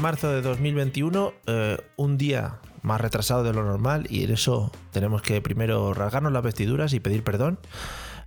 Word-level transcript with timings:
marzo 0.00 0.32
de 0.32 0.40
2021, 0.40 1.34
eh, 1.46 1.76
un 1.96 2.16
día 2.16 2.58
más 2.82 3.00
retrasado 3.00 3.44
de 3.44 3.52
lo 3.52 3.64
normal 3.64 4.06
y 4.08 4.24
en 4.24 4.32
eso 4.32 4.72
tenemos 4.92 5.20
que 5.20 5.42
primero 5.42 5.92
rasgarnos 5.92 6.32
las 6.32 6.42
vestiduras 6.42 6.92
y 6.94 7.00
pedir 7.00 7.22
perdón. 7.22 7.58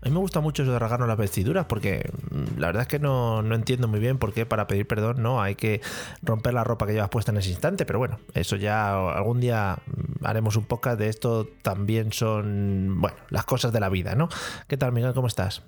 A 0.01 0.05
mí 0.05 0.11
me 0.11 0.19
gusta 0.19 0.41
mucho 0.41 0.63
eso 0.63 0.71
de 0.71 0.79
rasgarnos 0.79 1.07
las 1.07 1.17
vestiduras 1.17 1.65
porque 1.65 2.11
mm, 2.29 2.59
la 2.59 2.67
verdad 2.67 2.83
es 2.83 2.87
que 2.87 2.99
no, 2.99 3.41
no 3.41 3.55
entiendo 3.55 3.87
muy 3.87 3.99
bien 3.99 4.19
por 4.19 4.33
qué 4.33 4.45
para 4.45 4.67
pedir 4.67 4.85
perdón 4.85 5.23
no 5.23 5.41
hay 5.41 5.55
que 5.55 5.81
romper 6.21 6.53
la 6.53 6.63
ropa 6.63 6.85
que 6.85 6.93
llevas 6.93 7.09
puesta 7.09 7.31
en 7.31 7.37
ese 7.37 7.49
instante, 7.49 7.85
pero 7.85 7.97
bueno, 7.97 8.19
eso 8.33 8.55
ya 8.55 8.91
algún 9.11 9.39
día 9.39 9.77
mm, 9.85 10.25
haremos 10.25 10.55
un 10.55 10.65
podcast 10.65 10.99
de 10.99 11.09
esto, 11.09 11.47
también 11.63 12.13
son, 12.13 13.01
bueno, 13.01 13.17
las 13.29 13.45
cosas 13.45 13.73
de 13.73 13.79
la 13.79 13.89
vida, 13.89 14.13
¿no? 14.13 14.29
¿Qué 14.67 14.77
tal, 14.77 14.91
Miguel? 14.91 15.13
¿Cómo 15.13 15.27
estás? 15.27 15.63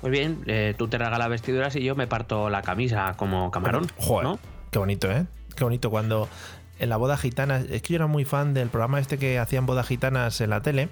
Pues 0.00 0.12
bien, 0.12 0.42
eh, 0.46 0.74
tú 0.78 0.88
te 0.88 0.96
regalas 0.98 1.28
vestiduras 1.28 1.76
y 1.76 1.82
yo 1.82 1.94
me 1.94 2.06
parto 2.06 2.48
la 2.48 2.62
camisa 2.62 3.14
como 3.16 3.50
camarón. 3.50 3.86
Joder, 3.98 4.24
¿no? 4.24 4.38
Qué 4.70 4.78
bonito, 4.78 5.10
¿eh? 5.10 5.26
Qué 5.56 5.64
bonito 5.64 5.90
cuando 5.90 6.28
en 6.78 6.88
la 6.88 6.96
boda 6.96 7.16
gitana. 7.16 7.58
Es 7.58 7.82
que 7.82 7.92
yo 7.92 7.96
era 7.96 8.06
muy 8.06 8.24
fan 8.24 8.54
del 8.54 8.68
programa 8.68 9.00
este 9.00 9.18
que 9.18 9.38
hacían 9.38 9.66
bodas 9.66 9.86
gitanas 9.86 10.40
en 10.40 10.50
la 10.50 10.62
tele. 10.62 10.88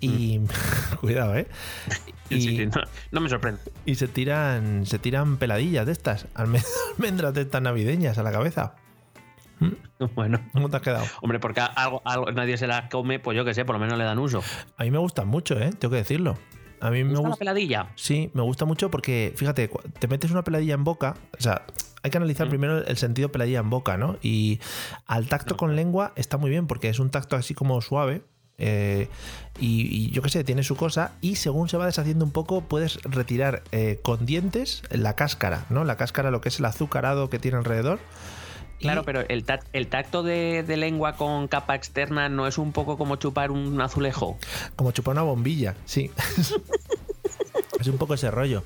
Y. 0.00 0.40
cuidado, 1.00 1.34
¿eh? 1.36 1.46
Y, 2.28 2.40
Sí, 2.40 2.56
sí, 2.56 2.66
no, 2.66 2.82
no 3.10 3.20
me 3.20 3.28
sorprende. 3.28 3.60
y 3.86 3.94
se 3.94 4.08
tiran. 4.08 4.84
Se 4.86 4.98
tiran 4.98 5.36
peladillas 5.38 5.86
de 5.86 5.92
estas. 5.92 6.26
alme- 6.34 6.64
Almendras 6.98 7.34
de 7.34 7.42
estas 7.42 7.62
navideñas 7.62 8.18
a 8.18 8.22
la 8.22 8.32
cabeza. 8.32 8.74
¿Mm? 9.60 9.68
Bueno, 10.16 10.40
¿Cómo 10.52 10.68
te 10.68 10.76
has 10.76 10.82
quedado? 10.82 11.04
hombre, 11.20 11.38
porque 11.38 11.60
algo, 11.60 12.02
algo- 12.04 12.32
nadie 12.32 12.56
se 12.58 12.66
las 12.66 12.90
come, 12.90 13.20
pues 13.20 13.36
yo 13.36 13.44
qué 13.44 13.54
sé, 13.54 13.64
por 13.64 13.76
lo 13.76 13.78
menos 13.80 13.96
le 13.96 14.02
dan 14.04 14.18
uso. 14.18 14.42
A 14.76 14.82
mí 14.82 14.90
me 14.90 14.98
gustan 14.98 15.28
mucho, 15.28 15.56
¿eh? 15.58 15.70
Tengo 15.78 15.92
que 15.92 15.98
decirlo. 15.98 16.36
A 16.82 16.90
mí 16.90 17.02
me 17.04 17.10
¿Gusta 17.10 17.22
la 17.22 17.28
gusta. 17.28 17.38
peladilla? 17.38 17.88
Sí, 17.94 18.30
me 18.34 18.42
gusta 18.42 18.64
mucho 18.66 18.90
porque, 18.90 19.32
fíjate, 19.36 19.70
te 19.98 20.08
metes 20.08 20.30
una 20.32 20.42
peladilla 20.44 20.74
en 20.74 20.84
boca, 20.84 21.14
o 21.38 21.40
sea, 21.40 21.62
hay 22.02 22.10
que 22.10 22.16
analizar 22.18 22.48
Mm. 22.48 22.50
primero 22.50 22.84
el 22.84 22.96
sentido 22.96 23.30
peladilla 23.30 23.60
en 23.60 23.70
boca, 23.70 23.96
¿no? 23.96 24.16
Y 24.20 24.58
al 25.06 25.28
tacto 25.28 25.54
No. 25.54 25.58
con 25.58 25.76
lengua 25.76 26.12
está 26.16 26.36
muy 26.38 26.50
bien 26.50 26.66
porque 26.66 26.88
es 26.88 26.98
un 26.98 27.10
tacto 27.10 27.36
así 27.36 27.54
como 27.54 27.80
suave. 27.80 28.22
eh, 28.58 29.08
y, 29.58 29.88
y 30.06 30.10
yo 30.10 30.22
qué 30.22 30.28
sé, 30.28 30.44
tiene 30.44 30.62
su 30.62 30.76
cosa. 30.76 31.12
Y 31.20 31.34
según 31.36 31.68
se 31.68 31.76
va 31.78 31.86
deshaciendo 31.86 32.24
un 32.24 32.30
poco, 32.32 32.60
puedes 32.60 33.02
retirar 33.02 33.62
eh, 33.72 33.98
con 34.04 34.24
dientes 34.26 34.82
la 34.90 35.16
cáscara, 35.16 35.64
¿no? 35.70 35.82
La 35.84 35.96
cáscara, 35.96 36.30
lo 36.30 36.40
que 36.40 36.48
es 36.50 36.58
el 36.60 36.66
azucarado 36.66 37.28
que 37.30 37.38
tiene 37.40 37.56
alrededor. 37.58 37.98
Claro, 38.82 39.04
pero 39.04 39.20
el, 39.28 39.46
tac- 39.46 39.64
el 39.72 39.86
tacto 39.86 40.22
de, 40.22 40.62
de 40.62 40.76
lengua 40.76 41.14
con 41.14 41.48
capa 41.48 41.74
externa 41.74 42.28
no 42.28 42.46
es 42.46 42.58
un 42.58 42.72
poco 42.72 42.98
como 42.98 43.16
chupar 43.16 43.50
un 43.50 43.80
azulejo. 43.80 44.38
Como 44.76 44.92
chupar 44.92 45.12
una 45.12 45.22
bombilla, 45.22 45.74
sí. 45.86 46.10
es 47.80 47.88
un 47.88 47.98
poco 47.98 48.14
ese 48.14 48.30
rollo. 48.30 48.62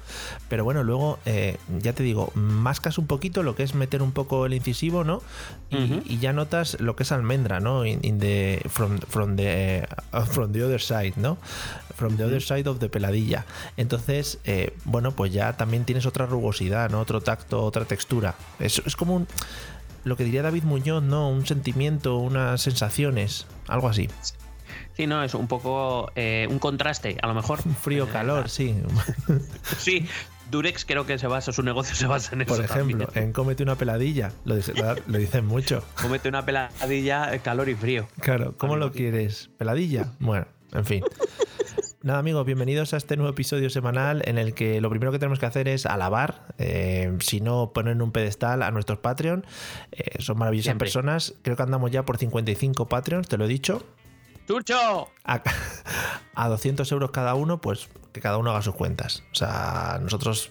Pero 0.49 0.65
bueno, 0.65 0.83
luego, 0.83 1.19
eh, 1.27 1.57
ya 1.81 1.93
te 1.93 2.03
digo, 2.03 2.31
mascas 2.35 2.99
un 2.99 3.07
poquito 3.07 3.43
lo 3.43 3.57
que 3.57 3.63
es 3.63 3.75
meter 3.75 4.03
un 4.03 4.13
poco 4.13 4.47
el 4.47 4.55
incisivo, 4.55 5.05
¿no? 5.05 5.23
Y, 5.71 6.19
ya 6.19 6.33
notas 6.33 6.79
lo 6.81 6.97
que 6.97 7.03
es 7.03 7.13
almendra, 7.13 7.61
¿no? 7.61 7.85
In, 7.85 7.99
in 8.03 8.19
the, 8.19 8.63
from, 8.69 8.99
from, 8.99 9.37
the, 9.37 9.79
eh, 9.79 9.87
from 10.31 10.53
the 10.53 10.63
other 10.63 10.81
side, 10.81 11.15
¿no? 11.17 11.39
From 11.95 12.17
the 12.17 12.25
other 12.25 12.43
side 12.43 12.69
of 12.69 12.79
the 12.79 12.89
peladilla. 12.89 13.47
Entonces, 13.77 14.39
eh, 14.45 14.75
bueno, 14.85 15.13
pues 15.13 15.33
ya 15.33 15.57
también 15.57 15.85
tienes 15.85 16.07
otra 16.07 16.27
rugosidad, 16.27 16.91
¿no? 16.91 17.01
Otro 17.01 17.21
tacto, 17.21 17.65
otra 17.65 17.85
textura. 17.85 18.35
Es, 18.59 18.83
es 18.85 18.97
como 18.97 19.15
un... 19.17 19.27
Lo 20.07 20.17
que 20.17 20.23
diría 20.25 20.43
David 20.43 20.63
Muñoz, 20.63 21.03
¿no? 21.03 21.29
Un 21.29 21.45
sentimiento, 21.47 22.17
unas 22.19 22.63
sensaciones, 22.63 23.47
algo 23.67 23.89
así. 23.89 24.09
Sí, 24.97 25.07
no, 25.09 25.23
es 25.25 25.35
un 25.35 25.49
poco 25.49 26.13
eh, 26.15 26.47
un 26.49 26.61
contraste, 26.61 27.19
a 27.21 27.27
lo 27.27 27.35
mejor. 27.35 27.59
Un 27.67 27.75
frío, 27.83 28.05
Eh, 28.05 28.09
calor, 28.13 28.49
sí. 28.49 28.75
Sí, 29.79 30.07
Durex 30.51 30.85
creo 30.85 31.07
que 31.07 31.19
se 31.19 31.27
basa, 31.27 31.51
su 31.53 31.65
negocio 31.65 31.97
se 31.97 32.07
basa 32.07 32.37
en 32.37 32.43
eso. 32.43 32.55
Por 32.55 32.65
ejemplo, 32.65 33.07
también. 33.07 33.25
en 33.25 33.33
cómete 33.33 33.65
una 33.65 33.75
peladilla. 33.75 34.31
Lo, 34.45 34.55
dice- 34.55 34.75
lo 35.09 35.19
dicen 35.19 35.45
mucho. 35.45 35.83
Cómete 36.01 36.29
una 36.29 36.47
peladilla, 36.47 37.35
eh, 37.35 37.41
calor 37.41 37.69
y 37.69 37.75
frío. 37.75 38.07
Claro, 38.21 38.55
¿cómo 38.57 38.77
lo 38.77 38.93
quieres? 38.93 39.51
¿Peladilla? 39.59 40.13
Bueno, 40.21 40.47
en 40.73 40.85
fin. 40.87 41.03
Nada, 42.07 42.21
amigos, 42.21 42.47
bienvenidos 42.47 42.95
a 42.95 42.99
este 42.99 43.17
nuevo 43.17 43.33
episodio 43.33 43.69
semanal 43.69 44.23
en 44.27 44.39
el 44.39 44.55
que 44.55 44.81
lo 44.81 44.89
primero 44.91 45.11
que 45.11 45.19
tenemos 45.19 45.41
que 45.41 45.47
hacer 45.47 45.67
es 45.67 45.87
alabar, 45.87 46.55
eh, 46.57 47.13
si 47.19 47.41
no 47.41 47.73
poner 47.73 47.95
en 47.95 48.01
un 48.01 48.13
pedestal 48.13 48.63
a 48.63 48.71
nuestros 48.71 49.01
Patreon. 49.01 49.45
Eh, 49.91 50.23
son 50.23 50.39
maravillosas 50.39 50.67
Siempre. 50.67 50.87
personas. 50.87 51.35
Creo 51.43 51.57
que 51.57 51.65
andamos 51.65 51.91
ya 51.91 52.05
por 52.05 52.17
55 52.17 52.87
Patreons, 52.87 53.27
te 53.27 53.37
lo 53.37 53.47
he 53.47 53.49
dicho. 53.49 53.85
¡Chucho! 54.47 55.09
A, 55.25 55.43
a 56.37 56.49
200 56.49 56.93
euros 56.93 57.11
cada 57.11 57.35
uno, 57.35 57.61
pues 57.61 57.89
que 58.13 58.21
cada 58.21 58.39
uno 58.39 58.53
haga 58.53 58.63
sus 58.63 58.77
cuentas. 58.77 59.25
O 59.33 59.35
sea, 59.35 59.99
nosotros, 60.01 60.51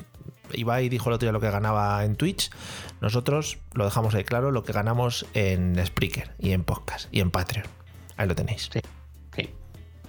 Ibai 0.52 0.90
dijo 0.90 1.10
el 1.10 1.14
otro 1.14 1.26
día 1.26 1.32
lo 1.32 1.40
que 1.40 1.52
ganaba 1.52 2.04
en 2.04 2.18
Twitch, 2.18 2.52
nosotros 3.00 3.60
lo 3.72 3.86
dejamos 3.86 4.14
ahí 4.14 4.26
claro, 4.26 4.52
lo 4.52 4.66
que 4.66 4.74
ganamos 4.74 5.26
en 5.34 5.82
Spreaker 5.86 6.32
y 6.38 6.52
en 6.52 6.66
podcast 6.66 7.08
y 7.14 7.22
en 7.22 7.32
Patreon. 7.32 7.66
Ahí 8.18 8.28
lo 8.28 8.36
tenéis. 8.36 8.70
Sí. 8.74 8.82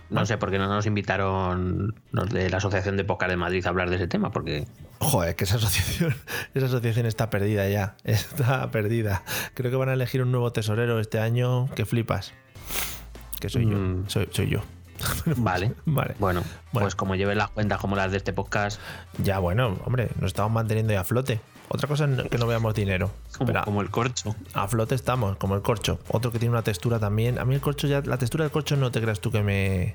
No 0.09 0.25
sé 0.25 0.39
por 0.39 0.51
qué 0.51 0.59
no 0.59 0.69
nos 0.69 0.87
invitaron 0.87 1.95
los 2.13 2.29
de 2.31 2.49
la 2.49 2.59
Asociación 2.59 2.97
de 2.97 3.05
Pócar 3.05 3.29
de 3.31 3.37
Madrid 3.37 3.65
a 3.67 3.71
hablar 3.71 3.91
de 3.91 3.97
ese 3.97 4.07
tema, 4.07 4.31
porque 4.31 4.67
Joder, 4.99 5.35
que 5.37 5.45
esa 5.45 5.57
asociación, 5.57 6.15
esa 6.55 6.67
asociación 6.67 7.07
está 7.07 7.29
perdida 7.29 7.69
ya. 7.69 7.97
Está 8.05 8.71
perdida. 8.71 9.23
Creo 9.55 9.71
que 9.71 9.77
van 9.77 9.89
a 9.89 9.93
elegir 9.93 10.23
un 10.23 10.31
nuevo 10.33 10.53
tesorero 10.53 11.01
este 11.01 11.19
año 11.19 11.69
que 11.75 11.85
flipas. 11.85 12.33
Que 13.41 13.49
soy 13.49 13.69
yo. 13.69 13.77
Mm. 13.77 14.05
Soy, 14.09 14.29
soy 14.31 14.49
yo. 14.49 14.61
vale. 15.37 15.75
Vale. 15.85 16.15
Bueno, 16.19 16.43
Bueno. 16.73 16.85
pues 16.87 16.95
como 16.95 17.15
lleven 17.17 17.37
las 17.37 17.51
cuentas 17.51 17.79
como 17.81 17.97
las 17.97 18.11
de 18.11 18.17
este 18.17 18.33
podcast, 18.33 18.81
Ya, 19.19 19.39
bueno, 19.41 19.77
hombre, 19.85 20.09
nos 20.21 20.29
estamos 20.29 20.51
manteniendo 20.53 20.93
ya 20.95 21.01
a 21.01 21.05
flote. 21.05 21.41
Otra 21.69 21.89
cosa 21.89 22.05
es 22.07 22.29
que 22.31 22.39
no 22.39 22.47
veamos 22.47 22.75
dinero. 22.75 23.11
como, 23.65 23.83
el 23.83 23.91
corcho. 23.91 24.35
a 24.55 24.69
flote 24.69 24.95
estamos, 24.95 25.37
como 25.37 25.55
el 25.57 25.63
corcho. 25.63 25.99
Otro 26.09 26.31
que 26.33 26.39
tiene 26.39 26.53
una 26.53 26.63
textura 26.63 26.99
también. 26.99 27.39
A 27.39 27.45
mí 27.45 27.55
el 27.55 27.61
corcho 27.61 27.87
ya, 27.87 28.01
la 28.03 28.19
textura 28.19 28.45
del 28.45 28.53
corcho 28.53 28.77
no 28.77 28.91
te 28.91 29.01
creas 29.01 29.21
tú 29.21 29.31
que 29.31 29.43
me. 29.43 29.93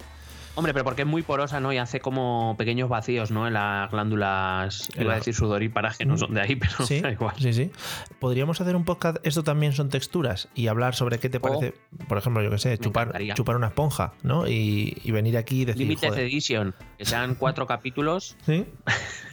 Hombre, 0.54 0.74
pero 0.74 0.84
porque 0.84 1.04
es 1.04 1.08
muy 1.08 1.22
porosa, 1.22 1.62
¿no? 1.62 1.72
Y 1.72 1.78
hace 1.78 2.02
como 2.02 2.56
pequeños 2.58 2.90
vacíos, 2.90 3.32
¿no? 3.32 3.48
En 3.48 3.54
las 3.54 3.90
glándulas, 3.90 4.90
En 4.96 5.04
iba 5.04 5.14
a 5.14 5.16
decir 5.16 5.34
sudor 5.34 5.64
y 5.64 5.70
paraje, 5.70 6.04
no 6.06 6.18
son 6.18 6.34
de 6.34 6.42
ahí, 6.42 6.56
pero 6.58 6.86
Sí, 6.86 7.00
da 7.00 7.10
igual. 7.10 7.34
sí, 7.40 7.54
sí. 7.54 7.72
Podríamos 8.20 8.60
hacer 8.60 8.76
un 8.76 8.84
podcast, 8.84 9.16
esto 9.24 9.44
también 9.44 9.72
son 9.72 9.88
texturas, 9.88 10.50
y 10.54 10.68
hablar 10.68 10.94
sobre 10.94 11.20
qué 11.20 11.30
te 11.30 11.38
Oh. 11.38 11.42
parece, 11.42 11.74
por 12.10 12.18
ejemplo, 12.18 12.44
yo 12.44 12.50
que 12.50 12.58
sé, 12.58 12.78
chupar, 12.78 13.16
una 13.56 13.68
esponja, 13.68 14.12
¿no? 14.24 14.46
Y, 14.46 14.98
y 15.06 15.12
venir 15.12 15.38
aquí 15.38 15.62
y 15.62 15.66
decir. 15.66 15.84
Limited 15.84 16.18
Edition, 16.18 16.76
que 16.98 17.06
sean 17.06 17.36
cuatro 17.36 17.66
capítulos, 17.68 18.36
¿Sí? 18.46 18.66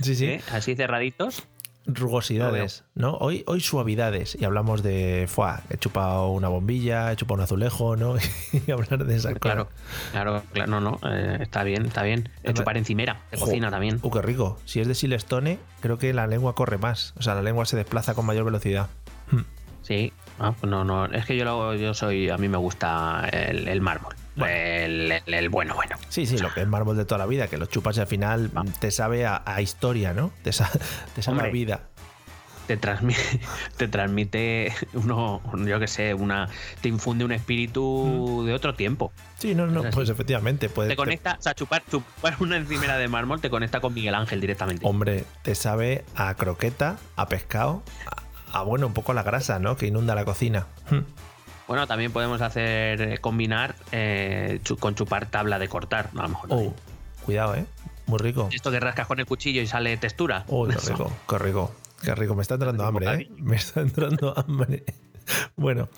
Sí, 0.01 0.15
sí. 0.15 0.25
¿eh? 0.27 0.41
así 0.53 0.77
cerraditos. 0.77 1.43
Rugosidades, 1.89 2.85
¿no? 2.95 3.15
Hoy, 3.17 3.45
hoy 3.47 3.61
suavidades. 3.61 4.37
Y 4.39 4.45
hablamos 4.45 4.83
de. 4.83 5.27
Fuá, 5.29 5.63
he 5.71 5.79
chupado 5.79 6.29
una 6.29 6.49
bombilla, 6.49 7.11
he 7.13 7.17
chupado 7.17 7.37
un 7.39 7.45
azulejo, 7.45 7.97
¿no? 7.97 8.15
y 8.67 8.71
hablar 8.71 9.05
de 9.07 9.17
esas 9.17 9.35
Claro, 9.39 9.67
cosas. 9.69 9.81
claro, 10.13 10.43
claro, 10.53 10.71
no, 10.71 10.81
no, 10.81 11.01
eh, 11.11 11.39
está 11.41 11.65
bien, 11.65 11.87
está 11.87 12.03
bien. 12.03 12.29
Además- 12.41 12.55
chupar 12.59 12.77
encimera, 12.77 13.21
de 13.31 13.39
cocina 13.39 13.71
también. 13.71 13.99
Uh, 14.03 14.11
qué 14.11 14.23
rico. 14.23 14.59
Si 14.67 14.81
es 14.81 14.87
de 14.89 14.95
Silestone, 14.95 15.59
creo 15.81 15.99
que 15.99 16.13
la 16.13 16.27
lengua 16.27 16.55
corre 16.55 16.79
más. 16.79 17.15
O 17.19 17.23
sea, 17.23 17.35
la 17.35 17.43
lengua 17.43 17.65
se 17.65 17.77
desplaza 17.77 18.15
con 18.15 18.27
mayor 18.27 18.45
velocidad. 18.45 18.89
Hmm. 19.31 19.41
Sí, 19.83 20.13
ah, 20.39 20.53
pues 20.61 20.71
no, 20.71 20.85
no, 20.85 21.07
es 21.07 21.25
que 21.25 21.37
yo, 21.37 21.45
lo- 21.47 21.75
yo 21.75 21.95
soy, 21.95 22.29
a 22.29 22.37
mí 22.37 22.49
me 22.49 22.59
gusta 22.59 23.27
el, 23.33 23.67
el 23.69 23.81
mármol, 23.81 24.15
Bueno. 24.39 24.55
el, 24.55 25.13
el- 25.27 25.35
el 25.35 25.49
bueno, 25.49 25.75
bueno. 25.75 25.97
Sí, 26.09 26.27
sí, 26.27 26.39
lo 26.39 26.53
que 26.55 26.61
es 26.63 26.67
mármol 26.69 26.97
de 26.97 27.05
toda 27.05 27.19
la 27.19 27.27
vida, 27.27 27.49
que 27.49 27.59
lo 27.59 27.67
chupas 27.67 27.97
y 27.97 28.01
al 28.01 28.07
final 28.07 28.51
te 28.81 28.91
sabe 28.91 29.27
a, 29.27 29.43
a 29.45 29.61
historia, 29.61 30.13
¿no? 30.15 30.31
Te, 30.43 30.53
sa- 30.53 30.71
te 31.15 31.23
sabe 31.23 31.41
a 31.41 31.51
vida. 31.51 31.81
Te 32.67 32.77
transmite, 32.77 33.41
te 33.79 33.89
transmite 33.89 34.75
uno, 34.93 35.41
yo 35.67 35.81
que 35.81 35.87
sé, 35.89 36.13
una, 36.13 36.51
te 36.83 36.89
infunde 36.91 37.25
un 37.25 37.33
espíritu 37.33 38.43
de 38.47 38.53
otro 38.53 38.75
tiempo. 38.75 39.11
Sí, 39.39 39.55
no, 39.55 39.67
no, 39.67 39.83
pues 39.91 40.11
efectivamente. 40.11 40.69
Puede, 40.69 40.91
Te 40.91 40.97
conecta, 40.97 41.37
o 41.39 41.43
sea, 41.43 41.55
chupar, 41.55 41.83
chupar 41.91 42.37
una 42.41 42.59
encimera 42.59 42.99
de 42.99 43.09
mármol 43.09 43.41
te 43.41 43.49
conecta 43.49 43.81
con 43.81 43.95
Miguel 43.95 44.15
Ángel 44.15 44.41
directamente. 44.43 44.85
hombre, 44.87 45.25
te 45.43 45.55
sabe 45.55 46.05
a 46.15 46.35
croqueta, 46.35 46.99
a 47.17 47.27
pescado, 47.29 47.83
a, 48.53 48.63
bueno, 48.65 48.87
un 48.87 48.93
poco 48.93 49.13
a 49.13 49.15
la 49.15 49.23
grasa, 49.23 49.59
¿no? 49.59 49.79
Que 49.79 49.87
inunda 49.87 50.15
la 50.15 50.27
cocina. 50.27 50.67
Hmm. 50.91 51.01
Bueno, 51.69 51.87
también 51.87 52.11
podemos 52.13 52.41
hacer 52.41 53.01
eh, 53.03 53.19
combinar 53.19 53.77
eh, 53.93 54.59
con 54.81 54.95
chupar 54.95 55.27
tabla 55.27 55.59
de 55.59 55.69
cortar, 55.69 56.09
a 56.17 56.23
lo 56.23 56.29
mejor. 56.31 56.49
Oh, 56.51 56.75
cuidado, 57.27 57.55
¿eh? 57.57 57.67
Muy 58.07 58.19
rico. 58.19 58.49
Esto 58.51 58.71
que 58.71 58.81
rascas 58.81 59.07
con 59.07 59.21
el 59.21 59.27
cuchillo 59.27 59.61
y 59.61 59.67
sale 59.67 59.95
textura. 59.99 60.45
Oh, 60.49 60.67
qué 60.67 60.77
rico, 60.89 61.13
qué 61.29 61.39
rico. 61.39 61.75
Qué 62.03 62.15
rico. 62.15 62.35
Me 62.35 62.43
está 62.43 62.55
entrando 62.55 62.87
hambre, 62.87 63.23
¿eh? 63.23 63.29
Me 63.37 63.57
está 63.57 63.81
entrando 63.83 64.33
hambre. 64.47 64.83
Bueno, 65.59 65.89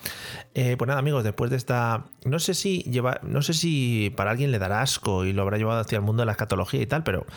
eh, 0.55 0.75
pues 0.75 0.87
nada, 0.87 0.99
amigos, 0.99 1.23
después 1.23 1.51
de 1.51 1.55
esta. 1.57 2.05
No 2.25 2.39
sé 2.39 2.55
si 2.55 2.79
lleva. 2.81 3.19
No 3.21 3.43
sé 3.43 3.53
si 3.53 4.11
para 4.17 4.31
alguien 4.31 4.51
le 4.51 4.57
dará 4.57 4.81
asco 4.81 5.23
y 5.23 5.33
lo 5.33 5.43
habrá 5.43 5.57
llevado 5.59 5.79
hacia 5.79 5.97
el 5.97 6.01
mundo 6.01 6.23
de 6.23 6.25
la 6.25 6.31
escatología 6.31 6.81
y 6.81 6.87
tal, 6.87 7.03
pero 7.03 7.27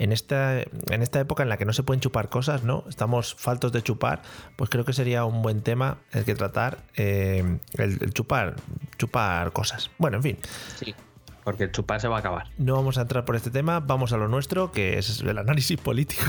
en 0.00 0.10
esta, 0.10 0.60
en 0.60 1.02
esta 1.02 1.20
época 1.20 1.44
en 1.44 1.48
la 1.48 1.56
que 1.56 1.64
no 1.64 1.72
se 1.72 1.84
pueden 1.84 2.00
chupar 2.00 2.28
cosas, 2.30 2.64
¿no? 2.64 2.82
Estamos 2.88 3.36
faltos 3.36 3.70
de 3.70 3.80
chupar, 3.82 4.22
pues 4.56 4.70
creo 4.70 4.84
que 4.84 4.92
sería 4.92 5.24
un 5.24 5.40
buen 5.40 5.62
tema 5.62 5.98
el 6.10 6.24
que 6.24 6.34
tratar. 6.34 6.78
eh, 6.96 7.58
el, 7.74 7.98
el 8.02 8.12
chupar. 8.12 8.56
Chupar 8.98 9.52
cosas. 9.52 9.90
Bueno, 9.98 10.16
en 10.16 10.22
fin. 10.24 10.38
Sí, 10.80 10.96
porque 11.44 11.62
el 11.64 11.70
chupar 11.72 12.00
se 12.00 12.08
va 12.08 12.16
a 12.16 12.18
acabar. 12.18 12.48
No 12.58 12.74
vamos 12.74 12.98
a 12.98 13.02
entrar 13.02 13.24
por 13.24 13.36
este 13.36 13.52
tema, 13.52 13.78
vamos 13.78 14.12
a 14.12 14.16
lo 14.16 14.26
nuestro, 14.26 14.72
que 14.72 14.98
es 14.98 15.20
el 15.20 15.38
análisis 15.38 15.78
político. 15.78 16.24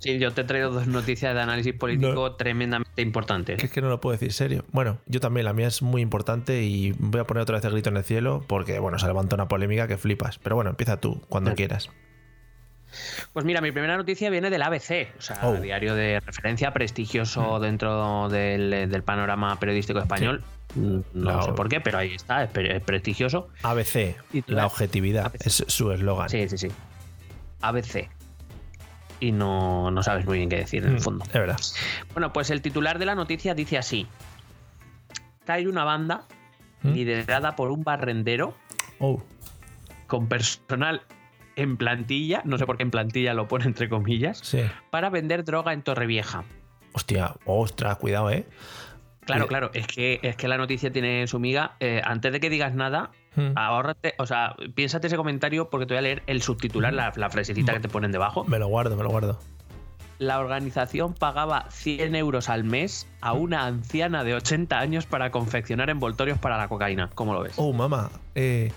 Sí, 0.00 0.18
yo 0.18 0.32
te 0.32 0.40
he 0.40 0.44
traído 0.44 0.70
dos 0.70 0.86
noticias 0.86 1.34
de 1.34 1.40
análisis 1.42 1.74
político 1.74 2.32
tremendamente 2.36 3.02
importantes. 3.02 3.58
Que 3.58 3.66
es 3.66 3.72
que 3.72 3.80
no 3.82 3.88
lo 3.90 4.00
puedo 4.00 4.12
decir 4.12 4.32
serio. 4.32 4.64
Bueno, 4.72 4.96
yo 5.06 5.20
también, 5.20 5.44
la 5.44 5.52
mía 5.52 5.66
es 5.68 5.82
muy 5.82 6.00
importante 6.02 6.62
y 6.62 6.92
voy 6.98 7.20
a 7.20 7.24
poner 7.24 7.42
otra 7.42 7.56
vez 7.56 7.64
el 7.66 7.72
grito 7.72 7.90
en 7.90 7.98
el 7.98 8.04
cielo 8.04 8.42
porque, 8.46 8.78
bueno, 8.78 8.98
se 8.98 9.06
levanta 9.06 9.34
una 9.36 9.46
polémica 9.48 9.86
que 9.86 9.98
flipas. 9.98 10.38
Pero 10.38 10.56
bueno, 10.56 10.70
empieza 10.70 10.98
tú, 10.98 11.20
cuando 11.28 11.54
quieras. 11.54 11.90
Pues 13.32 13.44
mira, 13.44 13.60
mi 13.60 13.70
primera 13.70 13.96
noticia 13.96 14.30
viene 14.30 14.50
del 14.50 14.62
ABC, 14.62 15.08
o 15.16 15.20
sea, 15.22 15.38
Oh. 15.42 15.54
diario 15.60 15.94
de 15.94 16.18
referencia 16.20 16.72
prestigioso 16.72 17.60
dentro 17.60 18.28
del, 18.28 18.70
del 18.90 19.02
panorama 19.04 19.60
periodístico 19.60 20.00
español. 20.00 20.42
Mm, 20.74 20.98
No 21.14 21.36
La- 21.36 21.42
sé 21.42 21.52
por 21.52 21.68
qué, 21.68 21.80
pero 21.80 21.98
ahí 21.98 22.14
está, 22.14 22.42
es, 22.44 22.50
pre- 22.50 22.74
es 22.76 22.82
prestigioso. 22.82 23.48
ABC, 23.62 24.16
Y 24.32 24.42
la 24.48 24.66
objetividad, 24.66 25.26
ABC. 25.26 25.46
es 25.46 25.64
su 25.68 25.92
eslogan. 25.92 26.28
Sí, 26.30 26.48
sí, 26.48 26.58
sí. 26.58 26.68
ABC. 27.60 28.08
Y 29.20 29.32
no, 29.32 29.90
no 29.90 30.02
sabes 30.02 30.24
muy 30.26 30.38
bien 30.38 30.48
qué 30.48 30.56
decir 30.56 30.82
en 30.84 30.90
el 30.92 30.96
Mm, 30.96 31.02
fondo. 31.02 31.24
Es 31.26 31.32
verdad. 31.34 31.58
Bueno, 32.14 32.32
pues 32.32 32.50
el 32.50 32.62
titular 32.62 32.98
de 32.98 33.04
la 33.06 33.14
noticia 33.14 33.54
dice 33.54 33.76
así. 33.78 34.06
Hay 35.46 35.66
una 35.66 35.84
banda 35.84 36.26
¿Mm? 36.82 36.92
liderada 36.92 37.56
por 37.56 37.70
un 37.70 37.82
barrendero 37.82 38.54
Oh, 38.98 39.22
con 40.06 40.26
personal 40.28 41.02
en 41.56 41.76
plantilla, 41.76 42.42
no 42.44 42.56
sé 42.58 42.64
por 42.66 42.76
qué 42.76 42.82
en 42.84 42.90
plantilla 42.90 43.34
lo 43.34 43.48
pone 43.48 43.64
entre 43.64 43.88
comillas, 43.88 44.38
sí. 44.38 44.62
para 44.90 45.10
vender 45.10 45.44
droga 45.44 45.72
en 45.72 45.82
Torrevieja. 45.82 46.44
Hostia, 46.92 47.34
ostras, 47.44 47.96
cuidado, 47.98 48.30
¿eh? 48.30 48.46
Claro, 49.32 49.46
Cuida- 49.46 49.48
claro, 49.48 49.70
es 49.74 49.86
que, 49.86 50.20
es 50.22 50.36
que 50.36 50.48
la 50.48 50.56
noticia 50.58 50.92
tiene 50.92 51.26
su 51.26 51.38
miga. 51.40 51.76
Eh, 51.80 52.00
antes 52.04 52.32
de 52.32 52.40
que 52.40 52.50
digas 52.50 52.74
nada, 52.74 53.10
Mm. 53.36 53.52
ahórrate, 53.56 54.14
o 54.18 54.26
sea, 54.26 54.56
piénsate 54.74 55.06
ese 55.06 55.16
comentario 55.16 55.70
porque 55.70 55.86
te 55.86 55.94
voy 55.94 55.98
a 55.98 56.02
leer 56.02 56.22
el 56.26 56.42
subtitular, 56.42 56.92
la, 56.92 57.12
la 57.16 57.30
frasecita 57.30 57.72
que 57.72 57.80
te 57.80 57.88
ponen 57.88 58.10
debajo. 58.12 58.44
Me 58.44 58.58
lo 58.58 58.66
guardo, 58.68 58.96
me 58.96 59.02
lo 59.04 59.10
guardo. 59.10 59.38
La 60.18 60.38
organización 60.40 61.14
pagaba 61.14 61.66
100 61.70 62.14
euros 62.14 62.50
al 62.50 62.64
mes 62.64 63.06
a 63.22 63.32
una 63.32 63.64
anciana 63.66 64.22
de 64.22 64.34
80 64.34 64.78
años 64.78 65.06
para 65.06 65.30
confeccionar 65.30 65.88
envoltorios 65.88 66.38
para 66.38 66.58
la 66.58 66.68
cocaína. 66.68 67.08
¿Cómo 67.14 67.32
lo 67.32 67.40
ves? 67.42 67.54
Oh, 67.56 67.72
mamá. 67.72 68.10
eh, 68.34 68.70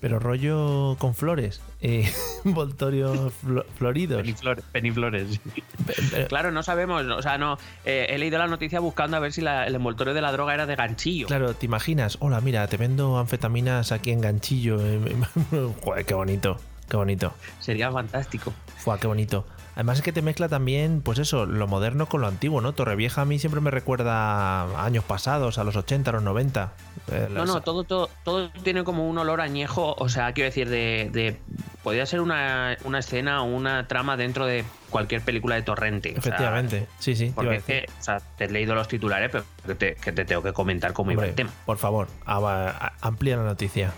pero 0.00 0.18
rollo 0.18 0.96
con 0.98 1.14
flores. 1.14 1.60
Eh, 1.80 2.10
envoltorios 2.44 3.32
flo- 3.44 3.64
floridos. 3.76 4.20
Peniflores. 4.22 4.64
peniflores. 4.72 5.40
Pe- 5.86 5.94
pe- 6.10 6.26
Claro, 6.26 6.50
no 6.52 6.62
sabemos, 6.62 7.04
o 7.06 7.22
sea, 7.22 7.38
no. 7.38 7.58
eh, 7.84 8.06
he 8.10 8.18
leído 8.18 8.38
la 8.38 8.46
noticia 8.46 8.80
buscando 8.80 9.16
a 9.16 9.20
ver 9.20 9.32
si 9.32 9.40
la- 9.40 9.66
el 9.66 9.74
envoltorio 9.74 10.14
de 10.14 10.20
la 10.20 10.32
droga 10.32 10.54
era 10.54 10.66
de 10.66 10.76
ganchillo. 10.76 11.26
Claro, 11.26 11.54
¿te 11.54 11.66
imaginas? 11.66 12.16
Hola, 12.20 12.40
mira, 12.40 12.66
te 12.68 12.76
vendo 12.76 13.18
anfetaminas 13.18 13.92
aquí 13.92 14.10
en 14.10 14.20
ganchillo. 14.20 14.78
Joder, 15.84 16.04
qué 16.04 16.14
bonito, 16.14 16.58
qué 16.88 16.96
bonito. 16.96 17.32
Sería 17.60 17.90
fantástico. 17.90 18.52
Fua, 18.76 18.98
qué 18.98 19.06
bonito. 19.06 19.46
Además 19.74 19.98
es 19.98 20.04
que 20.04 20.12
te 20.12 20.22
mezcla 20.22 20.48
también, 20.48 21.02
pues 21.02 21.20
eso, 21.20 21.46
lo 21.46 21.68
moderno 21.68 22.06
con 22.06 22.20
lo 22.20 22.26
antiguo, 22.26 22.60
¿no? 22.60 22.72
Torrevieja 22.72 23.22
a 23.22 23.24
mí 23.24 23.38
siempre 23.38 23.60
me 23.60 23.70
recuerda 23.70 24.62
a 24.62 24.84
años 24.84 25.04
pasados, 25.04 25.58
a 25.58 25.62
los 25.64 25.76
80, 25.76 26.10
a 26.10 26.14
los 26.14 26.22
90. 26.24 26.72
Eh, 27.10 27.28
No, 27.30 27.44
no, 27.44 27.60
todo, 27.60 27.84
todo, 27.84 28.10
todo 28.24 28.50
tiene 28.50 28.84
como 28.84 29.08
un 29.08 29.18
olor 29.18 29.40
añejo, 29.40 29.94
o 29.98 30.08
sea, 30.08 30.32
quiero 30.32 30.48
decir, 30.48 30.68
de. 30.68 31.10
de 31.12 31.40
podría 31.82 32.04
ser 32.06 32.20
una, 32.20 32.76
una 32.84 32.98
escena 32.98 33.42
o 33.42 33.46
una 33.46 33.86
trama 33.88 34.16
dentro 34.16 34.46
de 34.46 34.64
cualquier 34.90 35.22
película 35.22 35.54
de 35.54 35.62
torrente. 35.62 36.10
o 36.10 36.20
sea, 36.20 36.30
Efectivamente, 36.34 36.86
sí, 36.98 37.14
sí. 37.14 37.28
te 37.28 37.32
porque 37.32 37.60
que, 37.66 37.86
o 37.98 38.02
sea, 38.02 38.20
te 38.36 38.44
he 38.44 38.50
leído 38.50 38.74
los 38.74 38.88
titulares, 38.88 39.30
pero 39.30 39.44
que 39.66 39.74
te, 39.74 39.94
que 39.94 40.12
te 40.12 40.24
tengo 40.24 40.42
que 40.42 40.52
comentar 40.52 40.92
cómo 40.92 41.12
iba 41.12 41.24
el 41.24 41.34
tema. 41.34 41.50
por 41.64 41.78
favor, 41.78 42.08
amplía 42.26 43.36
la 43.36 43.44
noticia. 43.44 43.92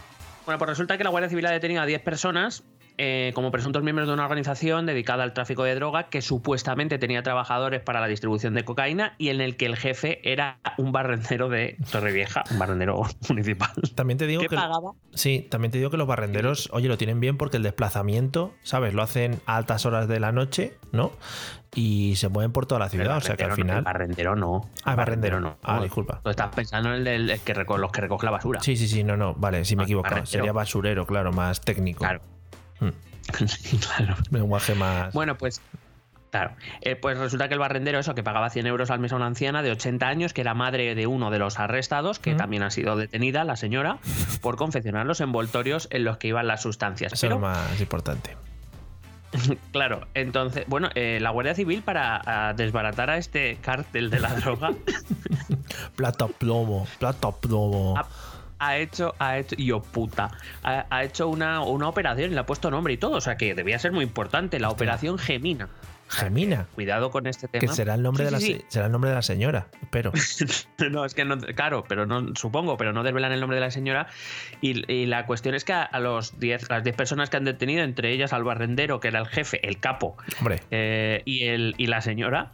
Bueno, 0.46 0.58
pues 0.58 0.70
resulta 0.70 0.98
que 0.98 1.04
la 1.04 1.10
Guardia 1.10 1.28
Civil 1.28 1.46
ha 1.46 1.50
detenido 1.50 1.82
a 1.82 1.86
10 1.86 2.02
personas 2.02 2.64
eh, 3.02 3.32
como 3.34 3.50
presuntos 3.50 3.82
miembros 3.82 4.06
de 4.08 4.12
una 4.12 4.24
organización 4.24 4.84
dedicada 4.84 5.22
al 5.22 5.32
tráfico 5.32 5.64
de 5.64 5.74
droga 5.74 6.08
que 6.10 6.20
supuestamente 6.20 6.98
tenía 6.98 7.22
trabajadores 7.22 7.80
para 7.80 7.98
la 7.98 8.06
distribución 8.08 8.52
de 8.52 8.62
cocaína 8.64 9.14
y 9.16 9.30
en 9.30 9.40
el 9.40 9.56
que 9.56 9.64
el 9.64 9.76
jefe 9.76 10.20
era 10.30 10.58
un 10.76 10.92
barrendero 10.92 11.48
de 11.48 11.76
Torrevieja, 11.90 12.44
un 12.50 12.58
barrendero 12.58 13.00
municipal. 13.30 13.70
También 13.94 14.18
te 14.18 14.26
digo 14.26 14.42
¿Qué 14.42 14.48
que 14.48 14.56
pagaba? 14.56 14.92
sí, 15.14 15.48
también 15.50 15.70
te 15.72 15.78
digo 15.78 15.88
que 15.90 15.96
los 15.96 16.06
barrenderos, 16.06 16.68
oye, 16.72 16.88
lo 16.88 16.98
tienen 16.98 17.20
bien 17.20 17.38
porque 17.38 17.56
el 17.56 17.62
desplazamiento, 17.62 18.52
¿sabes? 18.62 18.92
Lo 18.92 19.00
hacen 19.02 19.40
a 19.46 19.56
altas 19.56 19.86
horas 19.86 20.06
de 20.06 20.20
la 20.20 20.30
noche, 20.32 20.74
¿no? 20.92 21.12
Y 21.74 22.16
se 22.16 22.28
mueven 22.28 22.52
por 22.52 22.66
toda 22.66 22.80
la 22.80 22.88
ciudad, 22.90 23.16
o 23.16 23.20
sea 23.22 23.36
que 23.36 23.44
al 23.44 23.50
Barrendero 23.50 23.64
no, 23.64 23.72
final 23.72 23.78
el 23.78 23.84
barrendero 23.84 24.36
no. 24.36 24.70
Ah, 24.84 24.90
El 24.90 24.96
barrendero. 24.96 25.40
no. 25.40 25.56
Ah, 25.62 25.76
No, 25.76 25.82
disculpa. 25.84 26.20
Tú 26.22 26.28
estás 26.30 26.54
pensando 26.54 26.88
en 26.90 26.96
el, 26.96 27.04
del- 27.04 27.30
el 27.30 27.40
que 27.40 27.54
reco- 27.54 27.78
los 27.78 27.92
que 27.92 28.00
recoge 28.02 28.26
la 28.26 28.32
basura. 28.32 28.60
Sí, 28.60 28.76
sí, 28.76 28.88
sí, 28.88 29.04
no, 29.04 29.16
no, 29.16 29.34
vale, 29.34 29.64
sí 29.64 29.74
me 29.76 29.82
he 29.82 29.84
Ah, 29.84 29.86
equivocado. 29.86 30.14
barrendero. 30.16 30.30
Sería 30.38 30.52
basurero, 30.52 31.06
claro, 31.06 31.32
más 31.32 31.60
técnico. 31.60 32.00
Claro. 32.00 32.20
Hmm. 32.80 32.90
Sí, 33.46 33.78
claro. 33.96 34.16
Lenguaje 34.30 34.74
más. 34.74 35.12
Bueno, 35.14 35.36
pues. 35.36 35.60
Claro, 36.30 36.52
Eh, 36.82 36.94
pues 36.94 37.18
resulta 37.18 37.48
que 37.48 37.54
el 37.54 37.60
barrendero, 37.60 37.98
eso, 37.98 38.14
que 38.14 38.22
pagaba 38.22 38.50
100 38.50 38.64
euros 38.68 38.90
al 38.92 39.00
mes 39.00 39.12
a 39.12 39.16
una 39.16 39.26
anciana 39.26 39.62
de 39.62 39.72
80 39.72 40.06
años, 40.06 40.32
que 40.32 40.42
era 40.42 40.54
madre 40.54 40.94
de 40.94 41.08
uno 41.08 41.30
de 41.32 41.40
los 41.40 41.58
arrestados, 41.58 42.20
que 42.20 42.34
Mm. 42.34 42.36
también 42.36 42.62
ha 42.62 42.70
sido 42.70 42.94
detenida, 42.94 43.42
la 43.42 43.56
señora, 43.56 43.98
por 44.40 44.54
confeccionar 44.56 45.06
los 45.06 45.20
envoltorios 45.20 45.88
en 45.90 46.04
los 46.04 46.18
que 46.18 46.28
iban 46.28 46.46
las 46.46 46.62
sustancias. 46.62 47.12
Eso 47.12 47.26
es 47.26 47.30
Pero, 47.30 47.34
lo 47.34 47.40
más 47.40 47.80
importante. 47.80 48.36
claro, 49.72 50.06
entonces, 50.14 50.64
bueno, 50.68 50.88
eh, 50.94 51.18
la 51.20 51.30
Guardia 51.30 51.54
Civil, 51.56 51.82
para 51.82 52.20
ah, 52.24 52.52
desbaratar 52.54 53.10
a 53.10 53.16
este 53.16 53.56
cártel 53.60 54.08
de 54.10 54.20
la 54.20 54.32
droga, 54.34 54.70
Plata 55.96 56.28
plomo, 56.28 56.86
plata 57.00 57.30
plomo. 57.32 57.96
ha, 57.98 58.06
ha 58.60 58.76
hecho, 58.78 59.14
ha 59.18 59.38
hecho, 59.38 59.56
yo 59.56 59.82
puta, 59.82 60.30
ha, 60.62 60.86
ha 60.90 61.04
hecho 61.04 61.26
una, 61.28 61.62
una 61.62 61.88
operación 61.88 62.30
y 62.30 62.34
le 62.34 62.40
ha 62.40 62.46
puesto 62.46 62.70
nombre 62.70 62.92
y 62.92 62.96
todo, 62.98 63.16
o 63.16 63.20
sea 63.20 63.36
que 63.36 63.54
debía 63.54 63.78
ser 63.78 63.90
muy 63.92 64.04
importante, 64.04 64.60
la 64.60 64.70
operación 64.70 65.18
Gemina. 65.18 65.68
Gemina. 66.12 66.66
Cuidado 66.74 67.10
con 67.12 67.28
este 67.28 67.46
tema. 67.46 67.60
Que 67.60 67.68
será 67.68 67.94
el 67.94 68.02
nombre 68.02 68.24
Sí, 68.24 68.26
de 68.26 68.30
la 68.32 68.40
sí, 68.40 68.46
se- 68.54 68.64
será 68.68 68.86
el 68.86 68.92
nombre 68.92 69.10
de 69.10 69.14
la 69.16 69.22
señora, 69.22 69.68
espero. 69.80 70.10
sí. 70.16 70.44
No, 70.90 71.04
es 71.04 71.14
que 71.14 71.24
no, 71.24 71.38
claro, 71.38 71.84
pero 71.86 72.04
no, 72.04 72.34
supongo, 72.34 72.76
pero 72.76 72.92
no 72.92 73.04
desvelan 73.04 73.30
el 73.30 73.38
nombre 73.38 73.56
de 73.56 73.60
la 73.60 73.70
señora. 73.70 74.08
Y, 74.60 74.90
y 74.92 75.06
la 75.06 75.24
cuestión 75.26 75.54
es 75.54 75.64
que 75.64 75.72
a, 75.72 75.82
a 75.84 76.00
los 76.00 76.40
10, 76.40 76.68
las 76.68 76.82
10 76.82 76.96
personas 76.96 77.30
que 77.30 77.36
han 77.36 77.44
detenido, 77.44 77.84
entre 77.84 78.10
ellas 78.12 78.32
al 78.32 78.42
barrendero, 78.42 78.98
que 78.98 79.06
era 79.08 79.20
el 79.20 79.28
jefe, 79.28 79.64
el 79.66 79.78
capo, 79.78 80.16
Hombre, 80.40 80.60
eh, 80.72 81.22
y, 81.26 81.44
el, 81.44 81.74
y 81.78 81.86
la 81.86 82.00
señora, 82.00 82.50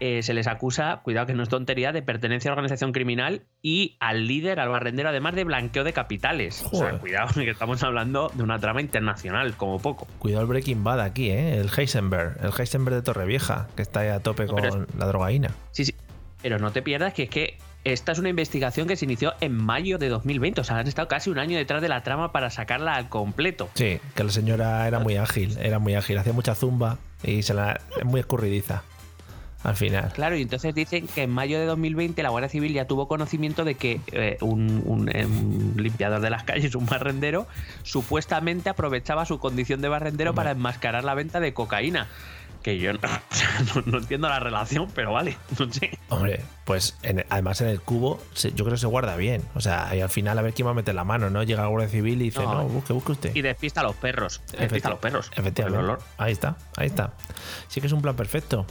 eh, 0.00 0.22
se 0.22 0.34
les 0.34 0.46
acusa, 0.46 1.00
cuidado 1.02 1.26
que 1.26 1.34
no 1.34 1.42
es 1.42 1.48
tontería, 1.48 1.92
de 1.92 2.02
pertenencia 2.02 2.50
a 2.50 2.52
organización 2.52 2.92
criminal 2.92 3.42
y 3.62 3.96
al 4.00 4.26
líder, 4.26 4.60
al 4.60 4.68
barrendero, 4.68 5.08
además 5.08 5.34
de 5.34 5.44
blanqueo 5.44 5.84
de 5.84 5.92
capitales. 5.92 6.64
O 6.70 6.76
sea, 6.76 6.98
cuidado, 6.98 7.28
que 7.34 7.50
estamos 7.50 7.82
hablando 7.82 8.30
de 8.34 8.42
una 8.42 8.58
trama 8.58 8.80
internacional, 8.80 9.56
como 9.56 9.78
poco. 9.78 10.06
cuidado 10.18 10.42
el 10.42 10.48
Breaking 10.48 10.84
Bad 10.84 11.00
aquí, 11.00 11.30
¿eh? 11.30 11.58
El 11.58 11.70
Heisenberg, 11.74 12.36
el 12.42 12.50
Heisenberg 12.58 12.96
de 12.96 13.02
Torrevieja, 13.02 13.68
que 13.74 13.82
está 13.82 14.00
ahí 14.00 14.08
a 14.08 14.20
tope 14.20 14.46
con 14.46 14.86
la 14.98 15.06
drogaína. 15.06 15.50
Sí, 15.72 15.84
sí. 15.84 15.94
Pero 16.42 16.58
no 16.58 16.70
te 16.72 16.82
pierdas 16.82 17.14
que 17.14 17.24
es 17.24 17.30
que 17.30 17.58
esta 17.84 18.12
es 18.12 18.18
una 18.18 18.28
investigación 18.28 18.88
que 18.88 18.96
se 18.96 19.04
inició 19.04 19.32
en 19.40 19.52
mayo 19.52 19.96
de 19.98 20.08
2020. 20.08 20.60
O 20.60 20.64
sea, 20.64 20.78
han 20.78 20.88
estado 20.88 21.08
casi 21.08 21.30
un 21.30 21.38
año 21.38 21.56
detrás 21.56 21.80
de 21.80 21.88
la 21.88 22.02
trama 22.02 22.32
para 22.32 22.50
sacarla 22.50 22.94
al 22.94 23.08
completo. 23.08 23.70
Sí, 23.74 24.00
que 24.14 24.24
la 24.24 24.30
señora 24.30 24.86
era 24.86 24.98
muy 24.98 25.16
ágil, 25.16 25.56
era 25.58 25.78
muy 25.78 25.94
ágil, 25.94 26.18
hacía 26.18 26.32
mucha 26.32 26.54
zumba 26.54 26.98
y 27.22 27.42
se 27.42 27.54
la 27.54 27.80
es 27.96 28.04
muy 28.04 28.20
escurridiza 28.20 28.82
al 29.66 29.76
final. 29.76 30.12
Claro, 30.14 30.36
y 30.36 30.42
entonces 30.42 30.74
dicen 30.74 31.08
que 31.08 31.24
en 31.24 31.30
mayo 31.30 31.58
de 31.58 31.66
2020 31.66 32.22
la 32.22 32.28
Guardia 32.30 32.48
Civil 32.48 32.72
ya 32.72 32.86
tuvo 32.86 33.08
conocimiento 33.08 33.64
de 33.64 33.74
que 33.74 34.00
eh, 34.12 34.38
un, 34.40 34.82
un, 34.84 35.08
eh, 35.08 35.26
un 35.26 35.74
limpiador 35.76 36.20
de 36.20 36.30
las 36.30 36.44
calles, 36.44 36.74
un 36.76 36.86
barrendero, 36.86 37.46
supuestamente 37.82 38.68
aprovechaba 38.70 39.24
su 39.24 39.38
condición 39.38 39.80
de 39.80 39.88
barrendero 39.88 40.30
Hombre. 40.30 40.40
para 40.44 40.50
enmascarar 40.52 41.04
la 41.04 41.14
venta 41.14 41.40
de 41.40 41.52
cocaína. 41.54 42.06
Que 42.62 42.78
yo 42.78 42.92
no, 43.86 43.98
entiendo 43.98 44.28
la 44.28 44.40
relación, 44.40 44.88
pero 44.92 45.12
vale, 45.12 45.36
no 45.58 45.72
sé. 45.72 45.96
Hombre, 46.08 46.40
pues 46.64 46.96
en- 47.04 47.24
además 47.28 47.60
en 47.60 47.68
el 47.68 47.80
cubo 47.80 48.20
se- 48.34 48.50
yo 48.52 48.64
creo 48.64 48.74
que 48.74 48.80
se 48.80 48.88
guarda 48.88 49.14
bien. 49.16 49.42
O 49.54 49.60
sea, 49.60 49.94
y 49.94 50.00
al 50.00 50.08
final 50.10 50.36
a 50.38 50.42
ver 50.42 50.52
quién 50.52 50.66
va 50.66 50.72
a 50.72 50.74
meter 50.74 50.94
la 50.96 51.04
mano, 51.04 51.30
¿no? 51.30 51.44
Llega 51.44 51.62
la 51.62 51.68
Guardia 51.68 51.88
Civil 51.88 52.20
y 52.22 52.24
dice, 52.24 52.40
No, 52.42 52.54
no, 52.54 52.62
eh. 52.62 52.64
busque, 52.64 52.92
busque 52.92 53.12
usted. 53.12 53.36
Y 53.36 53.42
despista 53.42 53.82
a 53.82 53.84
los 53.84 53.94
perros. 53.94 54.40
Despista 54.58 54.88
a 54.88 54.90
los 54.92 55.00
perros. 55.00 55.28
por 55.28 55.38
el 55.38 55.40
Efectivamente. 55.44 55.84
olor. 55.84 55.98
Ahí 56.18 56.32
está, 56.32 56.56
ahí 56.76 56.86
está. 56.88 57.12
Sí 57.68 57.80
que 57.80 57.86
es 57.86 57.92
un 57.92 58.02
plan 58.02 58.16
perfecto. 58.16 58.66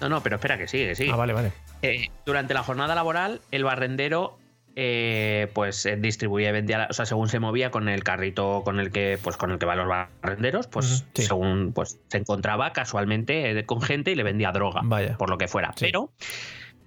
No, 0.00 0.08
no, 0.08 0.22
pero 0.22 0.36
espera 0.36 0.58
que 0.58 0.66
sigue, 0.68 0.88
que 0.88 0.94
sigue. 0.94 1.12
Ah, 1.12 1.16
vale, 1.16 1.32
vale. 1.32 1.52
Eh, 1.82 2.08
durante 2.26 2.54
la 2.54 2.62
jornada 2.62 2.94
laboral, 2.94 3.40
el 3.50 3.64
barrendero 3.64 4.38
eh, 4.76 5.50
pues 5.54 5.86
eh, 5.86 5.96
distribuía 5.96 6.48
y 6.48 6.52
vendía, 6.52 6.88
o 6.90 6.92
sea, 6.92 7.06
según 7.06 7.28
se 7.28 7.38
movía 7.38 7.70
con 7.70 7.88
el 7.88 8.02
carrito 8.02 8.62
con 8.64 8.80
el 8.80 8.90
que, 8.90 9.18
pues 9.22 9.36
con 9.36 9.52
el 9.52 9.58
que 9.58 9.66
van 9.66 9.78
los 9.78 9.86
barrenderos, 9.88 10.66
pues 10.66 11.04
sí. 11.14 11.22
según 11.22 11.72
pues 11.72 12.00
se 12.08 12.18
encontraba 12.18 12.72
casualmente 12.72 13.56
eh, 13.58 13.66
con 13.66 13.80
gente 13.80 14.10
y 14.10 14.14
le 14.16 14.24
vendía 14.24 14.50
droga, 14.50 14.80
Vaya. 14.84 15.16
por 15.16 15.30
lo 15.30 15.38
que 15.38 15.46
fuera. 15.46 15.72
Sí. 15.76 15.84
Pero 15.86 16.10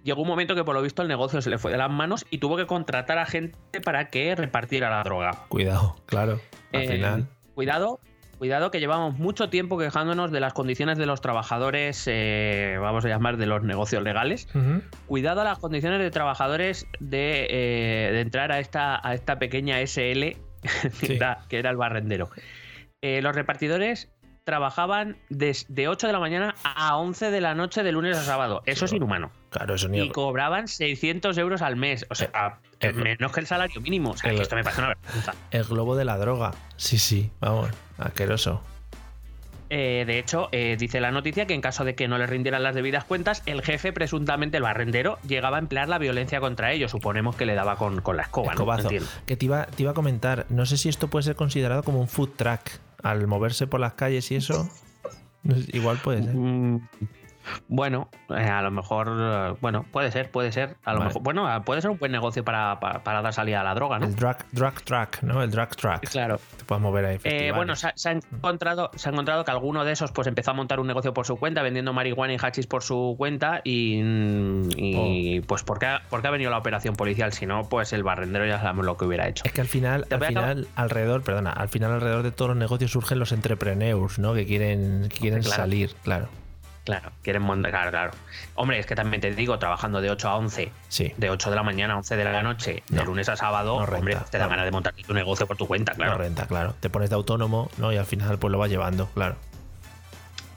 llegó 0.03 0.21
un 0.21 0.27
momento 0.27 0.53
que 0.53 0.65
por 0.65 0.75
lo 0.75 0.81
visto 0.81 1.01
el 1.01 1.07
negocio 1.07 1.41
se 1.41 1.49
le 1.49 1.57
fue 1.57 1.71
de 1.71 1.77
las 1.77 1.89
manos 1.89 2.25
y 2.29 2.39
tuvo 2.39 2.57
que 2.57 2.65
contratar 2.67 3.17
a 3.19 3.25
gente 3.25 3.57
para 3.83 4.09
que 4.09 4.35
repartiera 4.35 4.89
la 4.89 5.03
droga. 5.03 5.45
Cuidado, 5.47 5.95
claro. 6.07 6.41
Al 6.73 6.81
Eh, 6.81 6.87
final. 6.91 7.27
Cuidado, 7.55 7.99
cuidado 8.37 8.71
que 8.71 8.79
llevamos 8.79 9.17
mucho 9.17 9.49
tiempo 9.49 9.77
quejándonos 9.77 10.31
de 10.31 10.39
las 10.39 10.53
condiciones 10.53 10.97
de 10.97 11.05
los 11.05 11.21
trabajadores, 11.21 12.03
eh, 12.07 12.77
vamos 12.79 13.03
a 13.05 13.07
llamar 13.09 13.37
de 13.37 13.45
los 13.47 13.63
negocios 13.63 14.03
legales. 14.03 14.47
Cuidado 15.07 15.41
a 15.41 15.43
las 15.43 15.59
condiciones 15.59 15.99
de 15.99 16.11
trabajadores 16.11 16.87
de, 16.99 17.47
eh, 17.49 18.11
de 18.13 18.21
entrar 18.21 18.51
a 18.51 18.59
esta, 18.59 18.99
a 19.05 19.13
esta 19.13 19.39
pequeña 19.39 19.79
SL 19.81 20.37
que, 20.61 20.89
Sí. 20.91 21.13
era, 21.15 21.39
que 21.49 21.59
era 21.59 21.69
el 21.69 21.77
barrendero. 21.77 22.29
Eh, 23.01 23.21
los 23.21 23.35
repartidores 23.35 24.09
trabajajaban 24.43 25.17
de 25.29 25.87
8 25.87 26.07
de 26.07 26.13
la 26.13 26.19
mañana 26.19 26.55
a 26.63 26.95
11 26.97 27.31
de 27.31 27.41
la 27.41 27.53
noche 27.53 27.83
de 27.83 27.91
lunes 27.91 28.17
a 28.17 28.21
sábado. 28.23 28.61
Eso 28.65 28.85
es 28.85 28.93
inhumano. 28.93 29.31
Claro, 29.49 29.75
eso 29.75 29.87
ni 29.87 29.99
Y 30.01 30.09
cobraban 30.09 30.67
600 30.67 31.37
euros 31.37 31.61
al 31.61 31.75
mes. 31.77 32.05
O 32.09 32.15
sea, 32.15 32.59
Eh, 32.79 32.91
menos 32.93 33.31
que 33.31 33.39
el 33.39 33.47
salario 33.47 33.81
mínimo. 33.81 34.11
O 34.11 34.17
sea, 34.17 34.29
el- 34.29 34.37
que 34.37 34.43
esto 34.43 34.55
me 34.55 34.63
parece 34.63 34.81
una 34.81 34.89
vergüenza. 34.89 35.33
el 35.51 35.63
globo 35.63 35.95
de 35.95 36.05
la 36.05 36.17
droga. 36.17 36.51
Sí, 36.75 36.97
sí, 36.99 37.31
vamos, 37.39 37.69
asqueroso. 37.97 38.61
Eh, 39.69 40.05
de 40.07 40.17
hecho, 40.19 40.47
eh, 40.53 40.77
dice 40.79 41.01
la 41.01 41.11
noticia 41.11 41.45
que 41.45 41.53
en 41.53 41.59
caso 41.59 41.83
de 41.83 41.93
que 41.95 42.07
no 42.07 42.17
le 42.17 42.25
rindieran 42.25 42.63
las 42.63 42.73
debidas 42.73 43.03
cuentas, 43.03 43.43
el 43.45 43.61
jefe, 43.61 43.91
presuntamente 43.91 44.57
el 44.57 44.63
barrendero, 44.63 45.17
llegaba 45.27 45.57
a 45.57 45.59
emplear 45.59 45.89
la 45.89 45.97
violencia 45.97 46.39
contra 46.39 46.71
ellos. 46.71 46.91
Suponemos 46.91 47.35
que 47.35 47.45
le 47.45 47.53
daba 47.53 47.75
con, 47.75 48.01
con 48.01 48.15
la 48.15 48.23
escoba. 48.23 48.53
Que 49.25 49.35
te 49.35 49.45
iba, 49.45 49.65
te 49.65 49.83
iba 49.83 49.91
a 49.91 49.95
comentar, 49.95 50.45
no 50.49 50.65
sé 50.65 50.77
si 50.77 50.87
esto 50.87 51.09
puede 51.09 51.23
ser 51.23 51.35
considerado 51.35 51.83
como 51.83 51.99
un 51.99 52.07
food 52.07 52.29
truck 52.37 52.61
al 53.03 53.27
moverse 53.27 53.67
por 53.67 53.79
las 53.81 53.93
calles 53.93 54.31
y 54.31 54.35
eso. 54.35 54.69
Igual 55.73 55.97
puede 55.97 56.23
ser. 56.23 56.33
Mm, 57.67 57.75
Bueno, 57.75 58.09
eh, 58.29 58.43
a 58.49 58.61
lo 58.61 58.71
mejor, 58.71 59.07
eh, 59.19 59.55
bueno, 59.61 59.85
puede 59.91 60.11
ser, 60.11 60.31
puede 60.31 60.51
ser. 60.51 60.75
A 60.85 60.93
lo 60.93 60.99
Vale. 60.99 61.09
mejor, 61.09 61.21
bueno, 61.23 61.47
ah, 61.47 61.61
puede 61.63 61.81
ser 61.81 61.91
un 61.91 61.97
buen 61.97 62.11
negocio 62.11 62.43
para, 62.43 62.79
para, 62.79 63.03
para 63.03 63.21
dar 63.21 63.33
salida 63.33 63.61
a 63.61 63.63
la 63.63 63.73
droga, 63.75 63.99
¿no? 63.99 64.05
El 64.05 64.15
drug, 64.15 64.37
drug 64.51 64.81
truck, 64.83 65.21
¿no? 65.23 65.41
El 65.43 65.51
drug 65.51 65.69
truck. 65.75 66.09
Claro. 66.09 66.39
Te 66.57 66.65
puedes 66.65 66.81
mover 66.81 67.05
ahí. 67.05 67.19
Eh, 67.23 67.51
bueno, 67.55 67.75
se 67.75 67.87
ha, 67.87 67.93
se 67.95 68.09
ha 68.09 68.11
encontrado, 68.13 68.91
se 68.95 69.09
ha 69.09 69.11
encontrado 69.11 69.43
que 69.45 69.51
alguno 69.51 69.83
de 69.85 69.91
esos 69.91 70.11
pues 70.11 70.27
empezó 70.27 70.51
a 70.51 70.53
montar 70.53 70.79
un 70.79 70.87
negocio 70.87 71.13
por 71.13 71.25
su 71.25 71.37
cuenta, 71.37 71.61
vendiendo 71.61 71.93
marihuana 71.93 72.33
y 72.33 72.37
hachís 72.41 72.67
por 72.67 72.83
su 72.83 73.15
cuenta 73.17 73.61
y, 73.63 74.01
mm, 74.03 74.69
y, 74.75 75.41
pues 75.41 75.63
¿por 75.63 75.79
qué, 75.79 75.85
ha, 75.87 76.01
por 76.09 76.21
qué 76.21 76.27
ha 76.27 76.31
venido 76.31 76.51
la 76.51 76.57
operación 76.57 76.95
policial? 76.95 77.33
Si 77.33 77.45
no, 77.45 77.63
pues 77.69 77.93
el 77.93 78.03
barrendero 78.03 78.45
ya 78.45 78.59
sabemos 78.59 78.85
lo 78.85 78.97
que 78.97 79.05
hubiera 79.05 79.27
hecho. 79.27 79.43
Es 79.45 79.51
que 79.53 79.61
al 79.61 79.67
final, 79.67 80.05
al 80.09 80.23
final, 80.23 80.67
alrededor, 80.75 81.23
perdona, 81.23 81.51
al 81.51 81.69
final 81.69 81.91
alrededor 81.93 82.23
de 82.23 82.31
todos 82.31 82.49
los 82.49 82.57
negocios 82.57 82.91
surgen 82.91 83.19
los 83.19 83.31
entrepreneurs, 83.31 84.19
¿no? 84.19 84.33
Que 84.33 84.45
quieren, 84.45 85.07
que 85.09 85.17
quieren 85.17 85.41
Claro. 85.41 85.55
salir, 85.55 85.93
claro. 86.03 86.27
Claro, 86.87 87.11
quieren 87.21 87.41
montar, 87.41 87.69
claro, 87.71 87.91
claro. 87.91 88.11
Hombre, 88.55 88.79
es 88.79 88.85
que 88.85 88.95
también 88.95 89.19
te 89.19 89.35
digo, 89.35 89.59
trabajando 89.59 89.99
de 89.99 90.09
8 90.09 90.29
a 90.29 90.37
11, 90.37 90.71
Sí. 90.87 91.13
de 91.17 91.29
8 91.29 91.49
de 91.49 91.57
la 91.57 91.63
mañana 91.63 91.95
a 91.95 91.97
11 91.97 92.15
de 92.15 92.23
la 92.23 92.41
noche, 92.41 92.81
No. 92.89 93.01
de 93.01 93.05
lunes 93.05 93.27
a 93.27 93.35
sábado, 93.35 93.77
No 93.77 93.85
renta, 93.85 93.99
hombre, 93.99 94.17
te 94.31 94.37
da 94.37 94.45
no. 94.45 94.51
ganas 94.51 94.63
de 94.63 94.71
montar 94.71 94.93
tu 94.93 95.13
negocio 95.13 95.45
por 95.47 95.57
tu 95.57 95.67
cuenta, 95.67 95.91
claro. 95.95 96.13
No 96.13 96.17
renta, 96.19 96.47
claro. 96.47 96.75
Te 96.79 96.89
pones 96.89 97.09
de 97.09 97.15
autónomo, 97.17 97.69
¿no? 97.77 97.91
Y 97.91 97.97
al 97.97 98.05
final 98.05 98.39
pues 98.39 98.53
lo 98.53 98.57
vas 98.57 98.69
llevando, 98.69 99.07
claro. 99.13 99.35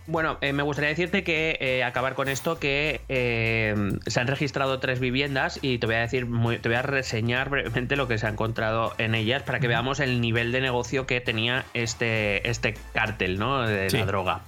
Bueno, 0.06 0.38
eh, 0.40 0.52
me 0.52 0.62
gustaría 0.62 0.90
decirte 0.90 1.22
que 1.24 1.56
eh, 1.60 1.82
acabar 1.84 2.14
con 2.14 2.28
esto 2.28 2.58
que 2.60 3.00
eh, 3.08 3.74
se 4.06 4.20
han 4.20 4.26
registrado 4.28 4.78
tres 4.80 4.98
viviendas 5.00 5.58
y 5.62 5.78
te 5.78 5.86
voy 5.86 5.96
a 5.96 6.00
decir, 6.00 6.26
muy- 6.26 6.58
te 6.58 6.68
voy 6.68 6.76
a 6.76 6.82
reseñar 6.82 7.48
brevemente 7.48 7.96
lo 7.96 8.08
que 8.08 8.18
se 8.18 8.26
ha 8.26 8.30
encontrado 8.30 8.92
en 8.98 9.14
ellas 9.14 9.42
para 9.42 9.60
que 9.60 9.68
veamos 9.68 9.98
el 10.00 10.20
nivel 10.20 10.52
de 10.52 10.60
negocio 10.60 11.06
que 11.06 11.20
tenía 11.20 11.64
este, 11.74 12.48
este 12.48 12.74
cártel, 12.94 13.38
¿no? 13.38 13.62
De 13.62 13.90
Sí. 13.90 13.98
la 13.98 14.06
droga. 14.06 14.40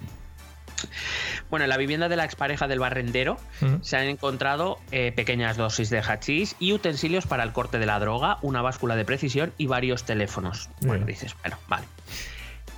Bueno, 1.50 1.64
en 1.64 1.68
la 1.70 1.76
vivienda 1.76 2.08
de 2.08 2.16
la 2.16 2.24
expareja 2.24 2.68
del 2.68 2.78
barrendero 2.78 3.38
Ujú. 3.60 3.78
se 3.82 3.96
han 3.96 4.04
encontrado 4.08 4.78
eh, 4.90 5.12
pequeñas 5.12 5.56
dosis 5.56 5.90
de 5.90 6.00
hachís 6.00 6.56
y 6.58 6.72
utensilios 6.72 7.26
para 7.26 7.42
el 7.44 7.52
corte 7.52 7.78
de 7.78 7.86
la 7.86 7.98
droga, 7.98 8.38
una 8.42 8.62
báscula 8.62 8.96
de 8.96 9.04
precisión 9.04 9.52
y 9.58 9.66
varios 9.66 10.04
teléfonos. 10.04 10.68
Bueno, 10.80 11.04
dices, 11.06 11.34
bueno, 11.42 11.58
vale. 11.68 11.84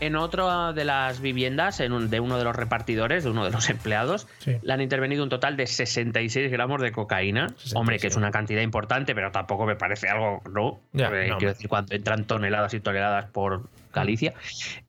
En 0.00 0.16
otra 0.16 0.72
de 0.72 0.84
las 0.84 1.20
viviendas, 1.20 1.78
en 1.78 1.92
un- 1.92 2.10
de 2.10 2.18
uno 2.18 2.36
de 2.36 2.42
los 2.44 2.54
repartidores, 2.54 3.22
de 3.22 3.30
uno 3.30 3.44
de 3.44 3.50
los 3.52 3.68
empleados, 3.70 4.26
Sí. 4.40 4.56
le 4.60 4.72
han 4.72 4.80
intervenido 4.80 5.22
un 5.22 5.28
total 5.30 5.56
de 5.56 5.68
66 5.68 6.50
gramos 6.50 6.80
de 6.82 6.90
cocaína. 6.90 7.48
66. 7.50 7.74
Hombre, 7.76 7.98
que 8.00 8.08
es 8.08 8.16
una 8.16 8.32
cantidad 8.32 8.60
importante, 8.60 9.14
pero 9.14 9.30
tampoco 9.30 9.64
me 9.66 9.76
parece 9.76 10.08
algo, 10.08 10.42
¿no? 10.52 10.80
Ya, 10.92 11.06
Eh, 11.08 11.28
no, 11.28 11.38
quiero 11.38 11.52
decir, 11.54 11.68
cuando 11.68 11.94
entran 11.94 12.24
toneladas 12.24 12.74
y 12.74 12.80
toneladas 12.80 13.26
por 13.26 13.68
Galicia. 13.92 14.34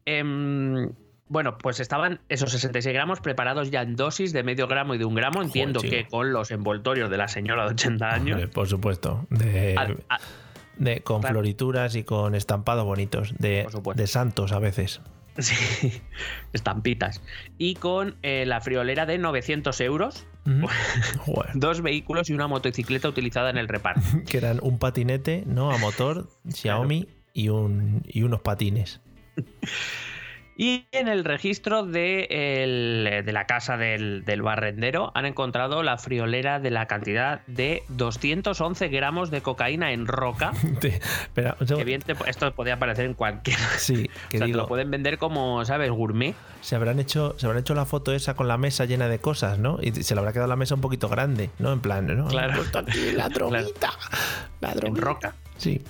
Em, 0.06 0.90
bueno, 1.28 1.58
pues 1.58 1.80
estaban 1.80 2.20
esos 2.30 2.52
66 2.52 2.94
gramos 2.94 3.20
preparados 3.20 3.72
ya 3.72 3.82
en 3.82 3.96
dosis 3.96 4.32
de 4.34 4.44
medio 4.44 4.68
gramo 4.68 4.94
y 4.96 4.98
de 4.98 5.06
un 5.06 5.16
gramo. 5.16 5.42
Entiendo 5.42 5.82
que 5.82 6.06
con 6.08 6.32
los 6.34 6.52
envoltorios 6.52 7.10
de 7.10 7.18
la 7.18 7.28
señora 7.28 7.64
de 7.66 7.72
80 7.72 8.10
años. 8.14 8.36
Hombre, 8.36 8.48
por 8.48 8.68
supuesto. 8.68 9.26
De, 9.30 9.76
al- 9.78 10.04
a- 10.10 10.20
de- 10.78 11.02
con 11.02 11.22
claro. 11.22 11.36
florituras 11.36 11.96
y 11.96 12.04
con 12.04 12.36
estampados 12.36 12.86
bonitos. 12.86 13.34
De, 13.40 13.66
santos 14.08 14.52
a 14.52 14.60
veces. 14.60 15.02
sí, 15.38 16.02
estampitas. 16.54 17.22
Y 17.58 17.76
con 17.76 18.18
eh, 18.22 18.46
la 18.46 18.62
friolera 18.62 19.06
de 19.06 19.18
900 19.18 19.82
euros, 19.82 20.28
dos 21.56 21.82
vehículos 21.82 22.30
y 22.30 22.34
una 22.34 22.48
motocicleta 22.48 23.10
utilizada 23.10 23.50
en 23.50 23.58
el 23.58 23.68
reparto. 23.68 24.02
Que 24.28 24.38
eran 24.38 24.60
un 24.62 24.78
patinete, 24.78 25.44
¿no? 25.48 25.72
A 25.72 25.78
motor, 25.80 26.30
Xiaomi 26.48 27.08
y, 27.34 27.50
un, 27.50 28.04
y 28.06 28.22
unos 28.22 28.42
patines. 28.42 29.02
Y 30.58 30.86
en 30.94 31.10
el 31.10 31.26
registro 31.26 31.84
de, 31.86 32.28
el- 32.30 33.26
de 33.26 33.32
la 33.34 33.46
casa 33.46 33.76
del, 33.76 34.24
del 34.24 34.42
barrendero 34.42 35.12
han 35.14 35.26
encontrado 35.26 35.84
la 35.84 35.98
friolera 35.98 36.60
de 36.62 36.72
la 36.72 36.86
cantidad 36.86 37.42
de 37.48 37.84
211 37.90 38.88
gramos 38.88 39.32
de 39.32 39.42
cocaína 39.42 39.92
en 39.92 40.08
roca. 40.08 40.52
Espera, 40.82 41.58
Que 41.68 41.84
bien 41.84 42.02
te- 42.02 42.16
esto 42.28 42.54
podría 42.54 42.76
aparecer 42.76 43.06
en 43.06 43.14
cualquier. 43.16 43.58
Sí, 43.78 44.10
O 44.28 44.30
que 44.30 44.40
te 44.40 44.48
lo 44.48 44.68
pueden 44.68 44.90
vender 44.92 45.18
como, 45.18 45.66
¿sabes? 45.66 45.92
Gourmet. 45.92 46.36
se 46.62 46.76
habrán 46.78 47.00
hecho, 47.00 47.36
se 47.38 47.46
habrán 47.48 47.60
hecho 47.60 47.76
la 47.76 47.86
foto 47.86 48.14
esa 48.14 48.34
con 48.36 48.48
la 48.48 48.58
mesa 48.58 48.86
llena 48.86 49.10
de 49.10 49.20
cosas, 49.20 49.60
¿no? 49.60 49.78
Y 49.82 49.92
se 49.92 50.16
le 50.16 50.20
habrá 50.20 50.32
quedado 50.32 50.48
la 50.48 50.56
mesa 50.56 50.76
un 50.76 50.82
poquito 50.82 51.10
grande, 51.10 51.50
¿no? 51.60 51.74
En 51.74 51.82
plan, 51.82 52.08
¿no? 52.08 52.28
Claro. 52.28 52.64
Aquí 52.74 53.12
la 53.12 53.28
droguita. 53.30 53.92
La 54.62 54.72
En 54.72 54.76
droguita. 54.78 55.02
roca. 55.06 55.36
Sí. 55.58 55.82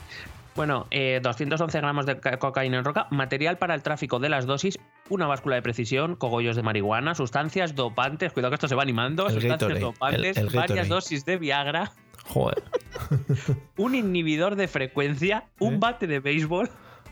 Bueno, 0.55 0.87
eh, 0.89 1.19
211 1.21 1.77
gramos 1.79 2.05
de 2.05 2.19
ca- 2.19 2.37
cocaína 2.39 2.77
en 2.77 2.85
roca, 2.85 3.07
material 3.11 3.57
para 3.57 3.73
el 3.75 3.83
tráfico 3.83 4.19
de 4.19 4.29
las 4.29 4.45
dosis, 4.45 4.79
una 5.09 5.27
báscula 5.27 5.55
de 5.57 5.61
precisión, 5.61 6.15
cogollos 6.15 6.55
de 6.55 6.63
marihuana, 6.63 7.13
sustancias 7.13 7.75
dopantes, 7.75 8.31
cuidado 8.31 8.51
que 8.51 8.55
esto 8.55 8.67
se 8.69 8.75
va 8.75 8.83
animando, 8.83 9.23
El 9.27 9.33
sustancias 9.33 9.59
Gatorade, 9.59 9.79
dopantes, 9.81 10.37
el- 10.37 10.47
el 10.47 10.53
varias 10.55 10.87
dosis 10.87 11.25
de 11.25 11.37
Viagra, 11.37 11.91
Joder. 12.27 12.63
un 13.77 13.95
inhibidor 13.95 14.55
de 14.55 14.67
frecuencia, 14.69 15.45
un 15.59 15.75
¿Eh? 15.75 15.77
bate 15.79 16.07
de 16.07 16.19
béisbol, 16.21 16.69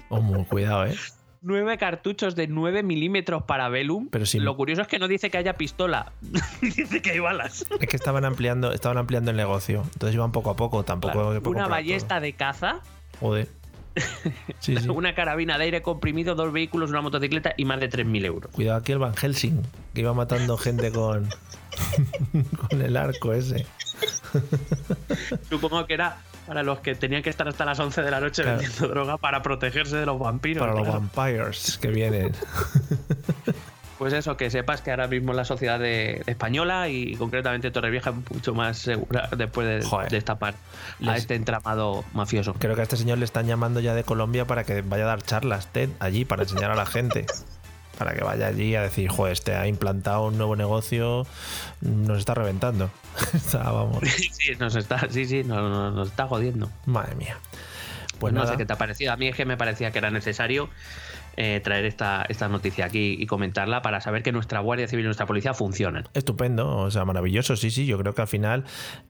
Oh, 0.09 0.21
muy 0.21 0.45
cuidado, 0.45 0.85
¿eh? 0.85 0.95
nueve 1.41 1.77
cartuchos 1.77 2.35
de 2.35 2.47
9 2.47 2.83
milímetros 2.83 3.43
para 3.43 3.67
Velum. 3.67 4.07
Pero 4.09 4.25
sin- 4.25 4.45
Lo 4.45 4.55
curioso 4.55 4.81
es 4.83 4.87
que 4.87 4.99
no 4.99 5.07
dice 5.09 5.29
que 5.29 5.37
haya 5.37 5.53
pistola, 5.55 6.13
dice 6.61 7.01
que 7.01 7.11
hay 7.11 7.19
balas. 7.19 7.65
Es 7.81 7.87
que 7.89 7.95
estaban 7.97 8.23
ampliando, 8.23 8.71
estaban 8.71 8.97
ampliando 8.97 9.31
el 9.31 9.37
negocio. 9.37 9.81
Entonces 9.93 10.15
iban 10.15 10.31
poco 10.31 10.51
a 10.51 10.55
poco, 10.55 10.83
tampoco. 10.83 11.13
Claro. 11.13 11.41
Una 11.49 11.67
ballesta 11.67 12.19
de 12.21 12.31
caza. 12.33 12.79
Joder. 13.19 13.47
Sí, 14.59 14.75
sí. 14.77 14.89
una 14.89 15.13
carabina 15.13 15.57
de 15.57 15.65
aire 15.65 15.81
comprimido, 15.81 16.35
dos 16.35 16.51
vehículos, 16.51 16.89
una 16.89 17.01
motocicleta 17.01 17.53
y 17.57 17.65
más 17.65 17.79
de 17.79 17.89
3.000 17.89 18.25
euros. 18.25 18.51
Cuidado 18.51 18.79
aquí 18.79 18.91
el 18.91 18.99
Van 18.99 19.15
Helsing, 19.15 19.61
que 19.93 20.01
iba 20.01 20.13
matando 20.13 20.57
gente 20.57 20.91
con. 20.91 21.29
con 22.69 22.81
el 22.81 22.97
arco 22.97 23.33
ese. 23.33 23.65
Supongo 25.49 25.85
que 25.85 25.93
era 25.93 26.17
para 26.47 26.61
los 26.63 26.79
que 26.79 26.95
tenían 26.95 27.23
que 27.23 27.29
estar 27.29 27.47
hasta 27.47 27.63
las 27.65 27.79
11 27.79 28.01
de 28.01 28.11
la 28.11 28.19
noche 28.19 28.41
Claro. 28.43 28.57
vendiendo 28.59 28.87
droga 28.89 29.17
para 29.17 29.41
protegerse 29.41 29.95
de 29.95 30.05
los 30.05 30.19
vampiros. 30.19 30.61
Para 30.65 30.73
los 30.77 30.87
vampires 30.87 31.77
que 31.81 31.87
vienen. 31.89 32.33
Pues 34.03 34.11
eso, 34.13 34.35
que 34.35 34.49
sepas 34.49 34.81
que 34.81 34.91
ahora 34.91 35.07
mismo 35.07 35.31
la 35.31 35.45
sociedad 35.45 35.79
de- 35.79 36.23
española 36.27 36.89
y 36.89 37.15
concretamente 37.15 37.71
Torrevieja 37.71 38.09
es 38.09 38.15
mucho 38.31 38.53
más 38.53 38.77
segura 38.77 39.29
después 39.37 39.65
de, 39.65 39.81
Joder. 39.87 40.11
destapar 40.11 40.55
a 40.99 41.03
Les- 41.05 41.19
este 41.19 41.35
entramado 41.35 42.03
mafioso. 42.13 42.53
Creo 42.55 42.75
que 42.75 42.81
a 42.81 42.83
este 42.83 42.97
señor 42.97 43.17
le 43.19 43.23
están 43.23 43.47
llamando 43.47 43.79
ya 43.79 43.95
de 43.95 44.03
Colombia 44.03 44.43
para 44.43 44.65
que 44.65 44.81
vaya 44.81 45.05
a 45.05 45.07
dar 45.07 45.21
charlas 45.21 45.67
TED 45.71 45.89
allí 46.01 46.25
para 46.25 46.43
enseñar 46.43 46.69
a 46.69 46.75
la 46.75 46.85
gente. 46.85 47.25
Para 47.97 48.13
que 48.13 48.25
vaya 48.25 48.47
allí 48.47 48.75
a 48.75 48.81
decir, 48.81 49.07
joder, 49.07 49.31
este 49.31 49.55
ha 49.55 49.67
implantado 49.67 50.25
un 50.25 50.37
nuevo 50.37 50.57
negocio, 50.57 51.25
nos 51.79 52.19
está 52.19 52.33
reventando. 52.33 52.89
Está, 53.33 53.59
vamos, 53.71 53.99
sí, 54.09 54.51
nos 54.59 54.75
está, 54.75 55.07
sí, 55.09 55.23
sí, 55.25 55.45
nos, 55.45 55.61
nos- 55.69 55.93
nos 55.93 56.09
está 56.09 56.27
jodiendo. 56.27 56.69
madre 56.85 57.15
mía. 57.15 57.37
Pues 58.19 58.33
no 58.33 58.41
nada, 58.41 58.51
sé 58.51 58.57
qué 58.57 58.65
te 58.65 58.73
ha 58.73 58.77
parecido. 58.77 59.13
A 59.13 59.15
mí 59.17 59.27
es 59.29 59.35
que 59.35 59.45
me 59.45 59.55
parecía 59.57 59.91
que 59.91 59.97
era 59.99 60.09
necesario 60.11 60.69
eh, 61.37 61.61
traer 61.63 61.85
esta, 61.85 62.25
esta 62.29 62.47
noticia 62.47 62.85
aquí 62.85 63.15
y 63.19 63.25
comentarla 63.25 63.81
para 63.81 64.01
saber 64.01 64.23
que 64.23 64.31
nuestra 64.31 64.59
Guardia 64.59 64.87
Civil 64.87 65.05
y 65.05 65.07
nuestra 65.07 65.25
policía 65.25 65.53
funcionan. 65.53 66.07
Estupendo, 66.13 66.77
o 66.77 66.91
sea, 66.91 67.05
maravilloso, 67.05 67.55
sí, 67.55 67.71
sí. 67.71 67.85
Yo 67.85 67.97
creo 67.97 68.13
que 68.13 68.21
al 68.21 68.27
final 68.27 68.63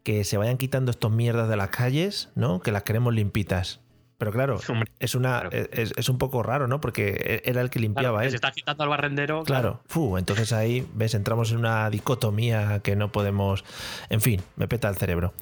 que 0.04 0.24
se 0.24 0.38
vayan 0.38 0.58
quitando 0.58 0.92
estos 0.92 1.12
mierdas 1.12 1.50
de 1.50 1.58
las 1.58 1.70
calles, 1.70 2.30
¿no? 2.36 2.60
Que 2.62 2.72
las 2.72 2.84
queremos 2.84 3.14
limpitas. 3.14 3.80
Pero 4.20 4.32
claro, 4.32 4.58
es 5.00 5.16
una 5.16 5.42
claro. 5.42 5.68
es, 5.74 5.94
es 5.98 6.08
un 6.08 6.18
poco 6.18 6.44
raro, 6.44 6.68
¿no? 6.68 6.80
Porque 6.80 7.42
era 7.44 7.60
el 7.60 7.70
que 7.70 7.80
limpiaba 7.80 8.20
Claro, 8.20 8.26
él. 8.26 8.30
se 8.30 8.36
está 8.38 8.52
quitando 8.52 8.84
al 8.84 8.90
barrendero. 8.90 9.44
Claro, 9.44 9.82
Fu, 9.88 10.18
entonces 10.18 10.54
ahí, 10.54 10.88
ves, 10.94 11.14
entramos 11.14 11.52
en 11.52 11.58
una 11.58 11.90
dicotomía 11.90 12.80
que 12.82 12.96
no 12.96 13.12
podemos. 13.12 13.66
En 14.10 14.22
fin, 14.22 14.42
me 14.56 14.70
peta 14.70 14.88
el 14.88 14.96
cerebro. 14.96 15.34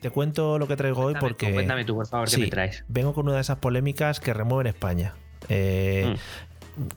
Te 0.00 0.10
cuento 0.10 0.56
lo 0.58 0.68
que 0.68 0.76
traigo 0.76 1.02
hoy 1.02 1.14
porque. 1.18 1.48
tú, 1.48 1.54
cuéntame 1.54 1.84
tú, 1.84 1.96
por 1.96 2.06
favor, 2.06 2.28
¿qué 2.28 2.34
Sí, 2.36 2.40
me 2.42 2.46
traes? 2.48 2.84
Vengo 2.86 3.12
con 3.12 3.26
una 3.26 3.34
de 3.36 3.40
esas 3.40 3.58
polémicas 3.58 4.20
que 4.20 4.32
remueven 4.32 4.68
España. 4.68 5.14
Eh, 5.48 6.16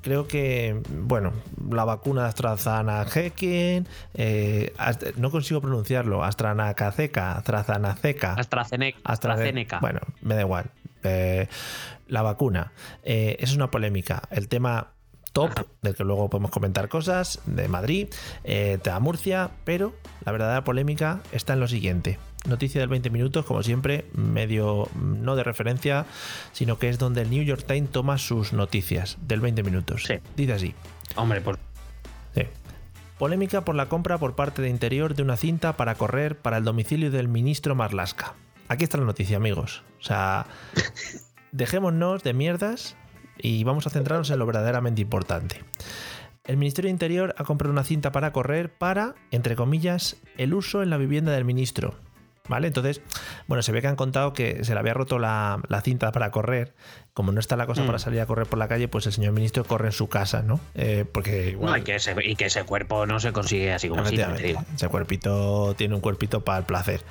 Creo 0.01 0.27
que, 0.27 0.81
bueno, 0.89 1.31
la 1.71 1.85
vacuna 1.85 2.23
de 2.23 2.27
AstraZeneca, 2.27 3.89
eh, 4.13 4.73
Ast- 4.77 5.15
no 5.15 5.31
consigo 5.31 5.61
pronunciarlo, 5.61 6.21
AstraZeneca, 6.21 7.37
AstraZeneca, 7.37 8.33
AstraZeneca. 8.33 8.99
AstraZeneca. 9.05 9.79
bueno, 9.79 10.01
me 10.21 10.35
da 10.35 10.41
igual. 10.41 10.65
Eh, 11.03 11.47
la 12.07 12.21
vacuna. 12.23 12.73
Eh, 13.03 13.37
es 13.39 13.55
una 13.55 13.71
polémica. 13.71 14.21
El 14.31 14.49
tema 14.49 14.87
top, 15.31 15.51
Ajá. 15.51 15.65
del 15.81 15.95
que 15.95 16.03
luego 16.03 16.29
podemos 16.29 16.51
comentar 16.51 16.89
cosas, 16.89 17.39
de 17.45 17.69
Madrid, 17.69 18.09
eh, 18.43 18.79
da 18.83 18.99
Murcia, 18.99 19.49
pero 19.63 19.93
la 20.25 20.33
verdadera 20.33 20.65
polémica 20.65 21.21
está 21.31 21.53
en 21.53 21.61
lo 21.61 21.69
siguiente. 21.69 22.19
Noticia 22.47 22.79
del 22.79 22.89
20 22.89 23.09
minutos, 23.09 23.45
como 23.45 23.61
siempre, 23.63 24.05
medio 24.13 24.87
mm, 24.93 25.23
no 25.23 25.35
de 25.35 25.43
referencia, 25.43 26.05
sino 26.53 26.79
que 26.79 26.89
es 26.89 26.97
donde 26.97 27.21
el 27.21 27.29
New 27.29 27.43
York 27.43 27.65
Times 27.67 27.91
toma 27.91 28.17
sus 28.17 28.53
noticias 28.53 29.17
del 29.21 29.41
20 29.41 29.63
minutos. 29.63 30.03
Sí. 30.05 30.15
Dice 30.37 30.53
así. 30.53 30.75
Hombre, 31.15 31.41
pues 31.41 31.57
Sí. 32.35 32.43
Polémica 33.17 33.65
por 33.65 33.75
la 33.75 33.89
compra 33.89 34.17
por 34.17 34.35
parte 34.35 34.61
de 34.61 34.69
Interior 34.69 35.15
de 35.15 35.23
una 35.23 35.35
cinta 35.35 35.75
para 35.75 35.95
correr 35.95 36.37
para 36.37 36.57
el 36.57 36.63
domicilio 36.63 37.11
del 37.11 37.27
ministro 37.27 37.75
Marlasca. 37.75 38.35
Aquí 38.69 38.83
está 38.83 38.97
la 38.97 39.05
noticia, 39.05 39.35
amigos. 39.37 39.83
O 39.99 40.03
sea, 40.03 40.45
dejémonos 41.51 42.23
de 42.23 42.33
mierdas 42.33 42.95
y 43.37 43.63
vamos 43.63 43.87
a 43.87 43.89
centrarnos 43.89 44.29
en 44.29 44.39
lo 44.39 44.45
verdaderamente 44.45 45.01
importante. 45.01 45.63
El 46.45 46.57
Ministerio 46.57 46.87
de 46.87 46.93
Interior 46.93 47.35
ha 47.37 47.43
comprado 47.43 47.71
una 47.71 47.83
cinta 47.83 48.11
para 48.11 48.31
correr 48.31 48.71
para, 48.73 49.15
entre 49.31 49.55
comillas, 49.55 50.17
el 50.37 50.53
uso 50.53 50.81
en 50.81 50.89
la 50.89 50.97
vivienda 50.97 51.31
del 51.31 51.45
ministro. 51.45 51.95
¿Vale? 52.49 52.67
Entonces, 52.67 53.01
bueno, 53.47 53.61
se 53.61 53.71
ve 53.71 53.79
que 53.81 53.87
han 53.87 53.95
contado 53.95 54.33
que 54.33 54.63
se 54.65 54.73
le 54.73 54.79
había 54.79 54.93
roto 54.93 55.19
la, 55.19 55.61
la 55.69 55.81
cinta 55.81 56.11
para 56.11 56.31
correr. 56.31 56.73
Como 57.13 57.31
no 57.31 57.39
está 57.39 57.55
la 57.55 57.65
cosa 57.65 57.83
Mm. 57.83 57.85
para 57.85 57.99
salir 57.99 58.21
a 58.21 58.25
correr 58.25 58.47
por 58.47 58.57
la 58.59 58.67
calle, 58.67 58.87
pues 58.87 59.05
el 59.05 59.13
señor 59.13 59.33
ministro 59.33 59.63
corre 59.65 59.87
en 59.87 59.91
su 59.91 60.09
casa, 60.09 60.41
¿no? 60.41 60.59
Eh, 60.73 61.05
porque 61.11 61.51
igual, 61.51 61.71
no, 61.71 61.77
y, 61.77 61.81
que 61.83 61.95
ese, 61.95 62.15
y 62.23 62.35
que 62.35 62.45
ese 62.45 62.63
cuerpo 62.63 63.05
no 63.05 63.19
se 63.19 63.31
consigue 63.31 63.71
así 63.73 63.87
como 63.87 64.01
así, 64.01 64.17
te 64.17 64.43
digo. 64.43 64.63
Ese 64.73 64.87
cuerpito 64.87 65.75
tiene 65.77 65.95
un 65.95 66.01
cuerpito 66.01 66.43
para 66.43 66.59
el 66.59 66.63
placer. 66.65 67.01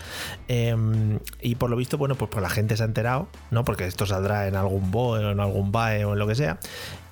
Em, 0.49 1.18
y 1.40 1.54
por 1.54 1.71
lo 1.71 1.76
visto, 1.76 1.99
bueno, 1.99 2.14
pues, 2.16 2.30
pues 2.30 2.42
la 2.42 2.50
gente 2.50 2.76
se 2.76 2.83
ha 2.83 2.87
enterado, 2.87 3.28
¿no? 3.50 3.64
Porque 3.64 3.87
esto 3.87 4.07
saldrá 4.07 4.49
en 4.49 4.57
algún 4.57 4.90
BOE 4.90 5.25
o 5.26 5.30
en 5.30 5.40
algún 5.40 5.73
BAE 5.73 6.04
o 6.04 6.14
en 6.14 6.18
lo 6.18 6.26
que 6.26 6.35
sea. 6.35 6.59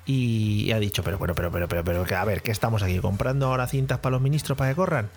Y 0.05 0.71
ha 0.71 0.79
dicho, 0.79 1.03
pero 1.03 1.17
bueno, 1.17 1.35
pero, 1.35 1.51
pero, 1.51 1.67
pero, 1.67 1.83
pero, 1.83 2.03
que 2.05 2.15
a 2.15 2.23
ver, 2.25 2.41
¿qué 2.41 2.51
estamos 2.51 2.81
aquí? 2.83 2.99
¿Comprando 2.99 3.47
ahora 3.47 3.67
cintas 3.67 3.99
para 3.99 4.11
los 4.13 4.21
ministros 4.21 4.57
para 4.57 4.71
que 4.71 4.75
corran? 4.75 5.09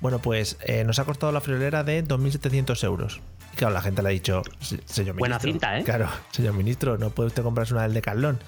Bueno, 0.00 0.18
pues 0.18 0.56
eh, 0.66 0.84
nos 0.84 0.98
ha 0.98 1.04
costado 1.04 1.32
la 1.32 1.40
friolera 1.40 1.82
de 1.84 2.04
2.700 2.04 2.84
euros. 2.84 3.20
Y 3.52 3.56
claro, 3.56 3.72
la 3.74 3.80
gente 3.82 4.02
le 4.02 4.08
ha 4.08 4.12
dicho, 4.12 4.42
"Se- 4.60 4.76
señor 4.84 5.14
ministro. 5.14 5.18
Buena 5.18 5.38
cinta, 5.38 5.78
¿eh? 5.78 5.84
Claro, 5.84 6.08
señor 6.32 6.54
ministro, 6.54 6.98
no 6.98 7.10
puede 7.10 7.28
usted 7.28 7.42
comprarse 7.42 7.72
una 7.72 7.84
del 7.84 7.94
Decathlon. 7.94 8.38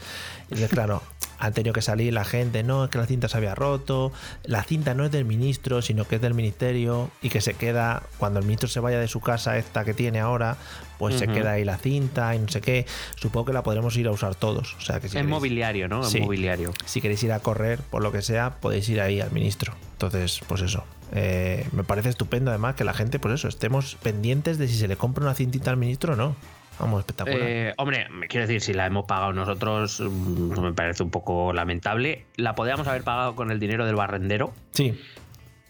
Y 0.49 0.55
entonces, 0.55 0.71
claro, 0.71 1.03
han 1.39 1.53
tenido 1.53 1.73
que 1.73 1.83
salir 1.83 2.13
la 2.13 2.25
gente, 2.25 2.63
no, 2.63 2.85
es 2.85 2.91
que 2.91 2.99
la 2.99 3.07
cinta 3.07 3.29
se 3.29 3.37
había 3.37 3.55
roto, 3.55 4.13
la 4.45 4.63
cinta 4.63 4.95
no 4.95 5.05
es 5.05 5.13
del 5.13 5.25
ministro, 5.25 5.83
sino 5.83 6.05
que 6.07 6.17
es 6.17 6.21
del 6.23 6.35
ministerio 6.35 7.11
y 7.23 7.29
que 7.31 7.41
se 7.41 7.55
queda, 7.55 8.03
cuando 8.19 8.41
el 8.41 8.47
ministro 8.47 8.69
se 8.69 8.81
vaya 8.81 8.99
de 8.99 9.09
su 9.09 9.21
casa 9.21 9.59
esta 9.59 9.85
que 9.85 9.95
tiene 9.95 10.21
ahora, 10.21 10.57
pues 10.99 11.17
se 11.19 11.29
queda 11.29 11.53
ahí 11.53 11.65
la 11.65 11.77
cinta 11.77 12.35
y 12.35 12.39
no 12.39 12.49
sé 12.49 12.61
qué. 12.63 12.87
Supongo 13.17 13.47
que 13.47 13.53
la 13.53 13.63
podremos 13.63 13.95
ir 13.97 14.07
a 14.09 14.13
usar 14.13 14.35
todos. 14.35 14.75
O 14.77 14.81
sea 14.81 14.97
que 14.99 15.09
si 15.09 15.17
Es 15.19 15.23
queréis- 15.25 15.29
mobiliario, 15.29 15.89
¿no? 15.89 16.01
Es 16.03 16.09
Sí. 16.09 16.21
mobiliario. 16.21 16.73
si 16.87 17.03
queréis 17.03 17.23
ir 17.23 17.33
a 17.33 17.41
correr, 17.41 17.81
por 17.81 18.03
lo 18.03 18.13
que 18.13 18.23
sea, 18.23 18.55
podéis 18.61 18.89
ir 18.89 19.01
ahí 19.03 19.21
al 19.21 19.31
ministro. 19.31 19.75
Entonces, 19.93 20.41
pues 20.49 20.63
eso. 20.63 20.85
Eh, 21.13 21.69
me 21.73 21.85
parece 21.85 22.09
estupendo 22.09 22.51
además 22.51 22.75
que 22.75 22.83
la 22.85 22.93
gente, 22.95 23.19
pues 23.19 23.35
eso, 23.35 23.47
estemos 23.49 23.97
pendientes 24.03 24.59
de 24.59 24.69
si 24.69 24.77
se 24.79 24.89
le 24.89 24.97
compra 24.97 25.23
una 25.25 25.35
cintita 25.35 25.71
al 25.71 25.77
ministro 25.77 26.15
o 26.15 26.17
no. 26.17 26.35
Vamos, 26.79 27.01
espectacular. 27.01 27.41
Eh, 27.43 27.75
hombre, 27.79 28.09
me 28.11 28.29
quiero 28.29 28.47
decir, 28.47 28.61
si 28.61 28.73
la 28.75 28.87
hemos 28.87 29.07
pagado 29.07 29.33
nosotros, 29.33 30.01
mm, 30.01 30.61
me 30.61 30.73
parece 30.73 31.03
un 31.03 31.11
poco 31.11 31.53
lamentable. 31.53 32.27
La 32.37 32.55
podríamos 32.55 32.87
haber 32.87 33.03
pagado 33.03 33.35
con 33.35 33.51
el 33.51 33.59
dinero 33.59 33.87
del 33.87 33.97
barrendero, 33.97 34.53
sí, 34.73 34.99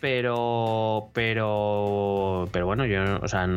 pero. 0.00 1.08
Pero. 1.12 2.48
Pero 2.52 2.66
bueno, 2.66 2.86
yo. 2.86 3.18
O 3.22 3.28
sea. 3.28 3.48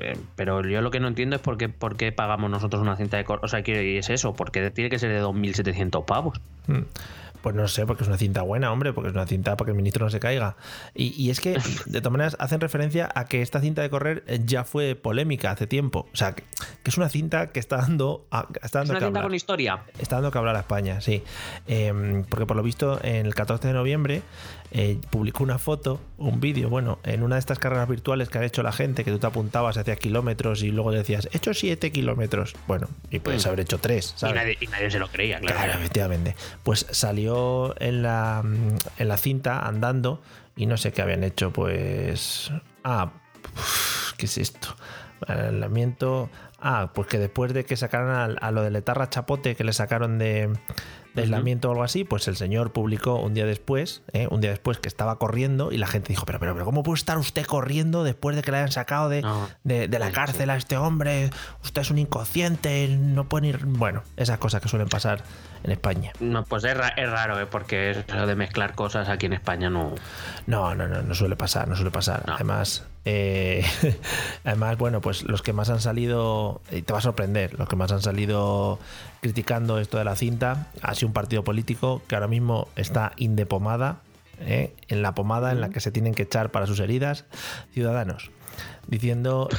eh, 0.00 0.16
Pero 0.36 0.66
yo 0.66 0.80
lo 0.80 0.90
que 0.90 1.00
no 1.00 1.08
entiendo 1.08 1.36
es 1.36 1.42
por 1.42 1.56
qué, 1.58 1.68
por 1.68 1.96
qué 1.96 2.10
pagamos 2.10 2.50
nosotros 2.50 2.82
una 2.82 2.96
cinta 2.96 3.16
de. 3.16 3.24
O 3.28 3.48
sea, 3.48 3.62
quiero 3.62 3.80
es 3.80 4.10
eso, 4.10 4.34
porque 4.34 4.70
tiene 4.70 4.90
que 4.90 4.98
ser 4.98 5.12
de 5.12 5.22
2.700 5.22 6.04
pavos. 6.04 6.40
Mm. 6.66 6.80
Pues 7.44 7.54
no 7.54 7.68
sé, 7.68 7.84
porque 7.84 8.04
es 8.04 8.08
una 8.08 8.16
cinta 8.16 8.40
buena, 8.40 8.72
hombre, 8.72 8.94
porque 8.94 9.10
es 9.10 9.14
una 9.14 9.26
cinta 9.26 9.54
para 9.54 9.66
que 9.66 9.70
el 9.72 9.76
ministro 9.76 10.06
no 10.06 10.10
se 10.10 10.18
caiga. 10.18 10.56
Y, 10.94 11.08
y 11.22 11.28
es 11.28 11.40
que, 11.40 11.58
de 11.84 12.00
todas 12.00 12.10
maneras, 12.12 12.36
hacen 12.40 12.58
referencia 12.58 13.06
a 13.14 13.26
que 13.26 13.42
esta 13.42 13.60
cinta 13.60 13.82
de 13.82 13.90
correr 13.90 14.24
eh, 14.26 14.40
ya 14.46 14.64
fue 14.64 14.94
polémica 14.94 15.50
hace 15.50 15.66
tiempo. 15.66 16.08
O 16.10 16.16
sea, 16.16 16.32
que, 16.32 16.42
que 16.82 16.90
es 16.90 16.96
una 16.96 17.10
cinta 17.10 17.48
que 17.52 17.60
está 17.60 17.76
dando, 17.76 18.26
a- 18.30 18.48
está 18.62 18.64
Es 18.64 18.72
dando 18.72 18.92
una 18.92 18.98
que 19.00 19.04
cinta 19.04 19.06
hablar. 19.18 19.22
con 19.24 19.34
historia. 19.34 19.82
Está 19.98 20.16
dando 20.16 20.30
que 20.30 20.38
hablar 20.38 20.56
a 20.56 20.60
España, 20.60 21.02
sí. 21.02 21.22
Eh, 21.66 22.24
porque 22.30 22.46
por 22.46 22.56
lo 22.56 22.62
visto, 22.62 22.98
en 23.04 23.26
el 23.26 23.34
14 23.34 23.68
de 23.68 23.74
noviembre 23.74 24.22
eh, 24.70 24.98
publicó 25.10 25.44
una 25.44 25.58
foto, 25.58 26.00
un 26.16 26.40
vídeo, 26.40 26.68
bueno, 26.70 26.98
en 27.04 27.22
una 27.22 27.36
de 27.36 27.40
estas 27.40 27.58
carreras 27.58 27.88
virtuales 27.88 28.28
que 28.30 28.38
ha 28.38 28.44
hecho 28.44 28.62
la 28.62 28.72
gente, 28.72 29.04
que 29.04 29.10
tú 29.12 29.18
te 29.18 29.26
apuntabas, 29.26 29.76
hacías 29.76 29.98
kilómetros 29.98 30.62
y 30.62 30.70
luego 30.70 30.90
decías, 30.92 31.28
he 31.32 31.36
hecho 31.36 31.52
7 31.52 31.92
kilómetros. 31.92 32.56
Bueno, 32.66 32.88
y 33.10 33.18
puedes 33.20 33.44
Mm. 33.44 33.48
haber 33.48 33.60
hecho 33.60 33.78
3, 33.78 34.14
Y 34.16 34.18
¿sabes? 34.18 34.34
nadie, 34.34 34.56
y 34.60 34.66
nadie 34.68 34.90
se 34.90 34.98
lo 34.98 35.08
creía, 35.08 35.38
claro. 35.40 35.56
Claro, 35.58 35.72
efectivamente. 35.78 36.34
Pues 36.62 36.86
salió 36.90 37.33
en 37.78 38.02
la, 38.02 38.42
en 38.98 39.08
la 39.08 39.16
cinta 39.16 39.60
andando 39.66 40.20
y 40.56 40.66
no 40.66 40.76
sé 40.76 40.92
qué 40.92 41.02
habían 41.02 41.24
hecho, 41.24 41.52
pues... 41.52 42.50
Ah, 42.84 43.10
uf, 43.56 44.12
¿qué 44.16 44.26
es 44.26 44.38
esto? 44.38 44.68
Aislamiento... 45.26 46.30
Ah, 46.66 46.92
pues 46.94 47.08
que 47.08 47.18
después 47.18 47.52
de 47.52 47.66
que 47.66 47.76
sacaran 47.76 48.08
al- 48.16 48.38
a, 48.40 48.50
lo 48.50 48.62
de 48.62 48.70
Letarra 48.70 49.10
Chapote, 49.10 49.54
que 49.54 49.64
le 49.64 49.74
sacaron 49.74 50.18
de, 50.18 50.48
de 51.12 51.20
aislamiento 51.22 51.68
o 51.68 51.72
algo 51.72 51.82
así, 51.84 52.04
pues 52.04 52.26
el 52.26 52.36
señor 52.36 52.72
publicó 52.72 53.16
un 53.16 53.34
día 53.34 53.44
después, 53.44 54.02
¿eh? 54.14 54.28
un 54.30 54.40
día 54.40 54.48
después 54.48 54.78
que 54.78 54.88
estaba 54.88 55.18
corriendo 55.18 55.72
y 55.72 55.76
la 55.76 55.86
gente 55.86 56.08
dijo, 56.08 56.24
pero, 56.24 56.40
pero, 56.40 56.54
pero, 56.54 56.64
¿cómo 56.64 56.82
puede 56.82 56.96
estar 56.96 57.18
usted 57.18 57.44
corriendo 57.44 58.02
después 58.02 58.34
de 58.34 58.40
que 58.40 58.50
le 58.50 58.56
hayan 58.58 58.72
sacado 58.72 59.10
de, 59.10 59.20
No. 59.20 59.46
de, 59.62 59.88
de 59.88 59.98
la 59.98 60.10
cárcel 60.10 60.48
a 60.48 60.56
este 60.56 60.78
hombre? 60.78 61.28
Usted 61.62 61.82
es 61.82 61.90
un 61.90 61.98
inconsciente, 61.98 62.88
no 62.98 63.28
pueden 63.28 63.44
ir... 63.44 63.66
Bueno, 63.66 64.02
esas 64.16 64.38
cosas 64.38 64.62
que 64.62 64.70
suelen 64.70 64.88
pasar 64.88 65.22
en 65.64 65.72
España. 65.72 66.12
No, 66.20 66.44
pues 66.44 66.62
es, 66.64 66.76
ra- 66.76 66.88
es 66.96 67.10
raro, 67.10 67.40
¿eh? 67.40 67.46
porque 67.46 67.90
eso 67.90 68.26
de 68.26 68.36
mezclar 68.36 68.74
cosas 68.74 69.08
aquí 69.08 69.26
en 69.26 69.32
España 69.32 69.70
no. 69.70 69.94
No, 70.46 70.74
no, 70.74 70.86
no, 70.86 71.02
no 71.02 71.14
suele 71.14 71.36
pasar, 71.36 71.66
no 71.68 71.74
suele 71.74 71.90
pasar. 71.90 72.22
No. 72.26 72.34
Además, 72.34 72.84
eh, 73.06 73.64
además, 74.44 74.76
bueno, 74.78 75.00
pues 75.00 75.22
los 75.22 75.42
que 75.42 75.52
más 75.52 75.70
han 75.70 75.80
salido, 75.80 76.60
y 76.70 76.82
te 76.82 76.92
va 76.92 76.98
a 77.00 77.02
sorprender, 77.02 77.58
los 77.58 77.68
que 77.68 77.76
más 77.76 77.90
han 77.92 78.02
salido 78.02 78.78
criticando 79.20 79.78
esto 79.78 79.98
de 79.98 80.04
la 80.04 80.16
cinta, 80.16 80.66
ha 80.82 80.94
sido 80.94 81.08
un 81.08 81.14
partido 81.14 81.42
político 81.44 82.02
que 82.08 82.14
ahora 82.14 82.28
mismo 82.28 82.68
está 82.76 83.12
indepomada, 83.16 83.96
¿eh? 84.40 84.74
en 84.88 85.00
la 85.02 85.14
pomada 85.14 85.50
en 85.52 85.60
la 85.60 85.70
que 85.70 85.80
se 85.80 85.90
tienen 85.90 86.14
que 86.14 86.24
echar 86.24 86.50
para 86.50 86.66
sus 86.66 86.78
heridas, 86.80 87.24
ciudadanos, 87.72 88.30
diciendo, 88.86 89.48
eh, 89.50 89.54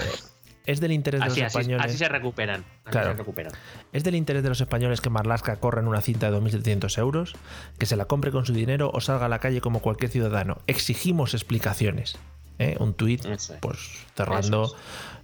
es 0.65 0.79
del 0.79 0.91
interés 0.91 1.21
de 1.21 1.25
los 1.25 1.33
así, 1.33 1.41
españoles. 1.41 1.85
así 1.85 1.97
se 1.97 2.09
recuperan. 2.09 2.63
Así 2.83 2.91
Claro. 2.91 3.11
se 3.11 3.17
recuperan. 3.17 3.51
¿Es 3.93 4.03
del 4.03 4.15
interés 4.15 4.43
de 4.43 4.49
los 4.49 4.61
españoles 4.61 5.01
que 5.01 5.09
Marlaska 5.09 5.55
corra 5.57 5.81
en 5.81 5.87
una 5.87 6.01
cinta 6.01 6.29
de 6.31 6.37
2.700 6.37 6.97
euros? 6.97 7.35
¿Que 7.77 7.85
se 7.85 7.95
la 7.95 8.05
compre 8.05 8.31
con 8.31 8.45
su 8.45 8.53
dinero 8.53 8.91
o 8.93 9.01
salga 9.01 9.25
a 9.25 9.29
la 9.29 9.39
calle 9.39 9.61
como 9.61 9.79
cualquier 9.81 10.11
ciudadano? 10.11 10.57
Exigimos 10.67 11.33
explicaciones. 11.33 12.17
¿Eh? 12.57 12.77
Un 12.79 12.93
tuit, 12.93 13.21
pues 13.59 14.05
cerrando 14.15 14.73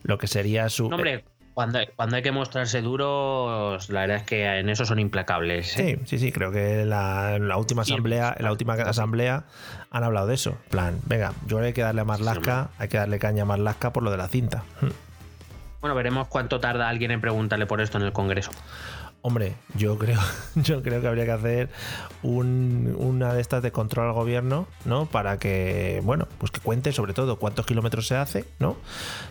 lo 0.03 0.17
que 0.17 0.27
sería 0.27 0.67
su... 0.67 0.89
No, 0.89 0.97
hombre, 0.97 1.23
cuando, 1.53 1.79
cuando 1.95 2.17
hay 2.17 2.23
que 2.23 2.31
mostrarse 2.33 2.81
duros, 2.81 3.89
la 3.89 4.01
verdad 4.01 4.17
es 4.17 4.23
que 4.23 4.45
en 4.59 4.67
eso 4.67 4.85
son 4.85 4.99
implacables. 4.99 5.77
¿eh? 5.79 5.97
Sí, 5.99 6.05
sí, 6.05 6.19
sí, 6.25 6.31
creo 6.33 6.51
que 6.51 6.83
la, 6.85 7.39
la 7.39 7.55
última 7.57 7.83
asamblea, 7.83 8.35
en 8.37 8.43
la 8.43 8.51
última 8.51 8.73
asamblea 8.73 9.45
han 9.91 10.03
hablado 10.03 10.27
de 10.27 10.33
eso. 10.35 10.57
Plan, 10.69 10.99
venga, 11.05 11.33
yo 11.47 11.57
creo 11.57 11.59
que 11.61 11.65
hay 11.67 11.73
que 11.73 11.81
darle 11.83 12.01
a 12.01 12.05
Marlaska, 12.05 12.69
hay 12.77 12.89
que 12.89 12.97
darle 12.97 13.17
caña 13.19 13.43
a 13.43 13.45
Marlaska 13.45 13.93
por 13.93 14.03
lo 14.03 14.11
de 14.11 14.17
la 14.17 14.27
cinta. 14.27 14.63
Bueno, 15.81 15.95
veremos 15.95 16.27
cuánto 16.27 16.59
tarda 16.59 16.87
alguien 16.87 17.11
en 17.11 17.21
preguntarle 17.21 17.65
por 17.65 17.81
esto 17.81 17.97
en 17.97 18.05
el 18.05 18.13
Congreso. 18.13 18.51
Hombre, 19.23 19.53
yo 19.75 19.99
creo, 19.99 20.19
yo 20.55 20.81
creo 20.81 20.99
que 21.01 21.07
habría 21.07 21.25
que 21.25 21.31
hacer 21.31 21.69
un- 22.23 22.95
una 22.97 23.33
de 23.33 23.41
estas 23.41 23.61
de 23.61 23.71
control 23.71 24.07
al 24.07 24.13
gobierno, 24.13 24.67
¿no? 24.85 25.05
Para 25.05 25.37
que, 25.37 26.01
bueno, 26.03 26.27
pues 26.39 26.51
que 26.51 26.59
cuente 26.59 26.91
sobre 26.91 27.13
todo 27.13 27.37
cuántos 27.37 27.65
kilómetros 27.67 28.07
se 28.07 28.15
hace, 28.15 28.45
¿no? 28.59 28.77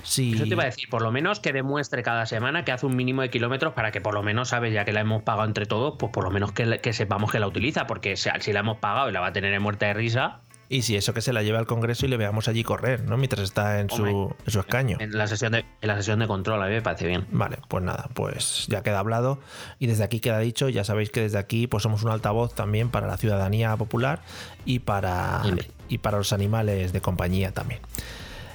Si... 0.04 0.34
Eso 0.34 0.44
te 0.44 0.50
iba 0.50 0.62
a 0.62 0.66
decir, 0.66 0.88
por 0.88 1.02
lo 1.02 1.10
menos 1.10 1.40
que 1.40 1.52
demuestre 1.52 2.02
cada 2.04 2.24
semana 2.26 2.64
que 2.64 2.70
hace 2.72 2.86
un 2.86 2.94
mínimo 2.94 3.22
de 3.22 3.30
kilómetros 3.30 3.72
para 3.74 3.90
que 3.90 4.00
por 4.00 4.14
lo 4.14 4.22
menos, 4.22 4.48
¿sabes? 4.50 4.72
Ya 4.72 4.84
que 4.84 4.92
la 4.92 5.00
hemos 5.00 5.22
pagado 5.24 5.46
entre 5.48 5.66
todos, 5.66 5.94
pues 5.98 6.12
por 6.12 6.22
lo 6.24 6.30
menos 6.30 6.52
que, 6.52 6.80
que 6.80 6.92
sepamos 6.92 7.32
que 7.32 7.40
la 7.40 7.48
utiliza, 7.48 7.86
porque 7.88 8.16
si 8.16 8.30
si 8.40 8.52
la 8.52 8.60
hemos 8.60 8.78
pagado 8.78 9.08
y 9.08 9.12
la 9.12 9.18
va 9.20 9.28
a 9.28 9.32
tener 9.32 9.52
en 9.52 9.62
muerte 9.62 9.86
de 9.86 9.94
risa, 9.94 10.40
Y 10.72 10.82
si 10.82 10.94
eso 10.94 11.12
que 11.12 11.20
se 11.20 11.32
la 11.32 11.42
lleve 11.42 11.58
al 11.58 11.66
Congreso 11.66 12.06
y 12.06 12.08
le 12.08 12.16
veamos 12.16 12.46
allí 12.46 12.62
correr, 12.62 13.02
¿no? 13.02 13.16
Mientras 13.16 13.42
está 13.42 13.80
en, 13.80 13.90
su, 13.90 14.04
Hombre. 14.04 14.36
en 14.46 14.52
su 14.52 14.60
escaño. 14.60 14.98
en 15.00 15.18
la 15.18 15.26
sesión 15.26 15.50
de, 15.50 15.64
en 15.80 15.88
la 15.88 15.96
sesión 15.96 16.20
de 16.20 16.28
control, 16.28 16.62
a 16.62 16.66
mí 16.66 16.74
me 16.74 16.80
parece 16.80 17.08
bien. 17.08 17.26
Vale, 17.32 17.58
pues 17.66 17.82
nada, 17.82 18.08
pues 18.14 18.66
ya 18.68 18.80
queda 18.84 19.00
hablado 19.00 19.40
y 19.80 19.88
desde 19.88 20.04
aquí 20.04 20.20
queda 20.20 20.38
dicho, 20.38 20.68
ya 20.68 20.84
sabéis 20.84 21.10
que 21.10 21.22
desde 21.22 21.38
aquí 21.38 21.66
pues 21.66 21.82
somos 21.82 22.04
un 22.04 22.12
altavoz 22.12 22.54
también 22.54 22.88
para 22.88 23.08
la 23.08 23.16
ciudadanía 23.16 23.76
popular 23.76 24.22
y 24.64 24.78
para, 24.78 25.42
y 25.88 25.98
para 25.98 26.18
los 26.18 26.32
animales 26.32 26.92
de 26.92 27.00
compañía 27.00 27.50
también. 27.50 27.80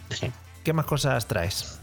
Sí. 0.09 0.31
¿Qué 0.63 0.71
más 0.71 0.85
cosas 0.85 1.27
traes? 1.27 1.81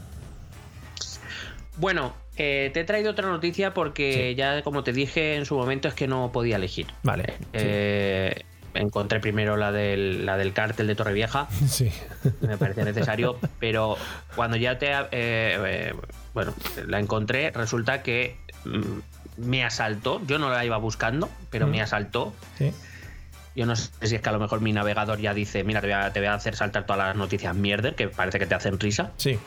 Bueno, 1.77 2.11
eh, 2.37 2.71
te 2.73 2.79
he 2.79 2.83
traído 2.85 3.11
otra 3.11 3.27
noticia 3.27 3.75
porque 3.75 4.33
ya, 4.33 4.63
como 4.63 4.83
te 4.83 4.93
dije 4.93 5.35
en 5.35 5.45
su 5.45 5.55
momento, 5.55 5.87
es 5.87 5.93
que 5.93 6.07
no 6.07 6.31
podía 6.31 6.55
elegir. 6.55 6.87
Vale. 7.03 7.35
Eh, 7.53 8.43
Encontré 8.75 9.19
primero 9.19 9.55
la 9.57 9.71
del, 9.71 10.25
la 10.25 10.37
del 10.37 10.53
cártel 10.53 10.87
de 10.87 10.95
Torrevieja, 10.95 11.47
Sí. 11.67 11.91
me 12.41 12.57
parecía 12.57 12.83
necesario, 12.85 13.37
pero 13.59 13.97
cuando 14.35 14.57
ya 14.57 14.77
te. 14.79 14.91
eh, 14.91 15.03
eh, 15.11 15.93
bueno, 16.33 16.53
la 16.87 16.99
encontré, 16.99 17.51
resulta 17.51 18.01
que 18.01 18.37
mm, 18.65 18.81
me 19.45 19.63
asaltó. 19.63 20.21
Yo 20.25 20.39
no 20.39 20.49
la 20.49 20.65
iba 20.65 20.77
buscando, 20.77 21.29
pero 21.49 21.67
Mm. 21.67 21.69
me 21.71 21.81
asaltó. 21.81 22.33
Sí. 22.57 22.71
Yo 23.55 23.67
no 23.67 23.75
sé 23.75 23.91
si 24.01 24.15
es 24.15 24.21
que 24.21 24.29
a 24.29 24.31
lo 24.31 24.39
mejor 24.39 24.61
mi 24.61 24.73
navegador 24.73 25.19
ya 25.19 25.33
dice: 25.35 25.63
Mira, 25.63 25.79
te 25.81 25.85
voy 25.87 25.93
a, 25.93 26.11
te 26.11 26.19
voy 26.19 26.27
a 26.27 26.33
hacer 26.33 26.55
saltar 26.55 26.85
todas 26.87 27.07
las 27.07 27.15
noticias 27.15 27.55
mierder, 27.55 27.93
que 27.93 28.07
parece 28.07 28.39
que 28.39 28.47
te 28.47 28.55
hacen 28.55 28.79
risa. 28.79 29.11
Sí. 29.17 29.37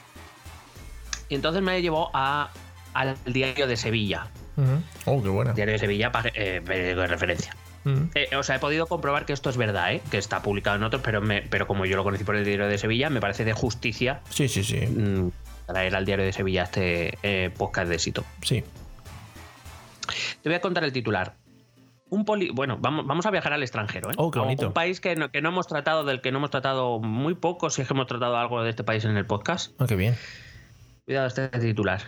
Y 1.28 1.34
entonces 1.34 1.60
me 1.60 1.82
llevó 1.82 2.10
a, 2.14 2.50
al 2.94 3.16
diario 3.26 3.66
de 3.66 3.76
Sevilla. 3.76 4.28
Oh, 5.06 5.20
qué 5.22 5.28
buena. 5.28 5.52
Diario 5.52 5.72
de 5.72 5.78
Sevilla, 5.80 6.12
eh, 6.34 6.62
de 6.64 7.06
referencia. 7.08 7.54
Ujú. 7.87 8.09
Eh, 8.14 8.37
o 8.37 8.42
sea, 8.42 8.57
he 8.57 8.59
podido 8.59 8.87
comprobar 8.87 9.25
que 9.25 9.33
esto 9.33 9.49
es 9.49 9.57
verdad, 9.57 9.92
¿eh? 9.94 10.03
que 10.11 10.18
está 10.18 10.42
publicado 10.42 10.77
en 10.77 10.83
otros, 10.83 11.01
pero, 11.03 11.20
me- 11.22 11.40
pero 11.42 11.66
como 11.66 11.87
yo 11.87 11.96
lo 11.96 12.03
conocí 12.05 12.25
por 12.25 12.37
el 12.37 12.44
diario 12.44 12.66
de 12.66 12.77
Sevilla, 12.79 13.09
me 13.11 13.20
parece 13.20 13.44
de 13.44 13.53
justicia 13.53 14.20
Sí, 14.29 14.49
sí, 14.49 14.62
sí. 14.64 14.87
mm, 14.87 15.31
traer 15.66 15.94
al 15.96 16.05
diario 16.05 16.25
de 16.25 16.33
Sevilla 16.33 16.64
este 16.64 17.16
eh, 17.22 17.51
podcast 17.57 17.88
de 17.88 17.94
éxito. 17.94 18.25
Sí. 18.42 18.62
Te 20.42 20.49
voy 20.49 20.55
a 20.55 20.61
contar 20.61 20.85
el 20.85 20.92
titular. 20.92 21.35
Un 22.09 22.25
poli 22.25 22.51
bueno, 22.51 22.79
vamos, 22.81 23.05
vamos 23.07 23.27
a 23.27 23.31
viajar 23.33 23.53
al 23.53 23.62
extranjero, 23.62 24.11
¿eh? 24.11 24.14
Oh, 24.16 24.31
qué 24.31 24.38
un- 24.38 24.72
país 24.72 25.01
que 25.01 25.16
no, 25.16 25.31
que 25.31 25.40
no 25.42 25.49
hemos 25.49 25.66
tratado, 25.66 26.05
del 26.05 26.20
que 26.20 26.31
no 26.31 26.38
hemos 26.38 26.51
tratado 26.51 27.01
muy 27.01 27.35
poco, 27.35 27.68
si 27.70 27.83
es 27.83 27.88
que 27.88 27.94
hemos 27.94 28.07
tratado 28.07 28.37
algo 28.37 28.62
de 28.62 28.70
este 28.70 28.85
país 28.85 29.05
en 29.05 29.16
el 29.16 29.27
podcast. 29.27 29.72
Ah, 29.81 29.87
qué 29.88 29.96
bien. 29.96 30.14
Cuidado 31.05 31.27
este 31.27 31.49
titular. 31.49 32.03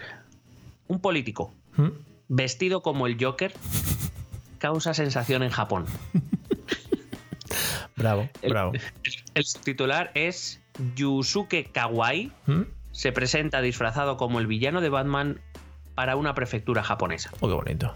Un 0.86 1.00
político 1.00 1.52
Ujú. 1.76 1.94
vestido 2.28 2.80
como 2.82 3.06
el 3.08 3.16
Joker 3.22 3.52
causa 4.58 4.94
sensación 4.94 5.42
en 5.42 5.50
Japón. 5.50 5.86
Bravo, 7.96 8.28
El- 8.42 8.50
bravo. 8.50 8.72
El 9.34 9.44
titular 9.64 10.10
es 10.14 10.60
Yusuke 10.94 11.68
Kawai 11.72 12.30
Ujú. 12.46 12.66
se 12.92 13.10
presenta 13.12 13.60
disfrazado 13.60 14.16
como 14.16 14.38
el 14.38 14.46
villano 14.46 14.80
de 14.80 14.88
Batman 14.88 15.40
para 15.96 16.14
una 16.14 16.34
prefectura 16.34 16.84
japonesa. 16.84 17.30
Oh, 17.40 17.48
qué 17.48 17.54
bonito. 17.54 17.92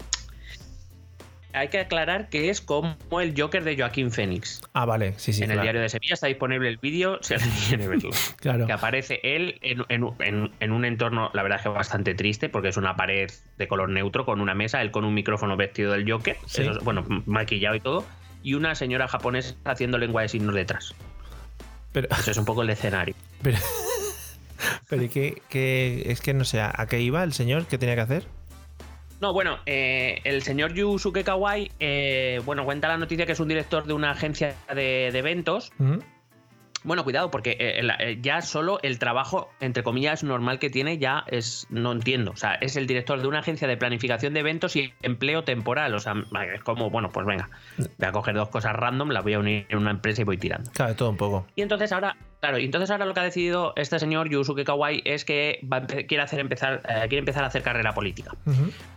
Hay 1.53 1.67
que 1.67 1.79
aclarar 1.79 2.29
que 2.29 2.49
es 2.49 2.61
como 2.61 2.95
el 3.21 3.33
Joker 3.39 3.63
de 3.63 3.77
Joaquín 3.77 4.11
Phoenix. 4.11 4.61
Ah, 4.73 4.85
vale, 4.85 5.13
sí, 5.17 5.33
sí. 5.33 5.43
en 5.43 5.51
el 5.51 5.61
diario 5.61 5.81
de 5.81 5.89
Sevilla 5.89 6.15
está 6.15 6.27
disponible 6.27 6.67
el 6.67 6.77
vídeo 6.77 7.19
si 7.21 7.35
alguien 7.35 7.51
quiere 7.67 7.87
verlo. 7.87 8.09
Claro. 8.37 8.65
Que 8.65 8.73
aparece 8.73 9.19
él 9.23 9.59
en, 9.61 9.83
en- 9.89 10.09
en- 10.19 10.51
en 10.59 10.71
un 10.71 10.83
entorno, 10.85 11.29
la 11.33 11.43
verdad 11.43 11.59
es 11.59 11.63
que 11.63 11.69
bastante 11.69 12.15
triste, 12.15 12.49
porque 12.49 12.69
es 12.69 12.77
una 12.77 12.95
pared 12.95 13.29
de 13.57 13.67
color 13.67 13.89
neutro 13.89 14.25
con 14.25 14.41
una 14.41 14.55
mesa, 14.55 14.81
él 14.81 14.89
con 14.91 15.05
un 15.05 15.13
micrófono 15.13 15.55
vestido 15.55 15.91
del 15.93 16.09
Joker, 16.11 16.37
Sí. 16.47 16.63
eso 16.63 16.71
es- 16.71 16.79
bueno, 16.79 17.05
maquillado 17.27 17.75
y 17.75 17.79
todo, 17.79 18.03
y 18.41 18.55
una 18.55 18.73
señora 18.75 19.07
japonesa 19.07 19.55
haciendo 19.63 19.97
lengua 19.99 20.23
de 20.23 20.29
signos 20.29 20.55
detrás. 20.55 20.95
Pero, 21.91 22.07
Eso 22.09 22.31
es 22.31 22.37
un 22.37 22.45
poco 22.45 22.63
el 22.63 22.71
escenario. 22.71 23.13
pero, 23.43 23.57
pero 24.89 25.03
¿y 25.03 25.09
qué, 25.09 25.41
qué- 25.49 26.03
es 26.07 26.19
que 26.21 26.33
no 26.33 26.43
sé, 26.45 26.61
¿a 26.61 26.85
qué 26.89 26.99
iba 27.01 27.23
el 27.23 27.33
señor? 27.33 27.67
¿Qué 27.67 27.77
tenía 27.77 27.93
que 27.95 28.01
hacer? 28.01 28.23
No, 29.21 29.33
bueno, 29.33 29.57
eh, 29.65 30.19
el 30.23 30.41
señor 30.41 30.73
Yusuke 30.73 31.23
Kawai, 31.23 31.71
eh, 31.79 32.41
bueno, 32.45 32.65
cuenta 32.65 32.87
la 32.87 32.97
noticia 32.97 33.25
que 33.25 33.31
es 33.31 33.39
un 33.39 33.47
director 33.47 33.85
de 33.85 33.93
una 33.93 34.11
agencia 34.11 34.55
de, 34.73 35.09
de 35.11 35.19
eventos. 35.19 35.71
Bueno, 36.85 37.05
cuidado, 37.05 37.31
porque 37.31 37.51
eh, 37.59 37.81
eh, 37.99 38.17
ya 38.21 38.41
solo 38.41 38.79
el 38.83 38.99
trabajo, 38.99 39.49
entre 39.61 39.83
comillas, 39.83 40.23
normal 40.23 40.59
que 40.59 40.69
tiene 40.69 40.97
ya 40.97 41.23
es, 41.27 41.65
no 41.69 41.93
entiendo. 41.93 42.31
O 42.31 42.35
sea, 42.35 42.55
es 42.55 42.75
el 42.75 42.87
director 42.87 43.21
de 43.21 43.27
una 43.27 43.39
agencia 43.39 43.67
de 43.69 43.77
planificación 43.77 44.33
de 44.33 44.41
eventos 44.41 44.75
y 44.75 44.93
empleo 45.01 45.43
temporal. 45.45 45.95
O 45.95 45.99
sea, 45.99 46.13
es 46.53 46.61
como, 46.61 46.89
bueno, 46.89 47.09
pues 47.09 47.25
venga, 47.25 47.49
voy 47.77 48.07
a 48.07 48.11
coger 48.11 48.35
dos 48.35 48.49
cosas 48.49 48.73
random, 48.73 49.11
las 49.11 49.23
voy 49.23 49.33
a 49.33 49.39
unir 49.39 49.65
en 49.69 49.77
una 49.77 49.91
empresa 49.91 50.21
y 50.21 50.25
voy 50.25 50.37
tirando. 50.37 50.69
Claro, 50.71 50.93
todo 50.95 51.09
un 51.09 51.17
poco. 51.17 51.47
Y 51.55 51.61
entonces 51.61 51.89
ahora, 51.93 52.17
claro, 52.43 52.59
y 52.59 52.65
entonces 52.65 52.91
ahora 52.91 53.05
lo 53.05 53.13
que 53.13 53.21
ha 53.21 53.23
decidido 53.23 53.71
este 53.77 53.97
señor 53.99 54.29
Yusuke 54.29 54.65
Kawai 54.65 55.01
es 55.05 55.23
que 55.23 55.61
va 55.63 55.87
quiere 55.87 56.21
hacer 56.21 56.41
empezar, 56.41 56.81
eh, 56.89 57.07
quiere 57.07 57.19
empezar 57.19 57.45
a 57.45 57.47
hacer 57.47 57.63
carrera 57.63 57.93
política. 57.93 58.35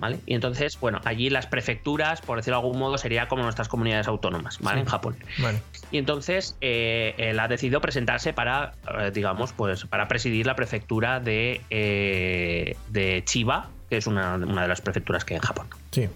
¿Vale? 0.00 0.18
Y 0.26 0.35
entonces, 0.35 0.80
bueno, 0.80 1.00
allí 1.04 1.30
las 1.30 1.46
prefecturas, 1.46 2.20
por 2.22 2.38
decirlo 2.38 2.59
de 2.59 2.66
algún 2.66 2.80
modo, 2.80 2.98
sería 2.98 3.28
como 3.28 3.44
nuestras 3.44 3.68
comunidades 3.68 4.09
autónomas, 4.09 4.59
¿vale? 4.59 4.78
Sí. 4.78 4.80
En 4.80 4.87
Japón. 4.88 5.16
Vale. 5.38 5.62
Y 5.92 5.98
entonces 5.98 6.56
eh, 6.61 7.14
él 7.18 7.38
ha 7.38 7.46
decidido 7.46 7.80
presentarse 7.80 8.32
para, 8.32 8.74
eh, 8.98 9.12
digamos, 9.14 9.52
pues 9.52 9.85
para 9.85 10.09
presidir 10.09 10.44
la 10.44 10.56
prefectura 10.56 11.20
de, 11.20 11.61
eh, 11.70 12.76
de 12.88 13.22
Chiba, 13.26 13.68
que 13.88 13.98
es 13.98 14.09
una, 14.09 14.35
una 14.35 14.62
de 14.62 14.68
las 14.68 14.80
prefecturas 14.80 15.24
que 15.24 15.35
hay 15.35 15.38
en 15.38 15.42
Japón. 15.42 15.68
Sí. 15.92 16.09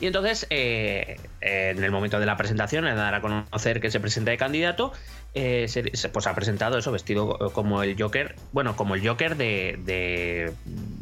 Y 0.00 0.06
entonces, 0.06 0.46
eh, 0.50 1.18
eh, 1.40 1.72
en 1.76 1.82
el 1.82 1.90
momento 1.90 2.18
de 2.18 2.26
la 2.26 2.36
presentación, 2.36 2.86
en 2.86 2.96
dar 2.96 3.14
a 3.14 3.20
conocer 3.20 3.80
que 3.80 3.90
se 3.90 4.00
presenta 4.00 4.30
de 4.30 4.38
candidato, 4.38 4.92
eh, 5.34 5.66
se, 5.68 6.08
pues 6.08 6.26
ha 6.26 6.34
presentado 6.34 6.78
eso, 6.78 6.90
vestido 6.92 7.38
como 7.52 7.82
el 7.82 8.00
Joker. 8.00 8.34
Bueno, 8.52 8.74
como 8.76 8.94
el 8.94 9.06
Joker 9.06 9.36
de. 9.36 9.78
de- 9.84 10.52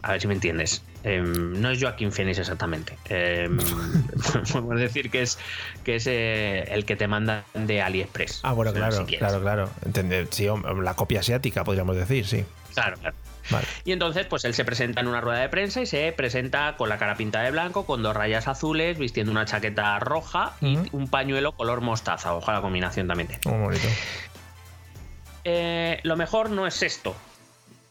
a 0.02 0.12
ver 0.12 0.20
si 0.20 0.26
me 0.28 0.34
entiendes. 0.34 0.82
Em, 1.02 1.60
no 1.60 1.70
es 1.70 1.80
Joaquín 1.80 2.12
Phoenix 2.12 2.38
exactamente. 2.38 2.96
Em, 3.08 3.56
podemos 4.52 4.78
decir 4.78 5.10
que 5.10 5.22
es, 5.22 5.38
que 5.84 5.96
es 5.96 6.06
eh, 6.06 6.64
el 6.72 6.84
que 6.84 6.96
te 6.96 7.08
mandan 7.08 7.42
de 7.54 7.80
AliExpress. 7.82 8.40
Ah, 8.42 8.52
bueno, 8.52 8.72
Si 8.72 8.76
claro, 8.76 8.96
quieres. 9.06 9.18
claro, 9.18 9.40
claro. 9.40 9.70
Entender, 9.84 10.28
sí, 10.30 10.46
la 10.82 10.94
copia 10.94 11.20
asiática, 11.20 11.64
podríamos 11.64 11.96
decir, 11.96 12.26
sí. 12.26 12.44
Claro, 12.82 12.96
claro. 12.98 13.16
Vale. 13.50 13.66
Y 13.84 13.92
entonces, 13.92 14.26
pues 14.26 14.44
él 14.44 14.52
se 14.52 14.64
presenta 14.64 15.00
en 15.00 15.06
una 15.08 15.20
rueda 15.22 15.38
de 15.40 15.48
prensa 15.48 15.80
y 15.80 15.86
se 15.86 16.12
presenta 16.12 16.76
con 16.76 16.88
la 16.90 16.98
cara 16.98 17.14
pintada 17.16 17.44
de 17.44 17.50
blanco, 17.50 17.86
con 17.86 18.02
dos 18.02 18.14
rayas 18.14 18.46
azules, 18.46 18.98
vistiendo 18.98 19.32
una 19.32 19.46
chaqueta 19.46 19.98
roja 20.00 20.52
y 20.60 20.78
un 20.92 21.08
pañuelo 21.08 21.52
color 21.52 21.80
mostaza. 21.80 22.34
Ojalá 22.34 22.58
la 22.58 22.62
combinación 22.62 23.08
también. 23.08 23.28
tiene. 23.28 23.40
Muy 23.56 23.64
bonito. 23.66 23.88
Eh, 25.44 26.00
lo 26.02 26.16
mejor 26.16 26.50
no 26.50 26.66
es 26.66 26.82
esto. 26.82 27.16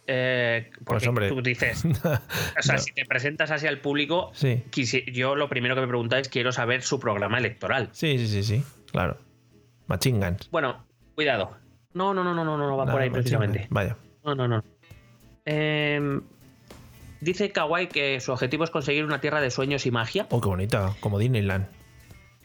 Eh, 0.06 0.69
porque 0.86 0.86
Pues, 0.86 1.08
hombre. 1.08 1.30
tú 1.30 1.41
dices, 1.41 1.84
o 1.86 2.62
sea, 2.62 2.76
No. 2.76 2.80
si 2.82 2.93
te 2.93 3.04
presentas 3.06 3.52
así 3.52 3.67
al 3.67 3.80
público, 3.80 4.32
Sí. 4.34 4.63
yo 5.12 5.36
lo 5.36 5.50
primero 5.50 5.76
que 5.76 5.82
me 5.82 5.88
preguntáis 5.88 6.30
quiero 6.30 6.52
saber 6.52 6.82
su 6.84 7.00
programa 7.00 7.38
electoral. 7.39 7.89
Sí, 7.91 8.17
sí, 8.17 8.28
sí, 8.28 8.43
sí. 8.43 8.63
Claro. 8.91 9.17
Machine 9.88 10.19
Guns. 10.26 10.50
Bueno, 10.52 10.86
cuidado. 11.15 11.58
No, 11.93 12.13
no, 12.13 12.23
no, 12.23 12.34
no, 12.34 12.45
no, 12.45 12.58
no 12.58 12.78
va 12.78 12.86
por 12.86 13.02
ahí 13.02 13.10
precisamente. 13.10 13.67
Vaya. 13.69 13.97
No, 14.23 14.36
no, 14.36 14.47
no. 14.47 14.63
Eh, 15.50 16.20
dice 17.22 17.52
Kawai 17.52 17.88
que 17.90 18.20
su 18.20 18.32
objetivo 18.34 18.64
es 18.66 18.70
conseguir 18.70 19.06
una 19.06 19.22
tierra 19.22 19.40
de 19.42 19.50
sueños 19.50 19.86
y 19.86 19.92
magia 19.92 20.28
Oh, 20.30 20.42
qué 20.42 20.48
bonita. 20.50 20.94
Como 21.00 21.18
Disneyland. 21.18 21.66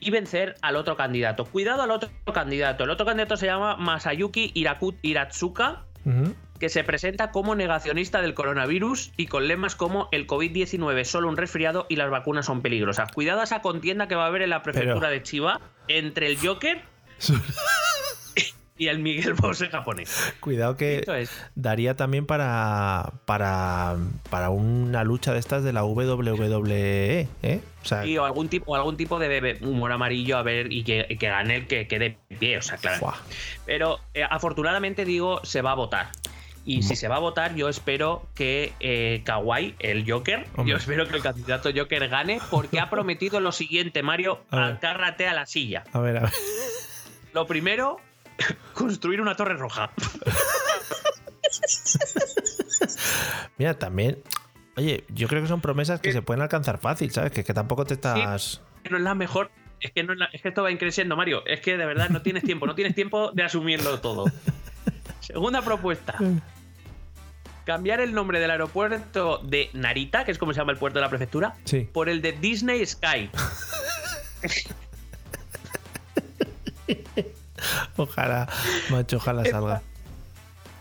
y 0.01 0.11
vencer 0.11 0.55
al 0.63 0.77
otro 0.77 0.97
candidato. 0.97 1.45
Cuidado 1.45 1.83
al 1.83 1.91
otro 1.91 2.09
candidato. 2.33 2.85
El 2.85 2.91
otro 2.91 3.05
candidato 3.07 3.37
se 3.37 3.47
llama 3.47 3.77
Masayuki 3.77 4.51
Iraku- 4.55 4.97
Iratsuka, 5.03 5.85
que 6.59 6.69
se 6.69 6.83
presenta 6.83 7.31
como 7.31 7.55
negacionista 7.55 8.21
del 8.21 8.35
coronavirus 8.35 9.13
y 9.17 9.27
con 9.27 9.47
lemas 9.47 9.77
como 9.77 10.09
el 10.11 10.27
COVID-19 10.27 10.99
es 11.01 11.09
solo 11.09 11.29
un 11.29 11.37
resfriado 11.37 11.87
y 11.89 11.95
las 11.97 12.11
vacunas 12.11 12.47
son 12.47 12.63
peligrosas. 12.63 13.13
Cuidado 13.13 13.41
a 13.41 13.45
esa 13.45 13.63
contienda 13.63 14.09
que 14.09 14.15
va 14.17 14.25
a 14.25 14.27
haber 14.29 14.43
en 14.43 14.51
la 14.51 14.63
prefectura 14.63 15.01
Pero- 15.01 15.11
de 15.11 15.23
Chiba 15.23 15.61
entre 15.89 16.27
el 16.29 16.37
Joker 16.39 16.81
y 18.83 18.89
el 18.89 18.99
Miguel 18.99 19.35
Bosé 19.41 19.69
japonés. 19.69 20.35
Cuidado 20.41 20.77
que 20.77 21.05
es. 21.19 21.31
daría 21.55 21.95
también 21.97 22.27
para, 22.27 23.13
para, 23.27 23.97
para 24.31 24.51
una 24.51 25.05
lucha 25.05 25.33
de 25.33 25.39
estas 25.39 25.63
de 25.65 25.73
la 25.73 25.85
WWE, 25.85 27.29
¿eh? 27.43 27.61
O 27.83 27.85
sea, 27.85 28.07
Y 28.07 28.17
o 28.19 28.25
algún 28.25 28.49
tipo, 28.49 28.73
o 28.73 28.75
algún 28.77 28.97
tipo 28.97 29.19
de 29.19 29.29
bebé- 29.29 29.63
humor 29.67 29.93
amarillo 29.93 30.37
a 30.39 30.43
ver 30.43 30.73
y 30.73 30.85
que, 30.85 31.07
gane 31.21 31.57
el 31.57 31.67
que 31.67 31.87
quede 31.89 32.19
pie, 32.39 32.59
o 32.59 32.63
sea, 32.63 32.77
claro. 32.79 33.13
Pero 33.67 33.99
eh, 34.15 34.25
afortunadamente 34.29 35.05
digo, 35.05 35.41
se 35.45 35.63
va 35.63 35.73
a 35.73 35.75
votar. 35.75 36.09
Y 36.65 36.83
si 36.85 36.95
se 36.95 37.09
va 37.09 37.17
a 37.17 37.19
votar, 37.19 37.57
yo 37.57 37.69
espero 37.69 38.25
que 38.37 38.73
eh, 38.79 39.23
Kawhi, 39.25 39.75
el 39.81 40.09
Joker, 40.09 40.47
Hombre. 40.55 40.71
yo 40.71 40.77
espero 40.77 41.09
que 41.09 41.17
el 41.17 41.23
candidato 41.23 41.71
Joker 41.75 42.09
gane 42.09 42.39
porque 42.53 42.79
ha 42.79 42.89
prometido 42.89 43.41
lo 43.41 43.51
siguiente, 43.51 44.05
Mario, 44.05 44.45
A 44.51 44.67
agárrate 44.67 45.27
a 45.27 45.35
la 45.35 45.45
silla. 45.47 45.83
A 45.93 45.99
ver, 45.99 46.19
a 46.19 46.21
ver. 46.21 46.31
Lo 47.35 47.49
primero, 47.49 47.99
construir 48.75 49.21
una 49.21 49.37
torre 49.37 49.55
roja. 49.57 49.91
Mira, 53.59 53.79
también. 53.79 54.23
Oye, 54.77 55.05
yo 55.11 55.29
creo 55.29 55.43
que 55.43 55.49
son 55.49 55.61
promesas 55.61 56.01
que 56.01 56.09
¿Qué? 56.09 56.13
se 56.15 56.23
pueden 56.23 56.43
alcanzar 56.43 56.79
fácil, 56.79 57.11
¿sabes? 57.11 57.31
Que, 57.33 57.45
que 57.45 57.53
tampoco 57.55 57.85
te 57.85 57.95
estás. 57.95 58.61
no 58.91 58.97
es 58.97 59.03
la 59.03 59.15
mejor. 59.15 59.51
Es 59.81 59.91
que, 59.93 60.03
no 60.05 60.13
es, 60.13 60.19
la- 60.19 60.27
es 60.33 60.41
que 60.41 60.49
esto 60.49 60.63
va 60.63 60.71
increciendo, 60.71 61.17
Mario. 61.17 61.45
Es 61.47 61.61
que 61.61 61.77
de 61.77 61.85
verdad 61.85 62.09
no 62.09 62.23
tienes 62.23 62.43
tiempo, 62.45 62.67
no 62.67 62.75
tienes 62.75 62.95
tiempo 62.95 63.33
de 63.33 63.43
asumirlo 63.43 64.01
todo. 64.01 64.25
Segunda 65.21 65.61
propuesta. 65.63 66.15
Cambiar 67.67 68.01
el 68.01 68.13
nombre 68.15 68.41
del 68.41 68.51
aeropuerto 68.51 69.39
de 69.39 69.71
Narita, 69.73 70.25
que 70.25 70.31
es 70.33 70.39
como 70.39 70.53
se 70.53 70.59
llama 70.61 70.73
el 70.73 70.79
puerto 70.79 70.99
de 70.99 71.05
la 71.05 71.11
prefectura, 71.11 71.55
Sí. 71.65 71.89
por 71.93 72.09
el 72.09 72.23
de 72.23 72.33
Disney 72.33 72.85
Sky. 72.87 73.31
Ojalá, 77.97 78.49
macho, 78.91 79.17
ojalá 79.17 79.45
salga. 79.45 79.83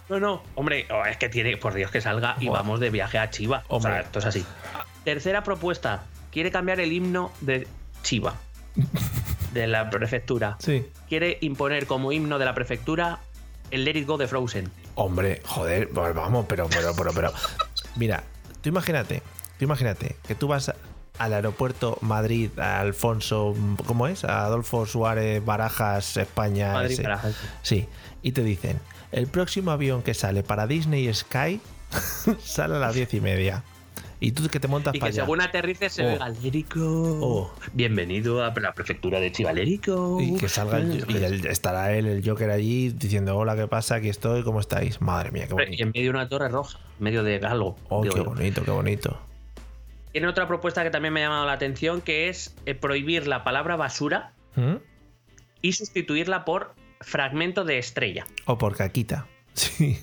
No, 0.10 0.20
no, 0.20 0.44
hombre, 0.56 0.88
oh, 0.92 1.06
es 1.06 1.16
que 1.18 1.30
tiene, 1.30 1.56
por 1.56 1.74
Dios 1.74 1.90
que 1.90 2.02
salga 2.02 2.36
y 2.40 2.50
vamos 2.50 2.80
de 2.82 2.90
viaje 2.90 3.18
a 3.18 3.30
Chiva. 3.30 3.64
O 3.70 3.78
Hombre. 3.78 3.94
sea, 3.94 4.02
esto 4.02 4.20
es 4.20 4.26
así. 4.26 4.46
Tercera 5.06 5.44
propuesta. 5.44 6.04
Quiere 6.32 6.52
cambiar 6.52 6.80
el 6.82 6.92
himno 6.92 7.32
de 7.40 7.68
Chiva, 8.04 8.36
de 9.54 9.68
la 9.68 9.90
prefectura. 9.90 10.58
Sí. 10.60 10.86
Quiere 11.08 11.38
imponer 11.42 11.88
como 11.88 12.12
himno 12.12 12.40
de 12.40 12.46
la 12.46 12.54
prefectura 12.54 13.20
el 13.72 13.86
Let 13.86 14.00
It 14.00 14.08
Go 14.08 14.18
de 14.18 14.28
Frozen. 14.28 14.70
Hombre, 14.96 15.42
joder, 15.46 15.90
pues 15.90 16.14
vamos, 16.14 16.46
pero, 16.48 16.68
pero, 16.70 16.94
pero, 16.96 17.14
pero. 17.14 17.34
Mira, 17.96 18.24
tú 18.62 18.68
imagínate, 18.68 19.24
tú 19.58 19.66
imagínate 19.66 20.18
que 20.28 20.36
tú 20.36 20.48
vas 20.50 20.74
al 21.24 21.34
aeropuerto 21.34 21.98
Madrid, 22.02 22.50
a 22.60 22.80
Alfonso, 22.80 23.56
¿cómo 23.86 24.08
es? 24.08 24.24
A 24.24 24.46
Adolfo 24.46 24.86
Suárez, 24.86 25.44
Barajas, 25.44 26.18
España. 26.18 26.74
Madrid, 26.74 26.94
ese. 26.94 27.04
Barajas. 27.04 27.36
Sí, 27.62 27.88
y 28.24 28.32
te 28.32 28.44
dicen, 28.44 28.80
el 29.12 29.28
próximo 29.28 29.72
avión 29.72 30.02
que 30.04 30.14
sale 30.14 30.44
para 30.44 30.68
Disney 30.68 31.14
Sky 31.14 31.60
sale 32.44 32.76
a 32.76 32.80
las 32.80 32.96
diez 32.96 33.14
y 33.14 33.22
media. 33.22 33.64
Y 34.24 34.34
tú 34.34 34.48
que 34.50 34.60
te 34.60 34.68
montas 34.68 34.94
Y 34.94 35.00
para 35.00 35.12
que 35.12 35.16
allá. 35.18 35.24
según 35.26 35.42
aterrices 35.42 35.94
se 35.94 36.06
Oh. 36.06 36.28
It 36.44 36.74
Go. 36.76 37.20
Oh. 37.24 37.54
Bienvenido 37.74 38.44
a 38.46 38.54
la 38.60 38.74
prefectura 38.76 39.20
de 39.20 39.32
Chiva, 39.32 39.52
Let 39.52 39.68
It 39.68 39.88
Go. 39.88 40.22
Y 40.22 40.36
que 40.38 40.48
salga 40.48 40.78
el, 40.78 41.04
y 41.10 41.18
el- 41.24 41.48
estará 41.48 41.92
él, 41.96 42.06
el 42.06 42.24
Joker 42.28 42.52
allí, 42.52 42.90
diciendo, 42.90 43.36
hola, 43.36 43.56
¿qué 43.56 43.68
pasa? 43.68 43.96
Aquí 43.96 44.10
estoy, 44.10 44.44
¿cómo 44.44 44.60
estáis? 44.60 45.02
Madre 45.02 45.32
mía, 45.32 45.48
qué 45.48 45.54
Y 45.54 45.56
bonito. 45.56 45.84
en 45.84 45.90
medio 45.92 46.04
de 46.04 46.10
una 46.12 46.30
torre 46.30 46.50
roja, 46.50 46.78
en 47.00 47.04
medio 47.04 47.24
de 47.24 47.38
algo. 47.38 47.78
Oh, 47.90 48.04
digo 48.04 48.14
qué 48.14 48.22
bonito, 48.22 48.64
qué 48.64 48.70
bonito. 48.72 49.20
Tiene 50.12 50.28
otra 50.28 50.48
propuesta 50.48 50.84
que 50.84 50.90
también 50.90 51.14
me 51.14 51.22
ha 51.22 51.26
llamado 51.28 51.46
la 51.46 51.54
atención, 51.54 52.02
que 52.02 52.30
es 52.30 52.56
eh, 52.66 52.76
prohibir 52.76 53.28
la 53.28 53.44
palabra 53.44 53.76
basura 53.76 54.34
¿Mm? 54.56 54.76
y 55.62 55.74
sustituirla 55.74 56.46
por 56.46 56.76
fragmento 57.00 57.64
de 57.64 57.78
estrella. 57.78 58.26
O 58.46 58.58
por 58.58 58.76
caquita. 58.76 59.28
Sí. 59.54 60.00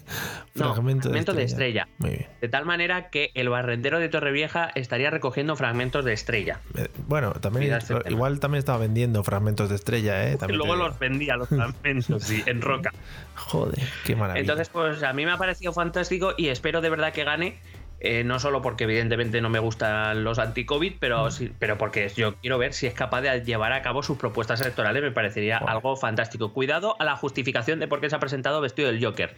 No, 0.54 0.74
fragmento, 0.74 1.04
fragmento 1.04 1.32
de 1.32 1.44
estrella. 1.44 1.88
Muy 1.98 2.10
bien. 2.10 2.26
De 2.40 2.48
tal 2.48 2.66
manera 2.66 3.08
que 3.08 3.30
el 3.34 3.48
barrendero 3.48 3.98
de 3.98 4.10
Torrevieja 4.10 4.70
estaría 4.74 5.08
recogiendo 5.10 5.56
fragmentos 5.56 6.04
de 6.04 6.12
estrella. 6.12 6.60
Eh, 6.76 6.88
Bueno, 7.06 7.32
también 7.32 7.78
igual 8.10 8.40
también 8.40 8.58
estaba 8.58 8.78
vendiendo 8.78 9.24
fragmentos 9.24 9.70
de 9.70 9.76
estrella, 9.76 10.28
¿eh? 10.28 10.36
También 10.36 10.58
luego 10.58 10.76
los 10.76 10.98
vendía 10.98 11.36
los 11.36 11.48
fragmentos, 11.48 12.24
sí, 12.24 12.42
en 12.44 12.60
roca. 12.60 12.92
Joder, 13.36 13.82
qué 14.04 14.16
maravilla. 14.16 14.40
Entonces, 14.40 14.68
pues 14.68 15.02
a 15.02 15.12
mí 15.14 15.24
me 15.24 15.32
ha 15.32 15.38
parecido 15.38 15.72
fantástico 15.72 16.34
y 16.36 16.48
espero 16.48 16.82
de 16.82 16.90
verdad 16.90 17.12
que 17.12 17.24
gane. 17.24 17.58
Eh, 18.00 18.22
no 18.24 18.38
solo 18.38 18.62
porque 18.62 18.84
evidentemente 18.84 19.40
no 19.40 19.48
me 19.50 19.58
gustan 19.58 20.22
los 20.24 20.38
anti-COVID, 20.38 20.94
pero, 21.00 21.30
sí- 21.30 21.52
pero 21.58 21.78
porque 21.78 22.10
yo 22.16 22.36
quiero 22.36 22.56
ver 22.58 22.72
si 22.72 22.86
es 22.86 22.94
capaz 22.94 23.22
de 23.22 23.40
llevar 23.44 23.72
a 23.72 23.82
cabo 23.82 24.02
sus 24.02 24.18
propuestas 24.18 24.60
electorales. 24.60 25.02
Me 25.02 25.10
parecería 25.10 25.58
algo 25.58 25.96
fantástico. 25.96 26.52
Cuidado 26.52 26.96
a 26.98 27.04
la 27.04 27.16
justificación 27.16 27.80
de 27.80 27.88
por 27.88 28.00
qué 28.00 28.08
se 28.10 28.16
ha 28.16 28.20
presentado 28.20 28.60
vestido 28.60 28.88
del 28.88 29.04
Joker. 29.04 29.36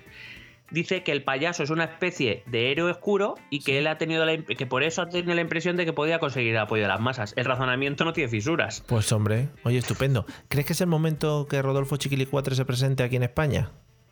Dice 0.71 1.03
que 1.03 1.11
el 1.11 1.25
payaso 1.25 1.65
es 1.65 1.71
una 1.71 1.83
especie 1.83 2.45
de 2.47 2.71
héroe 2.71 2.93
oscuro 2.93 3.35
y 3.51 3.59
que 3.65 3.79
él 3.79 3.89
ha 3.89 3.99
tenido 3.99 4.25
la, 4.25 4.37
que 4.37 4.67
por 4.67 4.85
eso 4.85 5.03
ha 5.03 5.09
tenido 5.09 5.35
la 5.35 5.41
impresión 5.41 5.77
de 5.77 5.85
que 5.85 5.93
podía 5.93 6.21
conseguir 6.21 6.53
el 6.53 6.59
apoyo 6.61 6.83
de 6.83 6.89
las 6.89 7.01
masas. 7.01 7.33
El 7.37 7.45
razonamiento 7.47 8.05
no 8.05 8.13
tiene 8.13 8.31
fisuras. 8.31 8.85
Pues 8.87 9.11
hombre, 9.11 9.49
oye, 9.65 9.79
estupendo. 9.79 10.27
¿Crees 10.49 10.67
que 10.67 10.75
es 10.75 10.81
el 10.81 10.87
momento 10.87 11.49
que 11.51 11.61
Rodolfo 11.61 11.97
Chiquilicuatre 11.97 12.55
se 12.55 12.65
presente 12.65 13.03
aquí 13.03 13.17
en 13.17 13.25
España? 13.25 13.71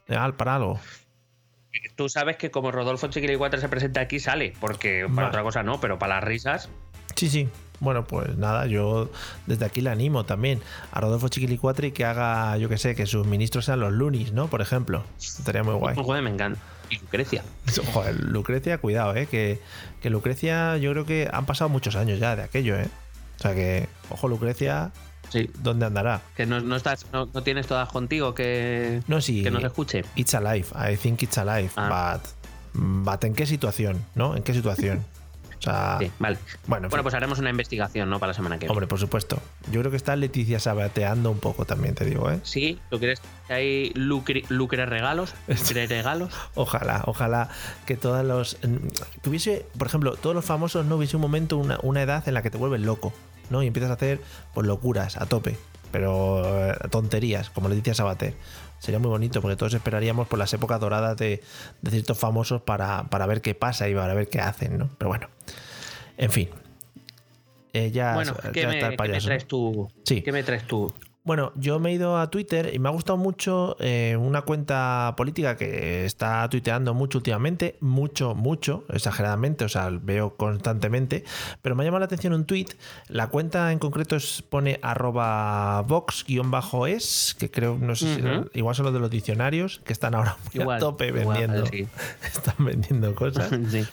Para 0.09 0.57
algo. 0.57 0.81
Tú 1.97 2.09
sabes 2.09 2.37
que 2.37 2.51
como 2.51 2.71
Rodolfo 2.71 3.09
Chiquilicuatre 3.09 3.61
se 3.61 3.69
presenta 3.69 4.01
aquí, 4.01 4.21
sale, 4.21 4.55
porque 4.61 5.07
para 5.15 5.29
otra 5.29 5.43
cosa 5.43 5.63
no, 5.63 5.81
pero 5.81 5.99
para 5.99 6.17
las 6.17 6.25
risas. 6.25 6.69
Sí, 7.15 7.29
sí. 7.29 7.49
Bueno, 7.81 8.05
pues 8.05 8.37
nada, 8.37 8.67
yo 8.67 9.09
desde 9.47 9.65
aquí 9.65 9.81
le 9.81 9.91
animo 9.91 10.25
también 10.25 10.61
a 10.91 11.01
Rodolfo 11.01 11.29
Chiquilicuatre 11.29 11.89
y 11.89 11.93
que 11.93 12.05
haga, 12.05 12.57
yo 12.57 12.69
que 12.69 12.77
sé, 12.79 12.95
que 12.95 13.07
sus 13.07 13.27
ministros 13.27 13.67
sean 13.67 13.81
los 13.81 13.93
lunis, 13.93 14.33
¿no? 14.33 14.49
Por 14.49 14.61
ejemplo. 14.61 15.05
Estaría 15.19 15.63
muy 15.63 15.75
guay. 15.75 15.95
Joder, 15.97 16.23
me 16.23 16.31
encanta. 16.31 16.61
Y 16.91 16.99
Lucrecia. 16.99 17.45
Joder, 17.93 18.19
Lucrecia, 18.21 18.79
cuidado, 18.79 19.15
¿eh? 19.15 19.27
Que, 19.27 19.61
que 20.03 20.11
Lucrecia, 20.11 20.77
yo 20.79 20.91
creo 20.93 21.07
que 21.07 21.29
han 21.33 21.47
pasado 21.47 21.69
muchos 21.69 21.95
años 21.97 22.19
ya 22.19 22.35
de 22.35 22.43
aquello, 22.43 22.77
¿eh? 22.77 22.89
O 23.39 23.43
sea 23.43 23.55
que, 23.55 23.89
ojo, 24.11 24.27
Lucrecia, 24.27 24.91
Sí. 25.31 25.51
¿dónde 25.59 25.87
andará? 25.87 26.21
Que 26.37 26.47
no, 26.47 26.61
no 26.61 26.77
estás, 26.77 27.07
no, 27.13 27.29
no 27.33 27.43
tienes 27.43 27.67
todas 27.67 27.89
contigo 27.91 28.35
que, 28.35 29.03
No, 29.09 29.21
sí. 29.21 29.43
que 29.43 29.51
nos 29.51 29.63
escuche. 29.65 30.05
It's 30.17 30.35
alive, 30.35 30.67
I 30.75 30.97
think 30.97 31.23
it's 31.23 31.39
alive, 31.39 31.71
Ah. 31.77 32.19
but, 32.73 32.83
but 33.05 33.25
¿en 33.25 33.35
qué 33.35 33.47
situación? 33.47 34.05
¿No? 34.15 34.37
¿En 34.37 34.43
qué 34.43 34.55
situación? 34.55 35.05
O 35.59 35.61
sea, 35.61 35.97
Sí, 35.99 36.09
vale. 36.21 36.39
bueno, 36.69 36.87
en 36.87 36.91
Bueno, 36.91 37.03
pues 37.03 37.17
haremos 37.17 37.41
una 37.41 37.51
investigación, 37.51 38.09
¿no? 38.09 38.21
Para 38.21 38.31
la 38.31 38.35
semana 38.35 38.55
que 38.57 38.61
viene. 38.61 38.71
hombre, 38.71 38.87
por 38.87 39.01
supuesto. 39.01 39.41
Yo 39.73 39.81
creo 39.81 39.91
que 39.91 39.97
está 39.97 40.15
Leticia 40.15 40.61
sabateando 40.61 41.33
un 41.33 41.41
poco 41.41 41.65
también, 41.65 41.97
te 41.97 42.05
digo, 42.05 42.31
¿eh? 42.31 42.39
Sí, 42.45 42.79
¿tú 42.91 43.01
quieres 43.01 43.21
que 43.49 43.53
hay 43.53 43.91
lucre, 43.95 44.45
lucre 44.51 44.87
regalos? 44.87 45.35
Lucre 45.49 45.89
regalos. 45.89 46.33
Ojalá, 46.55 47.03
ojalá 47.07 47.49
que 47.87 47.97
todos 47.97 48.25
los. 48.25 48.57
Que 49.21 49.29
hubiese, 49.29 49.67
por 49.77 49.89
ejemplo, 49.89 50.15
todos 50.15 50.37
los 50.37 50.45
famosos 50.45 50.87
no 50.87 50.95
hubiese 50.95 51.17
un 51.17 51.23
momento, 51.23 51.57
una, 51.57 51.81
una 51.83 52.03
edad 52.03 52.23
en 52.29 52.35
la 52.35 52.43
que 52.43 52.51
te 52.51 52.57
vuelves 52.57 52.81
loco, 52.83 53.13
¿no? 53.51 53.63
Y 53.63 53.67
empiezas 53.67 53.91
a 53.91 53.95
hacer 53.95 54.21
pues 54.55 54.67
locuras 54.67 55.17
a 55.17 55.27
tope, 55.27 55.57
pero 55.93 56.71
eh, 56.71 56.75
tonterías, 56.91 57.51
como 57.51 57.69
le 57.69 57.77
decía 57.77 57.95
Sabater. 57.95 58.35
Sería 58.79 59.01
muy 59.01 59.09
bonito 59.09 59.43
porque 59.43 59.57
todos 59.57 59.75
esperaríamos 59.75 60.29
por 60.29 60.39
las 60.39 60.53
épocas 60.55 60.81
doradas 60.81 61.17
de, 61.17 61.43
de 61.83 61.91
ciertos 61.91 62.17
famosos 62.17 62.63
para, 62.63 63.05
para 63.11 63.27
ver 63.27 63.41
qué 63.41 63.55
pasa 63.55 63.89
y 63.89 63.95
para 63.95 64.15
ver 64.15 64.29
qué 64.29 64.41
hacen, 64.41 64.79
¿no? 64.79 64.89
Pero 64.99 65.09
bueno, 65.09 65.29
en 66.17 66.31
fin. 66.31 66.49
Eh, 67.73 67.91
ya, 67.91 68.15
bueno, 68.15 68.35
ya 68.43 68.53
¿qué 68.53 68.67
me, 68.67 68.75
está 68.75 68.87
el 68.87 68.97
qué 68.97 69.03
me 69.03 69.09
payaso, 69.09 69.27
traes 69.27 69.47
tú? 69.47 69.91
Sí. 70.05 70.23
¿Qué 70.23 70.33
me 70.33 70.43
traes 70.43 70.67
tú? 70.67 70.93
Bueno, 71.25 71.53
yo 71.57 71.79
me 71.79 71.91
he 71.91 71.93
ido 71.93 72.17
a 72.17 72.31
Twitter 72.31 72.71
y 72.73 72.79
me 72.79 72.89
ha 72.89 72.93
gustado 72.93 73.19
mucho 73.19 73.77
eh, 73.81 74.17
una 74.19 74.43
cuenta 74.43 75.13
política 75.17 75.57
que 75.57 76.07
está 76.07 76.49
tuiteando 76.49 76.95
mucho 76.95 77.19
últimamente, 77.19 77.77
mucho, 77.81 78.35
mucho, 78.35 78.85
exageradamente, 78.89 79.67
o 79.67 79.69
sea, 79.69 79.91
veo 79.91 80.37
constantemente, 80.37 81.25
pero 81.61 81.75
me 81.75 81.83
ha 81.83 81.85
llamado 81.85 82.01
la 82.01 82.07
atención 82.07 82.33
un 82.33 82.47
tweet. 82.47 82.69
La 83.09 83.27
cuenta 83.27 83.73
en 83.73 83.79
concreto 83.79 84.17
es, 84.17 84.43
pone 84.43 84.79
arroba 84.81 85.83
vox-es, 85.83 87.37
que 87.39 87.51
creo, 87.51 87.77
no 87.79 87.95
sé 87.95 88.15
si 88.15 88.59
igual 88.59 88.75
son 88.75 88.87
los 88.87 88.95
de 88.95 89.01
los 89.01 89.11
diccionarios, 89.11 89.83
que 89.85 89.93
están 89.93 90.15
ahora 90.15 90.39
muy 90.55 90.61
a 90.61 90.63
Igual, 90.63 90.81
tope 90.81 91.09
igual, 91.09 91.39
vendiendo, 91.39 91.67
sí. 91.67 91.87
están 92.25 92.55
vendiendo 92.59 93.15
cosas. 93.15 93.51
Sí. 93.69 93.85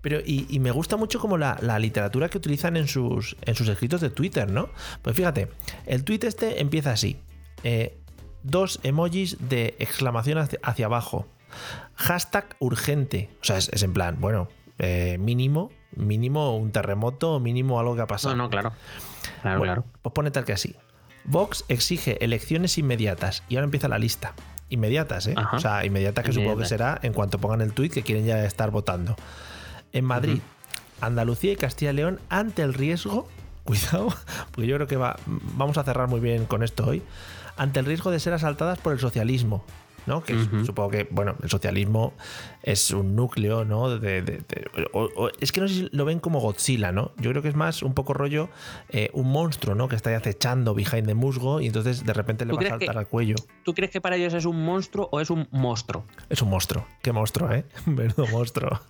Pero, 0.00 0.18
y, 0.24 0.46
y 0.48 0.58
me 0.58 0.72
gusta 0.72 0.96
mucho 0.96 1.20
como 1.20 1.38
la, 1.38 1.56
la 1.60 1.78
literatura 1.78 2.28
que 2.28 2.38
utilizan 2.38 2.76
en 2.76 2.88
sus, 2.88 3.36
en 3.42 3.54
sus 3.54 3.68
escritos 3.68 4.00
de 4.00 4.10
Twitter, 4.10 4.50
¿no? 4.50 4.70
Pues 5.02 5.14
fíjate, 5.14 5.48
el 5.86 6.02
tweet 6.02 6.20
este 6.22 6.60
empieza 6.72 6.92
así. 6.92 7.18
eh, 7.64 7.98
dos 8.44 8.80
emojis 8.82 9.36
de 9.48 9.76
exclamación 9.78 10.38
hacia, 10.38 10.86
abajo. 10.86 11.26
Hashtag 11.96 12.56
urgente. 12.60 13.28
O 13.42 13.44
sea, 13.44 13.58
es, 13.58 13.68
es 13.68 13.82
en 13.82 13.92
plan, 13.92 14.16
bueno, 14.18 14.48
eh, 14.78 15.16
mínimo, 15.20 15.70
mínimo 15.94 16.56
un 16.56 16.72
terremoto, 16.72 17.38
mínimo 17.40 17.78
algo 17.78 17.94
que 17.94 18.00
ha 18.00 18.06
pasado. 18.06 18.34
No, 18.34 18.44
no, 18.44 18.50
claro. 18.50 18.72
Claro, 19.42 19.58
Bueno, 19.58 19.74
claro. 19.74 19.84
Pues 20.00 20.12
pone 20.14 20.30
tal 20.30 20.44
que 20.46 20.54
así. 20.54 20.74
Vox 21.24 21.64
exige 21.68 22.24
elecciones 22.24 22.78
inmediatas. 22.78 23.44
Y 23.50 23.56
ahora 23.56 23.66
empieza 23.66 23.86
la 23.86 23.98
lista. 23.98 24.32
Inmediatas, 24.70 25.26
¿eh? 25.26 25.34
Ajá. 25.36 25.56
O 25.56 25.60
sea, 25.60 25.84
inmediatas 25.84 26.24
que 26.24 26.32
supongo 26.32 26.56
que 26.56 26.64
será 26.64 26.98
en 27.02 27.12
cuanto 27.12 27.38
pongan 27.38 27.60
el 27.60 27.74
tuit 27.74 27.92
que 27.92 28.02
quieren 28.02 28.24
ya 28.24 28.42
estar 28.46 28.70
votando. 28.70 29.14
En 29.92 30.06
Madrid, 30.06 30.40
Andalucía 31.02 31.52
y 31.52 31.56
Castilla 31.56 31.92
y 31.92 31.94
León 31.96 32.18
ante 32.30 32.62
el 32.62 32.72
riesgo, 32.72 33.28
cuidado, 33.64 34.08
porque 34.50 34.66
yo 34.66 34.76
creo 34.76 34.86
que 34.86 34.96
va, 34.96 35.16
vamos 35.26 35.78
a 35.78 35.84
cerrar 35.84 36.08
muy 36.08 36.20
bien 36.20 36.46
con 36.46 36.62
esto 36.62 36.86
hoy, 36.86 37.02
ante 37.56 37.80
el 37.80 37.86
riesgo 37.86 38.10
de 38.10 38.20
ser 38.20 38.32
asaltadas 38.34 38.78
por 38.78 38.92
el 38.92 38.98
socialismo. 38.98 39.64
¿no? 40.04 40.24
Que 40.24 40.34
supongo 40.66 40.90
que, 40.90 41.06
bueno, 41.12 41.36
el 41.44 41.48
socialismo 41.48 42.12
es 42.64 42.90
un 42.90 43.14
núcleo, 43.14 43.64
¿no? 43.64 43.88
De, 43.88 44.20
de- 44.20 44.38
de- 44.38 44.66
o- 44.92 45.08
o- 45.14 45.30
es 45.40 45.52
que 45.52 45.60
no 45.60 45.68
sé 45.68 45.74
si 45.74 45.88
lo 45.92 46.04
ven 46.04 46.18
como 46.18 46.40
Godzilla, 46.40 46.90
¿no? 46.90 47.12
Yo 47.18 47.30
creo 47.30 47.40
que 47.40 47.48
es 47.48 47.54
más 47.54 47.84
un 47.84 47.94
poco 47.94 48.12
rollo 48.12 48.48
eh, 48.88 49.10
un 49.12 49.30
monstruo, 49.30 49.76
¿no? 49.76 49.86
Que 49.86 49.94
está 49.94 50.10
ahí 50.10 50.16
acechando 50.16 50.74
behind 50.74 51.06
the 51.06 51.14
musgo 51.14 51.60
y 51.60 51.66
entonces 51.66 52.04
de 52.04 52.12
repente 52.14 52.44
le 52.44 52.50
¿Tú 52.50 52.56
va 52.56 52.62
a 52.62 52.64
que- 52.64 52.70
saltar 52.70 52.98
al 52.98 53.06
cuello. 53.06 53.36
¿Tú 53.62 53.74
crees 53.74 53.92
que 53.92 54.00
para 54.00 54.16
ellos 54.16 54.34
es 54.34 54.44
un 54.44 54.64
monstruo 54.64 55.08
o 55.12 55.20
es 55.20 55.30
un 55.30 55.46
monstruo? 55.52 56.04
Es 56.28 56.42
un 56.42 56.50
monstruo. 56.50 56.84
Qué 57.00 57.12
monstruo, 57.12 57.52
¿eh? 57.52 57.64
Menudo 57.86 58.26
monstruo. 58.26 58.80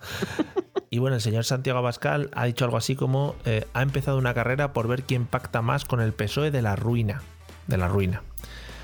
Y 0.93 0.99
bueno, 0.99 1.15
el 1.15 1.23
señor 1.23 1.43
Santiago 1.43 1.79
Abascal 1.79 2.29
ha 2.35 2.45
dicho 2.45 2.65
algo 2.65 2.77
así 2.77 2.95
como 2.95 3.35
eh, 3.45 3.65
ha 3.73 3.81
empezado 3.81 4.19
una 4.19 4.35
carrera 4.35 4.73
por 4.73 4.87
ver 4.87 5.01
quién 5.01 5.25
pacta 5.25 5.63
más 5.63 5.85
con 5.85 5.99
el 6.01 6.13
PSOE 6.13 6.51
de 6.51 6.61
la 6.61 6.75
ruina. 6.75 7.23
De 7.65 7.77
la 7.77 7.87
ruina. 7.87 8.21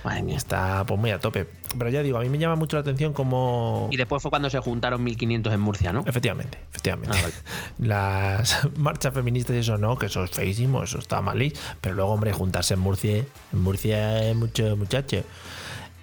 Madre 0.04 0.24
mía. 0.24 0.36
Está 0.36 0.84
pues 0.86 1.00
muy 1.00 1.12
a 1.12 1.20
tope. 1.20 1.46
Pero 1.78 1.92
ya 1.92 2.02
digo, 2.02 2.18
a 2.18 2.22
mí 2.22 2.30
me 2.30 2.40
llama 2.40 2.56
mucho 2.56 2.78
la 2.78 2.82
atención 2.82 3.14
como... 3.14 3.90
Y 3.92 3.98
después 3.98 4.24
fue 4.24 4.32
cuando 4.32 4.50
se 4.50 4.58
juntaron 4.58 5.04
1500 5.04 5.54
en 5.54 5.60
Murcia, 5.60 5.94
¿no? 5.94 6.04
Efectivamente, 6.08 6.58
efectivamente. 6.72 7.16
Ah, 7.16 7.22
vale. 7.22 7.34
Las 7.78 8.68
marchas 8.76 9.14
feministas 9.14 9.56
y 9.58 9.60
eso 9.60 9.78
no, 9.78 9.96
que 9.96 10.08
eso 10.08 10.24
es 10.24 10.32
feísimo, 10.32 10.82
eso 10.82 10.98
está 10.98 11.22
malí. 11.22 11.54
Pero 11.80 11.94
luego, 11.94 12.12
hombre, 12.12 12.34
juntarse 12.34 12.74
en 12.74 12.80
Murcia, 12.80 13.18
en 13.18 13.62
Murcia 13.62 14.24
es 14.24 14.36
mucho 14.36 14.76
muchacho. 14.76 15.24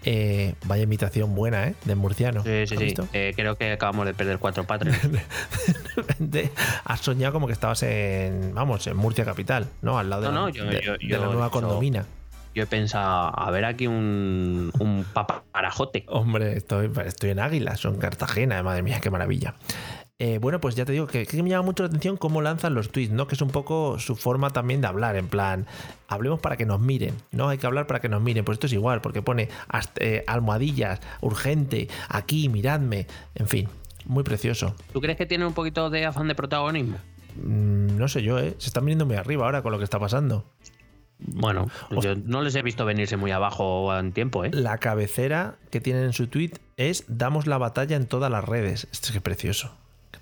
Eh, 0.09 0.55
vaya 0.66 0.85
imitación 0.85 1.35
buena, 1.35 1.66
¿eh? 1.66 1.75
De 1.85 1.97
murciano. 1.97 2.42
Sí, 2.45 2.66
sí, 2.66 2.75
¿Has 2.75 2.81
sí. 2.81 2.95
Eh, 3.12 3.33
creo 3.35 3.57
que 3.57 3.73
acabamos 3.73 4.07
de 4.07 4.14
perder 4.14 4.38
cuatro 4.38 4.64
patres. 4.64 4.97
de 5.12 5.21
repente 5.97 6.51
has 6.85 7.01
soñado 7.01 7.33
como 7.33 7.49
que 7.49 7.53
estabas 7.53 7.83
en, 7.83 8.55
vamos, 8.55 8.87
en 8.87 8.97
Murcia 8.97 9.25
capital, 9.25 9.66
¿no? 9.83 9.99
Al 9.99 10.09
lado 10.09 10.23
de, 10.23 10.29
No, 10.29 10.35
la, 10.35 10.40
no, 10.42 10.49
yo- 10.49 10.64
de- 10.64 10.81
yo- 10.81 10.92
de 10.92 10.99
yo 11.07 11.19
la 11.19 11.27
nueva 11.27 11.51
condomina. 11.51 12.07
Yo 12.55 12.62
he 12.62 12.66
pensado, 12.66 13.38
a 13.38 13.51
ver 13.51 13.66
aquí 13.66 13.87
un, 13.87 14.71
un 14.79 15.05
paparajote. 15.12 16.07
Hombre, 16.09 16.57
estoy, 16.57 16.90
estoy 17.05 17.31
en 17.31 17.40
Águila, 17.40 17.77
son 17.77 17.97
Cartagena, 17.99 18.62
madre 18.62 18.83
mía, 18.83 18.99
qué 19.03 19.11
maravilla. 19.11 19.55
Eh, 20.19 20.39
bueno, 20.39 20.61
pues 20.63 20.75
ya 20.75 20.87
te 20.87 20.93
digo 20.93 21.07
que, 21.07 21.27
que 21.27 21.43
me 21.43 21.51
llama 21.51 21.63
mucho 21.67 21.83
la 21.83 21.89
atención 21.89 22.17
cómo 22.17 22.41
lanzan 22.41 22.73
los 22.75 22.91
tweets, 22.91 23.13
¿no? 23.13 23.27
Que 23.27 23.35
es 23.35 23.43
un 23.43 23.51
poco 23.51 23.99
su 23.99 24.17
forma 24.17 24.49
también 24.51 24.81
de 24.81 24.87
hablar, 24.87 25.15
en 25.17 25.29
plan, 25.29 25.67
hablemos 26.09 26.41
para 26.41 26.57
que 26.57 26.65
nos 26.65 26.81
miren, 26.81 27.15
¿no? 27.33 27.49
Hay 27.51 27.59
que 27.59 27.67
hablar 27.67 27.87
para 27.87 28.01
que 28.01 28.09
nos 28.09 28.23
miren. 28.23 28.43
Pues 28.45 28.57
esto 28.57 28.67
es 28.67 28.73
igual, 28.73 29.03
porque 29.03 29.21
pone 29.21 29.51
hasta- 29.69 30.03
eh, 30.03 30.25
almohadillas, 30.27 31.01
urgente, 31.21 31.89
aquí, 32.09 32.49
miradme, 32.49 33.07
en 33.35 33.47
fin, 33.47 33.69
muy 34.07 34.25
precioso. 34.25 34.75
¿Tú 34.95 35.03
crees 35.03 35.19
que 35.19 35.27
tiene 35.27 35.45
un 35.47 35.53
poquito 35.53 35.91
de 35.91 36.07
afán 36.07 36.29
de 36.29 36.35
protagonismo? 36.35 36.97
Mm, 37.35 37.99
no 37.99 38.09
sé 38.09 38.23
yo, 38.23 38.39
¿eh? 38.39 38.55
Se 38.57 38.69
están 38.69 38.87
viniendo 38.87 39.05
muy 39.05 39.17
arriba 39.17 39.45
ahora 39.45 39.61
con 39.61 39.71
lo 39.71 39.77
que 39.77 39.85
está 39.85 39.99
pasando. 40.01 40.47
Bueno, 41.19 41.67
yo 42.01 42.15
no 42.15 42.41
les 42.43 42.55
he 42.55 42.63
visto 42.63 42.87
venirse 42.87 43.19
muy 43.19 43.33
abajo 43.33 43.95
en 43.99 44.13
tiempo, 44.13 44.45
¿eh? 44.47 44.51
La 44.55 44.79
cabecera 44.79 45.57
que 45.71 45.81
tienen 45.83 46.05
en 46.05 46.13
su 46.15 46.27
tweet 46.29 46.53
es 46.79 47.05
damos 47.09 47.47
la 47.47 47.59
batalla 47.59 47.97
en 47.97 48.07
todas 48.07 48.31
las 48.31 48.45
redes. 48.45 48.87
Esto 48.93 49.07
es 49.09 49.13
que 49.13 49.19
es 49.19 49.23
precioso. 49.23 49.77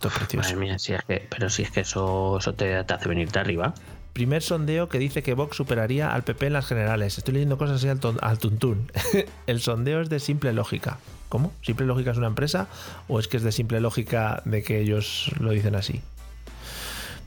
Esto 0.05 0.09
es 0.09 0.15
precioso. 0.19 0.49
Madre 0.51 0.57
mía, 0.67 0.79
si 0.79 0.93
es 0.95 1.03
que, 1.05 1.27
pero 1.31 1.49
si 1.49 1.63
es 1.63 1.71
que 1.71 1.81
eso, 1.81 2.39
eso 2.39 2.53
te, 2.55 2.83
te 2.85 2.95
hace 2.95 3.09
venirte 3.09 3.39
arriba. 3.39 3.75
Primer 4.13 4.43
sondeo 4.43 4.89
que 4.89 4.99
dice 4.99 5.23
que 5.23 5.35
Vox 5.35 5.57
superaría 5.57 6.13
al 6.15 6.23
PP 6.25 6.47
en 6.49 6.53
las 6.53 6.67
generales. 6.67 7.19
Estoy 7.19 7.35
leyendo 7.35 7.59
cosas 7.59 7.77
así 7.79 7.89
al, 7.89 7.99
ton- 8.01 8.19
al 8.23 8.39
tuntún. 8.39 8.93
El 9.47 9.61
sondeo 9.61 10.01
es 10.03 10.09
de 10.09 10.21
simple 10.21 10.53
lógica. 10.53 10.99
¿Cómo? 11.29 11.53
¿Simple 11.63 11.87
lógica 11.87 12.13
es 12.13 12.19
una 12.19 12.29
empresa? 12.29 12.69
¿O 13.09 13.19
es 13.19 13.27
que 13.29 13.39
es 13.39 13.43
de 13.43 13.51
simple 13.51 13.81
lógica 13.81 14.41
de 14.45 14.63
que 14.63 14.79
ellos 14.81 15.33
lo 15.41 15.51
dicen 15.51 15.75
así? 15.75 16.01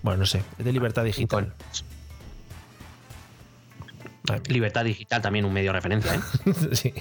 Bueno, 0.02 0.20
no 0.20 0.26
sé. 0.26 0.44
Es 0.60 0.63
de 0.66 0.72
libertad 0.72 1.04
digital. 1.04 1.54
Madre 4.30 4.42
mía. 4.42 4.54
Libertad 4.54 4.86
digital 4.86 5.22
también 5.22 5.46
un 5.46 5.54
medio 5.54 5.72
de 5.72 5.74
referencia, 5.74 6.13
¿eh? 6.16 6.20
Sí. 6.74 6.94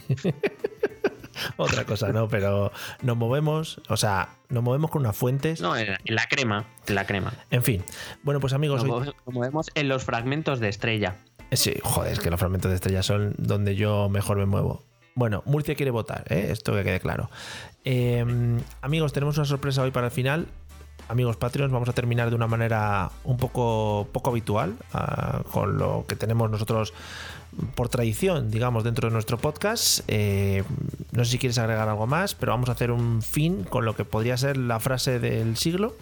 Otra 1.56 1.84
cosa, 1.84 2.12
¿no? 2.12 2.28
Pero 2.28 2.72
nos 3.02 3.16
movemos, 3.16 3.80
o 3.88 3.96
sea, 3.96 4.28
nos 4.48 4.62
movemos 4.62 4.90
con 4.90 5.02
unas 5.02 5.16
fuentes. 5.16 5.60
No, 5.60 5.76
en 5.76 5.86
la, 6.04 6.26
crema, 6.28 6.64
en 6.86 6.94
la 6.94 7.06
crema. 7.06 7.32
En 7.50 7.62
fin. 7.62 7.84
Bueno, 8.22 8.40
pues 8.40 8.52
amigos, 8.52 8.82
Nos 8.82 8.84
hoy- 8.84 8.90
movemos- 8.90 9.14
nos 9.26 9.34
movemos 9.34 9.66
en 9.74 9.88
los 9.88 10.04
fragmentos 10.04 10.60
de 10.60 10.68
estrella. 10.68 11.16
Sí, 11.52 11.74
joder, 11.82 12.12
es 12.12 12.20
que 12.20 12.30
los 12.30 12.38
fragmentos 12.40 12.70
de 12.70 12.74
estrellas 12.74 13.06
son 13.06 13.34
donde 13.38 13.76
yo 13.76 14.08
mejor 14.08 14.36
me 14.36 14.46
muevo. 14.46 14.82
Bueno, 15.14 15.42
Murcia 15.46 15.74
quiere 15.74 15.90
votar, 15.92 16.24
¿eh? 16.28 16.48
esto 16.50 16.74
que 16.74 16.82
quede 16.84 17.00
claro. 17.00 17.30
Eh, 17.84 18.24
amigos, 18.82 19.12
tenemos 19.12 19.36
una 19.38 19.46
sorpresa 19.46 19.82
hoy 19.82 19.90
para 19.90 20.06
el 20.08 20.12
final. 20.12 20.46
Amigos 21.08 21.36
Patreons, 21.36 21.72
vamos 21.72 21.88
a 21.88 21.92
terminar 21.92 22.30
de 22.30 22.34
una 22.36 22.48
manera 22.48 23.12
un 23.22 23.36
poco, 23.36 24.08
poco 24.12 24.30
habitual, 24.30 24.74
ah, 24.92 25.42
con 25.52 25.78
lo 25.78 26.04
que 26.08 26.16
tenemos 26.16 26.50
nosotros 26.50 26.92
por 27.76 27.88
tradición, 27.88 28.50
digamos, 28.50 28.82
dentro 28.82 29.08
de 29.08 29.12
nuestro 29.14 29.38
podcast. 29.38 30.00
Eh, 30.08 30.64
no 31.16 31.24
sé 31.24 31.32
si 31.32 31.38
quieres 31.38 31.58
agregar 31.58 31.88
algo 31.88 32.06
más, 32.06 32.34
pero 32.34 32.52
vamos 32.52 32.68
a 32.68 32.72
hacer 32.72 32.90
un 32.90 33.22
fin 33.22 33.64
con 33.64 33.84
lo 33.84 33.96
que 33.96 34.04
podría 34.04 34.36
ser 34.36 34.56
la 34.56 34.78
frase 34.80 35.18
del 35.18 35.56
siglo. 35.56 35.94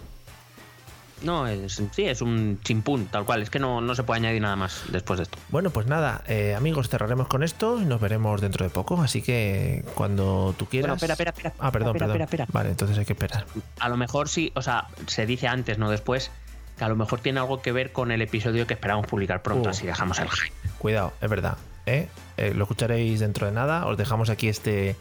No, 1.23 1.47
es, 1.47 1.81
sí, 1.93 2.05
es 2.05 2.21
un 2.21 2.61
chimpún, 2.63 3.07
tal 3.07 3.25
cual. 3.25 3.41
Es 3.41 3.49
que 3.49 3.59
no, 3.59 3.81
no 3.81 3.95
se 3.95 4.03
puede 4.03 4.21
añadir 4.21 4.43
nada 4.43 4.57
más 4.57 4.83
después 4.91 5.17
de 5.17 5.23
esto. 5.23 5.39
Bueno, 5.49 5.71
pues 5.71 5.87
nada, 5.87 6.23
eh, 6.27 6.55
amigos, 6.55 6.91
cerraremos 6.91 7.29
con 7.29 7.43
esto 7.43 7.81
y 7.81 7.87
nos 7.87 7.99
veremos 7.99 8.43
dentro 8.43 8.65
de 8.65 8.71
poco. 8.71 9.01
Así 9.01 9.23
que 9.23 9.85
cuando 9.95 10.55
tú 10.59 10.67
quieras. 10.67 10.89
Bueno, 10.89 10.95
espera, 10.97 11.15
espera, 11.15 11.31
espera. 11.31 11.55
Ah, 11.59 11.73
perdón, 11.73 11.97
espera, 11.97 12.07
perdón. 12.07 12.23
espera, 12.23 12.45
espera. 12.45 12.47
Vale, 12.53 12.71
entonces 12.71 12.99
hay 12.99 13.07
que 13.07 13.15
esperar. 13.15 13.47
A 13.79 13.89
lo 13.89 13.97
mejor 13.97 14.29
sí, 14.29 14.53
o 14.55 14.61
sea, 14.61 14.89
se 15.07 15.25
dice 15.25 15.49
antes, 15.49 15.79
no 15.79 15.89
después, 15.89 16.31
que 16.77 16.85
a 16.85 16.89
lo 16.89 16.97
mejor 16.97 17.21
tiene 17.21 17.41
algo 17.41 17.63
que 17.63 17.73
ver 17.73 17.93
con 17.93 18.11
el 18.11 18.21
episodio 18.21 18.67
que 18.67 18.75
esperamos 18.75 19.07
publicar 19.07 19.41
pronto, 19.41 19.69
Uh. 19.69 19.71
así 19.71 19.87
dejamos 19.87 20.19
el 20.19 20.29
hype. 20.29 20.53
Cuidado, 20.79 21.15
es 21.23 21.31
verdad. 21.31 21.57
¿Eh? 21.87 22.09
Eh, 22.37 22.53
lo 22.55 22.65
escucharéis 22.65 23.21
dentro 23.21 23.47
de 23.47 23.53
nada. 23.53 23.87
Os 23.87 23.97
dejamos 23.97 24.31
aquí 24.31 24.49
este, 24.49 24.97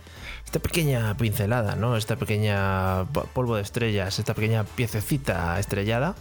esta 0.45 0.59
pequeña 0.59 1.15
pincelada, 1.17 1.75
¿no? 1.75 1.97
Esta 1.97 2.15
pequeña 2.15 3.05
po- 3.11 3.23
polvo 3.33 3.55
de 3.55 3.61
estrellas, 3.63 4.19
esta 4.19 4.33
pequeña 4.33 4.63
piececita 4.63 5.59
estrellada. 5.59 6.15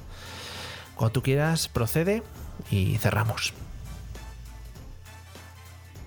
Cuando 0.94 1.12
tú 1.12 1.22
quieras, 1.22 1.68
procede 1.68 2.22
y 2.70 2.96
cerramos. 2.98 3.52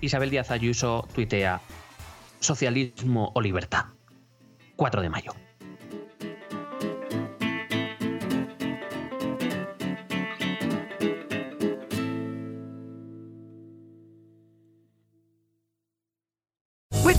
Isabel 0.00 0.30
Díaz 0.30 0.50
Ayuso 0.50 1.08
tuitea 1.14 1.60
socialismo 2.40 3.32
o 3.34 3.40
libertad. 3.40 3.86
4 4.76 5.00
de 5.02 5.08
mayo. 5.10 5.32